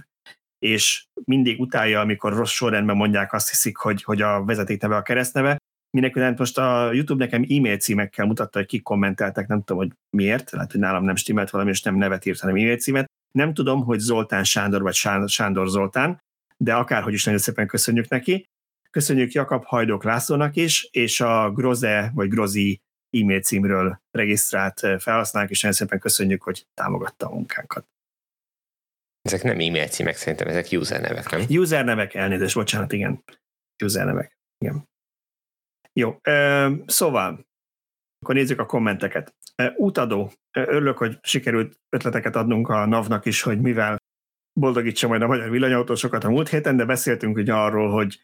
[0.59, 5.02] és mindig utálja, amikor rossz sorrendben mondják, azt hiszik, hogy, hogy a vezeték neve a
[5.02, 5.56] keresztneve.
[5.90, 10.51] Mindenkinek most a YouTube nekem e-mail címekkel mutatta, hogy kik kommenteltek, nem tudom, hogy miért,
[10.51, 13.10] lehet, hogy nálam nem stimmelt valami, és nem nevet írt, hanem e-mail címet.
[13.32, 14.94] Nem tudom, hogy Zoltán Sándor vagy
[15.27, 16.20] Sándor Zoltán,
[16.56, 18.44] de akárhogy is nagyon szépen köszönjük neki.
[18.90, 22.81] Köszönjük Jakab Hajdók Lászlónak is, és a Groze vagy Grozi
[23.11, 27.87] e-mail címről regisztrált felhasználók, és nagyon szépen köszönjük, hogy támogatta a munkánkat.
[29.23, 31.41] Ezek nem e-mail címek, szerintem ezek user nevek, nem?
[31.49, 33.24] User nevek, elnézést, bocsánat, igen.
[33.85, 34.89] User nevek, igen.
[35.93, 36.19] Jó,
[36.87, 37.47] szóval,
[38.23, 39.35] akkor nézzük a kommenteket.
[39.77, 40.32] Útadó.
[40.51, 43.99] Örülök, hogy sikerült ötleteket adnunk a NAV-nak is, hogy mivel
[44.61, 48.23] boldogítsa majd a magyar villanyautósokat a múlt héten, de beszéltünk ugye arról, hogy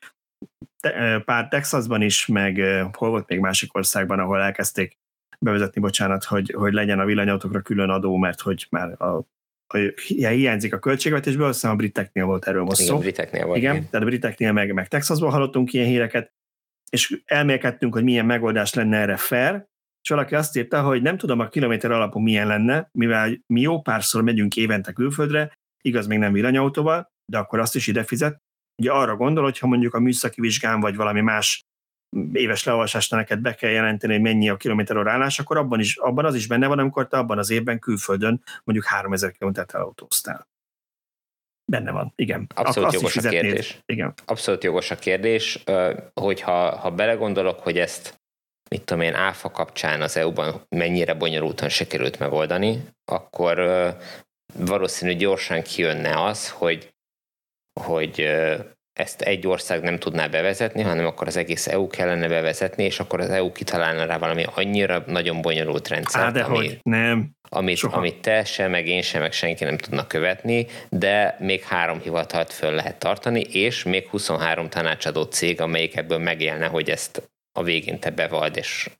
[1.24, 2.60] pár Texasban is, meg
[2.92, 4.98] hol volt még másik országban, ahol elkezdték
[5.38, 9.06] bevezetni, bocsánat, hogy, hogy legyen a villanyautókra külön adó, mert hogy már a,
[9.66, 12.84] a, hiányzik a költségvetésből, azt a briteknél volt erről most szó.
[12.84, 13.58] Igen, briteknél volt.
[13.58, 16.32] Igen, tehát a briteknél meg, meg Texasból hallottunk ilyen híreket,
[16.90, 19.66] és elmélkedtünk, hogy milyen megoldás lenne erre fair,
[20.02, 23.80] és valaki azt írta, hogy nem tudom a kilométer alapú milyen lenne, mivel mi jó
[23.80, 28.40] párszor megyünk évente külföldre, igaz, még nem villanyautóval, de akkor azt is ide fizet,
[28.78, 31.64] Ugye arra gondol, hogy ha mondjuk a műszaki vizsgán vagy valami más
[32.32, 36.24] éves leolvasásnál neked be kell jelenteni, hogy mennyi a kilométer állás, akkor abban, is, abban
[36.24, 40.48] az is benne van, amikor te abban az évben külföldön mondjuk 3000 kilométert elautóztál.
[41.72, 42.46] Benne van, igen.
[42.54, 43.78] Abszolút jogos a kérdés.
[43.86, 44.14] Igen.
[44.24, 45.62] Abszolút jogos a kérdés,
[46.14, 48.20] hogyha ha belegondolok, hogy ezt
[48.70, 53.58] mit tudom én, áfa kapcsán az EU-ban mennyire bonyolultan sikerült megoldani, akkor
[54.54, 56.94] valószínű gyorsan kijönne az, hogy,
[57.80, 58.28] hogy
[58.98, 63.20] ezt egy ország nem tudná bevezetni, hanem akkor az egész EU kellene bevezetni, és akkor
[63.20, 67.30] az EU kitalálna rá valami annyira nagyon bonyolult rendszer, Á, de ami, hogy nem.
[67.48, 72.00] Amit, amit te sem, meg én sem, meg senki nem tudna követni, de még három
[72.00, 77.22] hivatalt föl lehet tartani, és még 23 tanácsadó cég, amelyik ebből megélne, hogy ezt
[77.58, 78.90] a végén te bevald, és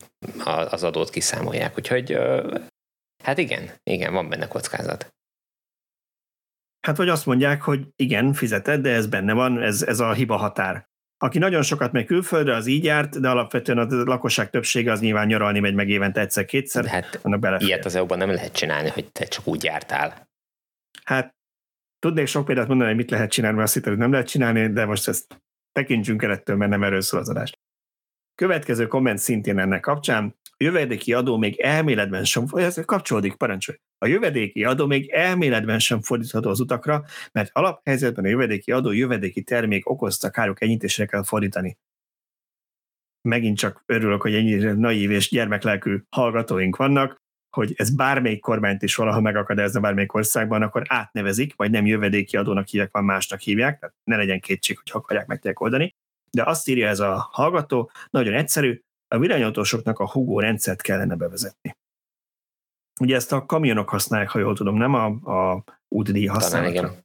[0.45, 1.79] az adót kiszámolják.
[1.79, 2.19] Úgyhogy
[3.25, 5.16] hát igen, igen, van benne kockázat.
[6.87, 10.37] Hát vagy azt mondják, hogy igen, fizeted, de ez benne van, ez, ez a hiba
[10.37, 10.89] határ.
[11.19, 15.27] Aki nagyon sokat megy külföldre, az így járt, de alapvetően a lakosság többsége az nyilván
[15.27, 16.83] nyaralni megy meg évente egyszer-kétszer.
[16.83, 20.29] De hát annak ilyet az EU-ban nem lehet csinálni, hogy te csak úgy jártál.
[21.05, 21.35] Hát
[21.99, 24.73] tudnék sok példát mondani, hogy mit lehet csinálni, mert azt hittem, hogy nem lehet csinálni,
[24.73, 25.43] de most ezt
[25.73, 27.53] tekintsünk el ettől, mert nem erről szól az adás.
[28.37, 30.35] Következő komment szintén ennek kapcsán.
[30.43, 33.79] A jövedéki adó még elméletben sem, ez kapcsolódik, parancsolj.
[33.99, 39.43] A jövedéki adó még elméletben sem fordítható az utakra, mert alaphelyzetben a jövedéki adó jövedéki
[39.43, 41.79] termék okozta károk enyhítésére kell fordítani.
[43.29, 47.23] Megint csak örülök, hogy ennyire naív és gyermeklelkű hallgatóink vannak,
[47.57, 52.67] hogy ez bármelyik kormányt is valaha megakadályozna bármelyik országban, akkor átnevezik, vagy nem jövedéki adónak
[52.67, 55.95] hívják, van másnak hívják, tehát ne legyen kétség, hogy akarják meg oldani.
[56.31, 61.77] De azt írja ez a hallgató, nagyon egyszerű, a villanyautósoknak a hugó rendszert kellene bevezetni.
[63.01, 66.75] Ugye ezt a kamionok használják, ha jól tudom, nem a, a útdíj használják.
[66.75, 67.05] Igen.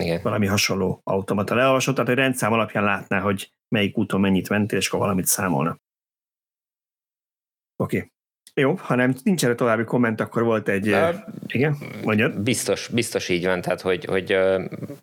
[0.00, 0.22] igen.
[0.22, 4.88] Valami hasonló automata leolvasott, tehát egy rendszám alapján látná, hogy melyik úton mennyit mentél, és
[4.88, 5.78] akkor valamit számolna.
[7.76, 7.96] Oké.
[7.96, 8.10] Okay.
[8.54, 10.88] Jó, ha nem nincs erre további komment, akkor volt egy...
[10.88, 11.14] Uh,
[11.46, 12.40] igen, mondjad.
[12.40, 14.32] Biztos, biztos így van, tehát hogy, hogy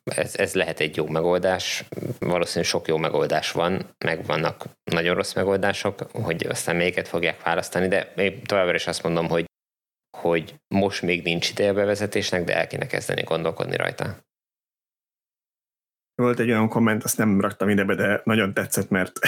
[0.03, 1.83] ez, ez lehet egy jó megoldás.
[2.19, 7.87] Valószínűleg sok jó megoldás van, meg vannak nagyon rossz megoldások, hogy aztán melyiket fogják választani,
[7.87, 9.45] de én továbbra is azt mondom, hogy,
[10.17, 14.17] hogy most még nincs ideje a bevezetésnek, de el kéne kezdeni gondolkodni rajta.
[16.15, 19.19] Volt egy olyan komment, azt nem raktam idebe, de nagyon tetszett, mert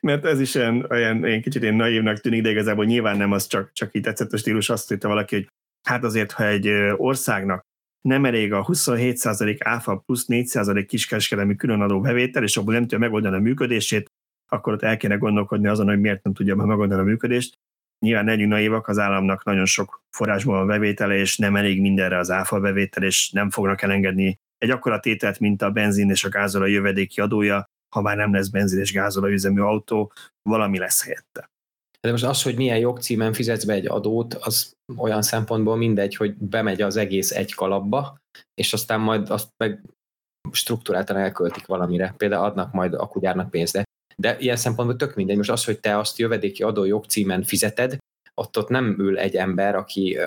[0.00, 3.46] mert ez is olyan, olyan, olyan kicsit én naívnak tűnik, de igazából nyilván nem az
[3.46, 5.46] csak, csak így tetszett a stílus, azt írta valaki, hogy
[5.88, 7.62] hát azért, ha egy országnak
[8.08, 13.36] nem elég a 27% áfa plusz 4% kiskereskedelmi különadó bevétel, és abból nem tudja megoldani
[13.36, 14.10] a működését,
[14.48, 17.54] akkor ott el kéne gondolkodni azon, hogy miért nem tudja megoldani a működést.
[17.98, 22.30] Nyilván legyünk naívak, az államnak nagyon sok forrásból van bevétele, és nem elég mindenre az
[22.30, 26.70] áfa bevétel, és nem fognak elengedni egy akkora tételt, mint a benzin és a gázolaj
[26.70, 27.64] jövedéki adója,
[27.94, 30.12] ha már nem lesz benzin és gázolajüzemű autó,
[30.42, 31.50] valami lesz helyette.
[32.00, 36.34] De most az, hogy milyen jogcímen fizetsz be egy adót, az olyan szempontból mindegy, hogy
[36.34, 38.18] bemegy az egész egy kalapba,
[38.54, 39.82] és aztán majd azt meg
[40.52, 42.14] struktúráltan elköltik valamire.
[42.16, 43.84] Például adnak majd a kugyárnak pénzt, de,
[44.16, 45.36] de ilyen szempontból tök mindegy.
[45.36, 47.96] Most az, hogy te azt jövedéki adó jogcímen fizeted,
[48.34, 50.18] ott ott nem ül egy ember, aki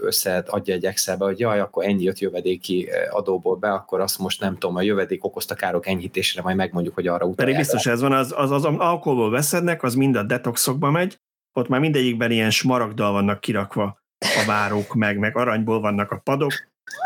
[0.00, 4.56] összeadja egy Excelbe, hogy jaj, akkor ennyi jött jövedéki adóból be, akkor azt most nem
[4.58, 7.36] tudom, a jövedék okozta károk enyhítésére, majd megmondjuk, hogy arra utalják.
[7.36, 11.18] Pedig biztos ez van, az, az, az alkoholból veszednek, az mind a detoxokba megy,
[11.52, 16.52] ott már mindegyikben ilyen smaragdal vannak kirakva a várók, meg, meg aranyból vannak a padok,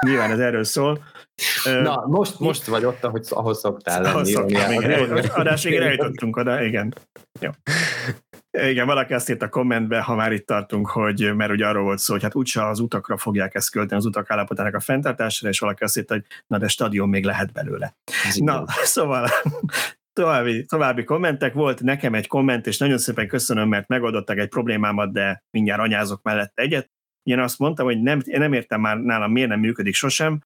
[0.07, 1.05] nyilván ez erről szól.
[1.65, 4.15] Na, most, most vagy ott, ahogy, ahhoz szoktál lenni.
[4.15, 5.25] Ahhoz szoktam, igen.
[5.35, 6.95] Adás végén eljutottunk oda, igen.
[7.41, 7.51] Jó.
[8.59, 11.99] Igen, valaki azt írt a kommentbe, ha már itt tartunk, hogy mert ugye arról volt
[11.99, 15.59] szó, hogy hát úgyse az utakra fogják ezt költeni, az utak állapotának a fenntartásra, és
[15.59, 17.97] valaki azt írta, hogy na de stadion még lehet belőle.
[18.27, 18.85] Ez na, így.
[18.97, 19.29] szóval
[20.13, 21.53] további, további kommentek.
[21.55, 26.23] Volt nekem egy komment, és nagyon szépen köszönöm, mert megoldottak egy problémámat, de mindjárt anyázok
[26.23, 26.91] mellett egyet.
[27.23, 30.41] Én azt mondtam, hogy nem, nem értem már nálam miért nem működik sosem,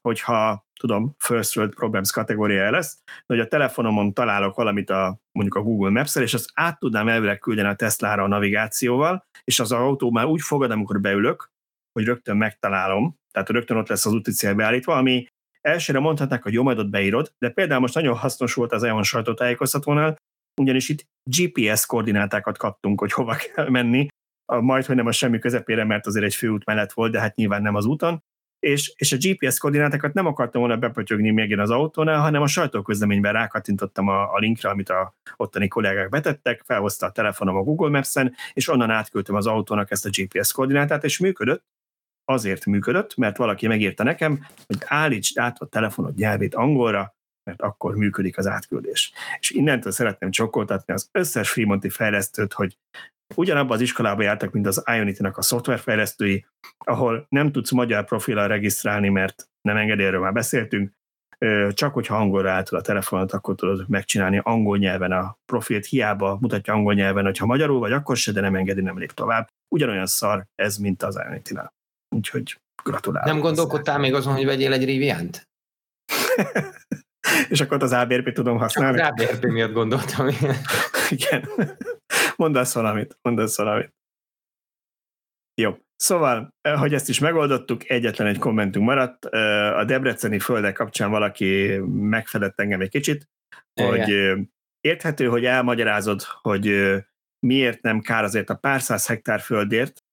[0.00, 5.56] hogyha tudom, first world problems kategóriája lesz, de hogy a telefonomon találok valamit a, mondjuk
[5.56, 9.72] a Google maps és azt át tudnám elvileg küldeni a Tesla-ra a navigációval, és az
[9.72, 11.50] autó már úgy fogad, amikor beülök,
[11.92, 15.26] hogy rögtön megtalálom, tehát rögtön ott lesz az úti cél beállítva, ami
[15.60, 19.02] elsőre mondhatnák, hogy jó, majd ott beírod, de például most nagyon hasznos volt az EON
[19.02, 20.16] sajtótájékoztatónál,
[20.60, 24.06] ugyanis itt GPS koordinátákat kaptunk, hogy hova kell menni,
[24.52, 27.62] majd, hogy nem a semmi közepére, mert azért egy főút mellett volt, de hát nyilván
[27.62, 28.22] nem az úton,
[28.58, 33.32] és, és a GPS koordinátákat nem akartam volna bepötyögni még az autónál, hanem a sajtóközleményben
[33.32, 38.34] rákattintottam a, a linkre, amit a ottani kollégák betettek, felhozta a telefonom a Google Maps-en,
[38.52, 41.64] és onnan átküldtem az autónak ezt a GPS koordinátát, és működött,
[42.24, 47.96] azért működött, mert valaki megírta nekem, hogy állítsd át a telefonod nyelvét angolra, mert akkor
[47.96, 49.12] működik az átküldés.
[49.40, 52.78] És innentől szeretném csokoltatni az összes Fremonti fejlesztőt, hogy
[53.34, 56.46] ugyanabban az iskolába jártak, mint az Ionity-nak a szoftverfejlesztői,
[56.78, 60.92] ahol nem tudsz magyar profilra regisztrálni, mert nem engedi, erről már beszéltünk,
[61.70, 66.72] csak hogyha angolra álltad a telefonot, akkor tudod megcsinálni angol nyelven a profilt, hiába mutatja
[66.72, 69.48] angol nyelven, hogyha magyarul vagy, akkor se, de nem engedi, nem lép tovább.
[69.74, 71.72] Ugyanolyan szar ez, mint az Unity -nál.
[72.16, 73.28] Úgyhogy gratulálok.
[73.28, 75.48] Nem gondolkodtál még azon, hogy vegyél egy Riviant?
[77.48, 78.98] És akkor az ABRP tudom használni?
[78.98, 80.28] Csak az ABRP miatt gondoltam.
[81.10, 81.48] Igen.
[82.42, 83.94] Mondasz valamit, mondasz valamit.
[85.54, 85.76] Jó.
[85.96, 89.24] Szóval, eh, hogy ezt is megoldottuk, egyetlen egy kommentünk maradt.
[89.24, 93.28] Eh, a debreceni földek kapcsán valaki megfedett engem egy kicsit,
[93.74, 93.90] Igen.
[93.90, 94.38] hogy eh,
[94.80, 96.94] érthető, hogy elmagyarázod, hogy
[97.46, 100.04] miért nem kár azért a pár száz hektár földért,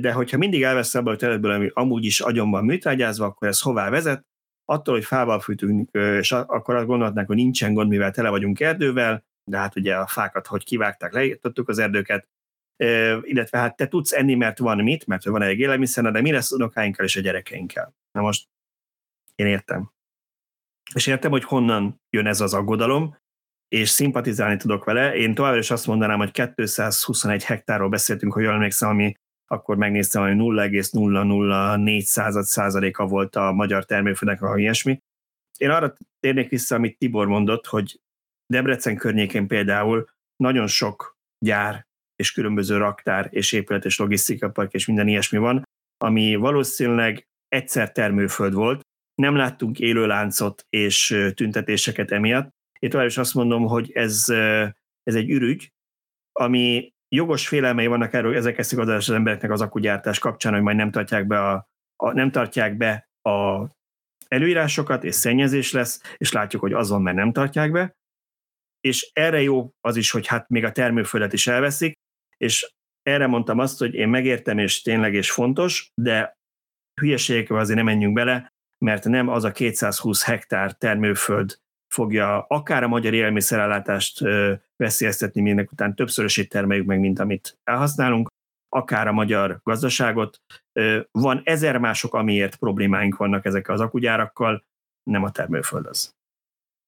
[0.00, 3.90] de hogyha mindig elvesz abban a területből, ami amúgy is agyonban műtrágyázva, akkor ez hová
[3.90, 4.26] vezet?
[4.64, 9.24] Attól, hogy fával fűtünk, és akkor azt gondolhatnánk, hogy nincsen gond, mivel tele vagyunk erdővel,
[9.48, 12.28] de hát ugye a fákat, hogy kivágták, leírtottuk az erdőket,
[13.22, 16.52] illetve hát te tudsz enni, mert van mit, mert van egy élelmiszer, de mi lesz
[16.52, 17.94] unokáinkkal és a gyerekeinkkel?
[18.12, 18.48] Na most
[19.34, 19.92] én értem.
[20.94, 23.16] És értem, hogy honnan jön ez az aggodalom,
[23.68, 25.16] és szimpatizálni tudok vele.
[25.16, 29.14] Én továbbra is azt mondanám, hogy 221 hektárról beszéltünk, hogy jól emlékszem, ami
[29.46, 35.02] akkor megnéztem, hogy 0,004 század százaléka volt a magyar termőföldnek, ha ilyesmi.
[35.56, 38.00] Én arra térnék vissza, amit Tibor mondott, hogy
[38.52, 45.08] Debrecen környékén például nagyon sok gyár és különböző raktár és épület és logisztikapark és minden
[45.08, 45.62] ilyesmi van,
[46.04, 48.80] ami valószínűleg egyszer termőföld volt,
[49.14, 52.48] nem láttunk élőláncot és tüntetéseket emiatt.
[52.78, 54.28] Én tovább is azt mondom, hogy ez,
[55.02, 55.72] ez egy ürügy,
[56.32, 60.90] ami jogos félelmei vannak erről, ezek eszik az embereknek az akugyártás kapcsán, hogy majd nem
[60.90, 63.66] tartják be a, a, nem tartják be a
[64.28, 67.96] előírásokat, és szennyezés lesz, és látjuk, hogy azon, mert nem tartják be.
[68.80, 71.92] És erre jó az is, hogy hát még a termőföldet is elveszik,
[72.36, 72.72] és
[73.02, 76.36] erre mondtam azt, hogy én megértem, és tényleg és fontos, de
[77.00, 78.52] hülyeségekkel azért nem menjünk bele,
[78.84, 81.58] mert nem az a 220 hektár termőföld
[81.94, 84.20] fogja akár a magyar élelmiszerellátást
[84.76, 88.28] veszélyeztetni, minek után többszörösét termeljük meg, mint amit elhasználunk,
[88.68, 90.36] akár a magyar gazdaságot.
[91.10, 94.64] Van ezer mások, amiért problémáink vannak ezekkel az akugyárakkal,
[95.10, 96.16] nem a termőföld az.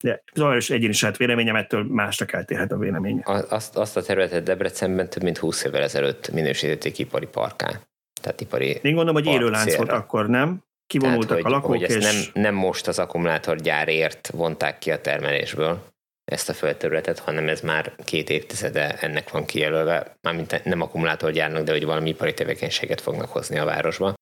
[0.02, 3.22] De zajos egyéni saját véleményem, ettől másnak eltérhet a véleménye.
[3.48, 7.80] Azt, azt a területet Debrecenben több mint 20 évvel ezelőtt minősítették ipari parkán.
[8.20, 10.62] Tehát ipari Én gondolom, hogy élőlánc volt akkor, nem?
[10.86, 12.04] Kivonultak Tehát, hogy, a lakók, hogy és...
[12.04, 15.88] nem, nem most az akkumulátorgyárért vonták ki a termelésből
[16.24, 21.72] ezt a földterületet, hanem ez már két évtizede ennek van kijelölve, mármint nem akkumulátorgyárnak, de
[21.72, 24.14] hogy valami ipari tevékenységet fognak hozni a városba.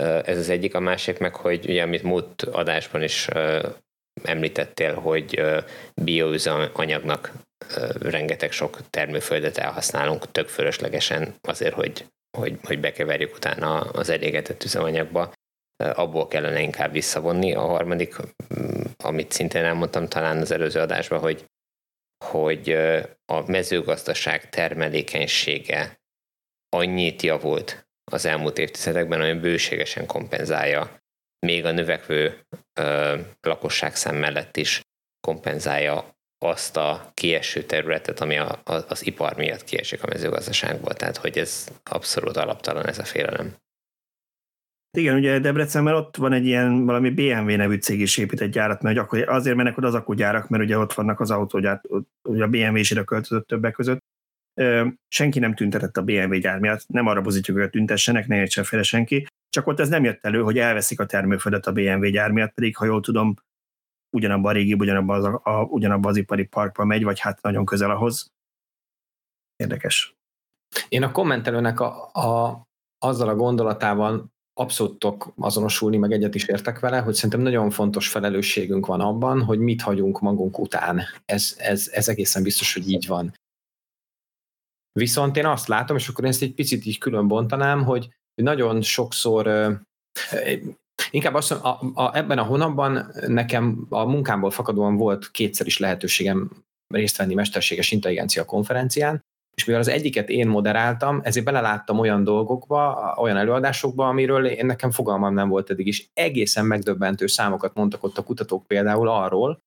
[0.00, 3.28] Ez az egyik, a másik meg, hogy ugye, amit múlt adásban is
[4.22, 5.42] említettél, hogy
[5.94, 7.32] bioüzemanyagnak
[8.00, 12.06] rengeteg sok termőföldet elhasználunk tök fölöslegesen azért, hogy,
[12.38, 15.32] hogy, hogy bekeverjük utána az elégetett üzemanyagba.
[15.76, 17.54] Abból kellene inkább visszavonni.
[17.54, 18.16] A harmadik,
[18.96, 21.44] amit szintén elmondtam talán az előző adásban, hogy,
[22.24, 22.70] hogy
[23.32, 26.00] a mezőgazdaság termelékenysége
[26.68, 31.01] annyit javult az elmúlt évtizedekben, ami bőségesen kompenzálja
[31.46, 32.40] még a növekvő
[32.80, 34.80] ö, lakosságszám mellett is
[35.20, 40.92] kompenzálja azt a kieső területet, ami a, a, az ipar miatt kiesik a mezőgazdaságból.
[40.92, 43.54] Tehát, hogy ez abszolút alaptalan ez a félelem.
[44.98, 48.98] Igen, ugye Debrecenben ott van egy ilyen valami BMW nevű cég is épít gyárat, mert
[48.98, 51.80] akkor azért mennek oda az akugyárak, mert ugye ott vannak az autógyár,
[52.22, 53.98] ugye a BMW is ide költözött többek között.
[55.08, 58.84] Senki nem tüntetett a BMW gyár miatt, nem arra bozítjuk, hogy tüntessenek, ne értsen félre
[58.84, 62.52] senki, csak ott ez nem jött elő, hogy elveszik a termőföldet a BMW gyár miatt,
[62.52, 63.34] pedig ha jól tudom,
[64.16, 67.90] ugyanabban a régi, ugyanabban az, a, ugyanabban az ipari parkban megy, vagy hát nagyon közel
[67.90, 68.32] ahhoz.
[69.56, 70.16] Érdekes.
[70.88, 72.62] Én a kommentelőnek a, a,
[72.98, 75.06] azzal a gondolatával abszolút
[75.36, 79.82] azonosulni, meg egyet is értek vele, hogy szerintem nagyon fontos felelősségünk van abban, hogy mit
[79.82, 81.02] hagyunk magunk után.
[81.24, 83.34] Ez, ez, ez egészen biztos, hogy így van.
[84.92, 88.82] Viszont én azt látom, és akkor én ezt egy picit így külön bontanám, hogy nagyon
[88.82, 89.46] sokszor
[91.10, 96.50] Inkább azt a, a, ebben a hónapban nekem a munkámból fakadóan volt kétszer is lehetőségem
[96.94, 99.24] részt venni mesterséges intelligencia konferencián,
[99.56, 104.90] és mivel az egyiket én moderáltam, ezért beleláttam olyan dolgokba, olyan előadásokba, amiről én nekem
[104.90, 106.10] fogalmam nem volt eddig is.
[106.14, 109.58] Egészen megdöbbentő számokat mondtak ott a kutatók például arról,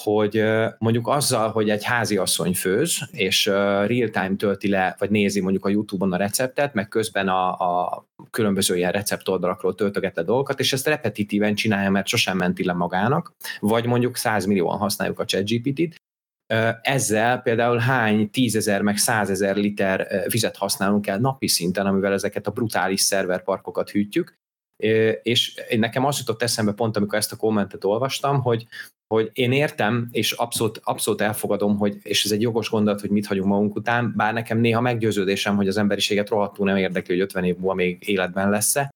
[0.00, 0.44] hogy
[0.78, 5.68] mondjuk azzal, hogy egy házi asszony főz, és real-time tölti le, vagy nézi mondjuk a
[5.68, 10.86] YouTube-on a receptet, meg közben a, a különböző ilyen receptoldalakról töltöget le dolgokat, és ezt
[10.86, 15.96] repetitíven csinálja, mert sosem menti le magának, vagy mondjuk 100 millióan használjuk a ChatGPT-t,
[16.82, 22.50] ezzel például hány tízezer meg százezer liter vizet használunk el napi szinten, amivel ezeket a
[22.50, 24.34] brutális szerverparkokat hűtjük,
[25.22, 28.66] És nekem az jutott eszembe pont, amikor ezt a kommentet olvastam, hogy,
[29.14, 33.26] hogy én értem, és abszolút, abszolút elfogadom, hogy, és ez egy jogos gondolat, hogy mit
[33.26, 37.44] hagyunk magunk után, bár nekem néha meggyőződésem, hogy az emberiséget rohadtul nem érdekli, hogy 50
[37.44, 38.90] év múlva még életben lesz-e,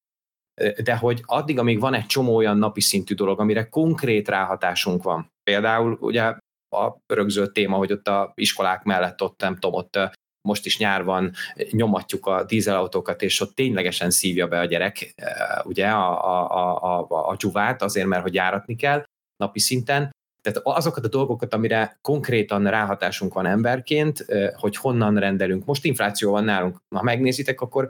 [0.82, 5.32] de hogy addig, amíg van egy csomó olyan napi szintű dolog, amire konkrét ráhatásunk van.
[5.43, 6.23] Például ugye
[6.77, 9.98] a rögzött téma, hogy ott a iskolák mellett ott, nem tudom, ott
[10.48, 11.32] most is nyár van,
[11.70, 15.14] nyomatjuk a dízelautókat, és ott ténylegesen szívja be a gyerek
[15.64, 19.04] ugye a, a, a, a, a csuvát, azért, mert hogy járatni kell
[19.36, 20.10] napi szinten.
[20.42, 25.64] Tehát azokat a dolgokat, amire konkrétan ráhatásunk van emberként, hogy honnan rendelünk.
[25.64, 26.78] Most infláció van nálunk.
[26.94, 27.88] Ha megnézitek, akkor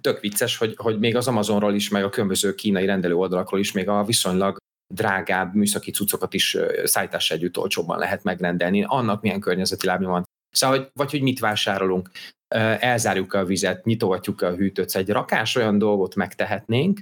[0.00, 3.72] tök vicces, hogy, hogy még az Amazonról is, meg a különböző kínai rendelő oldalakról is
[3.72, 4.56] még a viszonylag
[4.94, 8.84] drágább műszaki cuccokat is szállítás együtt olcsóbban lehet megrendelni.
[8.86, 10.24] Annak milyen környezeti lábja van.
[10.52, 12.10] Szóval, vagy hogy mit vásárolunk,
[12.78, 17.00] elzárjuk a vizet, nyitogatjuk a hűtőt, szóval egy rakás olyan dolgot megtehetnénk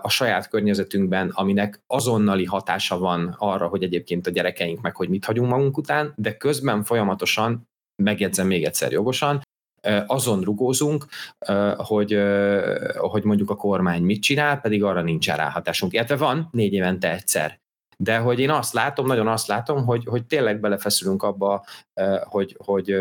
[0.00, 5.24] a saját környezetünkben, aminek azonnali hatása van arra, hogy egyébként a gyerekeink meg, hogy mit
[5.24, 7.68] hagyunk magunk után, de közben folyamatosan,
[8.02, 9.42] megjegyzem még egyszer jogosan,
[10.06, 11.06] azon rugózunk,
[11.76, 12.22] hogy,
[12.96, 15.92] hogy mondjuk a kormány mit csinál, pedig arra nincs ráhatásunk.
[15.92, 17.58] Illetve van négy évente egyszer.
[18.04, 21.64] De hogy én azt látom, nagyon azt látom, hogy, hogy tényleg belefeszülünk abba,
[22.22, 22.96] hogy, hogy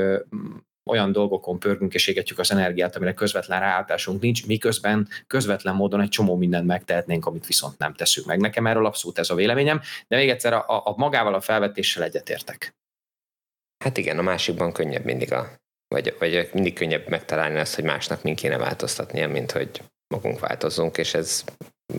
[0.85, 6.09] olyan dolgokon pörgünk és égetjük az energiát, amire közvetlen ráállásunk nincs, miközben közvetlen módon egy
[6.09, 8.39] csomó mindent megtehetnénk, amit viszont nem teszünk meg.
[8.39, 12.75] Nekem erről abszolút ez a véleményem, de még egyszer a, a magával a felvetéssel egyetértek.
[13.83, 18.23] Hát igen, a másikban könnyebb mindig a vagy, vagy mindig könnyebb megtalálni azt, hogy másnak
[18.23, 21.43] mind kéne változtatnia, mint hogy magunk változzunk, és ez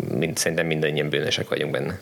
[0.09, 2.01] mind, szerintem mindannyian bűnösek vagyunk benne.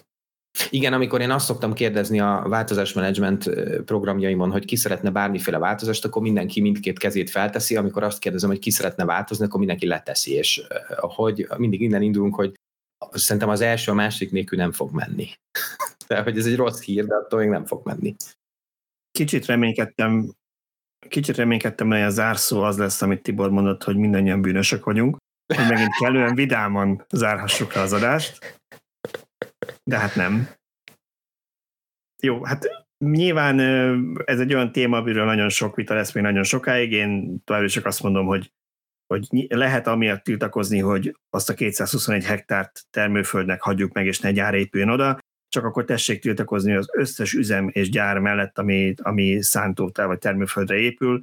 [0.71, 3.51] Igen, amikor én azt szoktam kérdezni a változásmenedzsment
[3.85, 8.59] programjaimon, hogy ki szeretne bármiféle változást, akkor mindenki mindkét kezét felteszi, amikor azt kérdezem, hogy
[8.59, 10.63] ki szeretne változni, akkor mindenki leteszi, és
[10.99, 12.55] hogy mindig innen indulunk, hogy
[13.11, 15.29] szerintem az első, a másik nélkül nem fog menni.
[16.07, 18.17] Tehát, hogy ez egy rossz hír, de attól még nem fog menni.
[19.11, 20.33] Kicsit reménykedtem
[21.09, 25.17] Kicsit reménykedtem, hogy a zárszó az lesz, amit Tibor mondott, hogy mindannyian bűnösök vagyunk,
[25.55, 28.61] hogy megint kellően vidáman zárhassuk le az adást.
[29.85, 30.49] De hát nem.
[32.23, 33.61] Jó, hát nyilván
[34.25, 36.93] ez egy olyan téma, amiről nagyon sok vita lesz még nagyon sokáig.
[36.93, 38.53] Én továbbra csak azt mondom, hogy,
[39.07, 44.55] hogy lehet amiatt tiltakozni, hogy azt a 221 hektárt termőföldnek hagyjuk meg, és ne gyár
[44.55, 45.19] épüljön oda,
[45.49, 50.77] csak akkor tessék tiltakozni az összes üzem és gyár mellett, ami, ami szántótál vagy termőföldre
[50.77, 51.21] épül.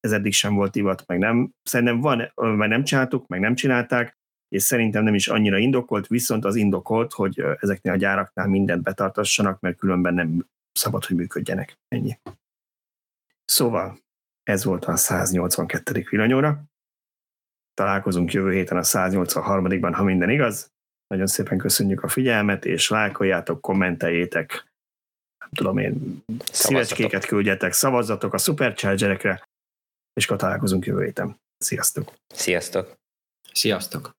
[0.00, 1.50] Ez eddig sem volt ivat, meg nem.
[1.62, 4.19] Szerintem van, vagy nem csináltuk, meg nem csinálták,
[4.50, 9.60] és szerintem nem is annyira indokolt, viszont az indokolt, hogy ezeknél a gyáraknál mindent betartassanak,
[9.60, 11.78] mert különben nem szabad, hogy működjenek.
[11.88, 12.18] Ennyi.
[13.44, 13.98] Szóval
[14.42, 16.06] ez volt a 182.
[16.10, 16.62] villanyóra.
[17.74, 20.70] Találkozunk jövő héten a 183-ban, ha minden igaz.
[21.06, 24.50] Nagyon szépen köszönjük a figyelmet, és lájkoljátok, kommenteljétek,
[25.38, 29.48] nem tudom én, szívecskéket küldjetek, szavazzatok a Superchargerekre,
[30.12, 31.40] és akkor találkozunk jövő héten.
[31.58, 32.12] Sziasztok!
[32.34, 32.96] Sziasztok!
[33.52, 34.18] Sziasztok!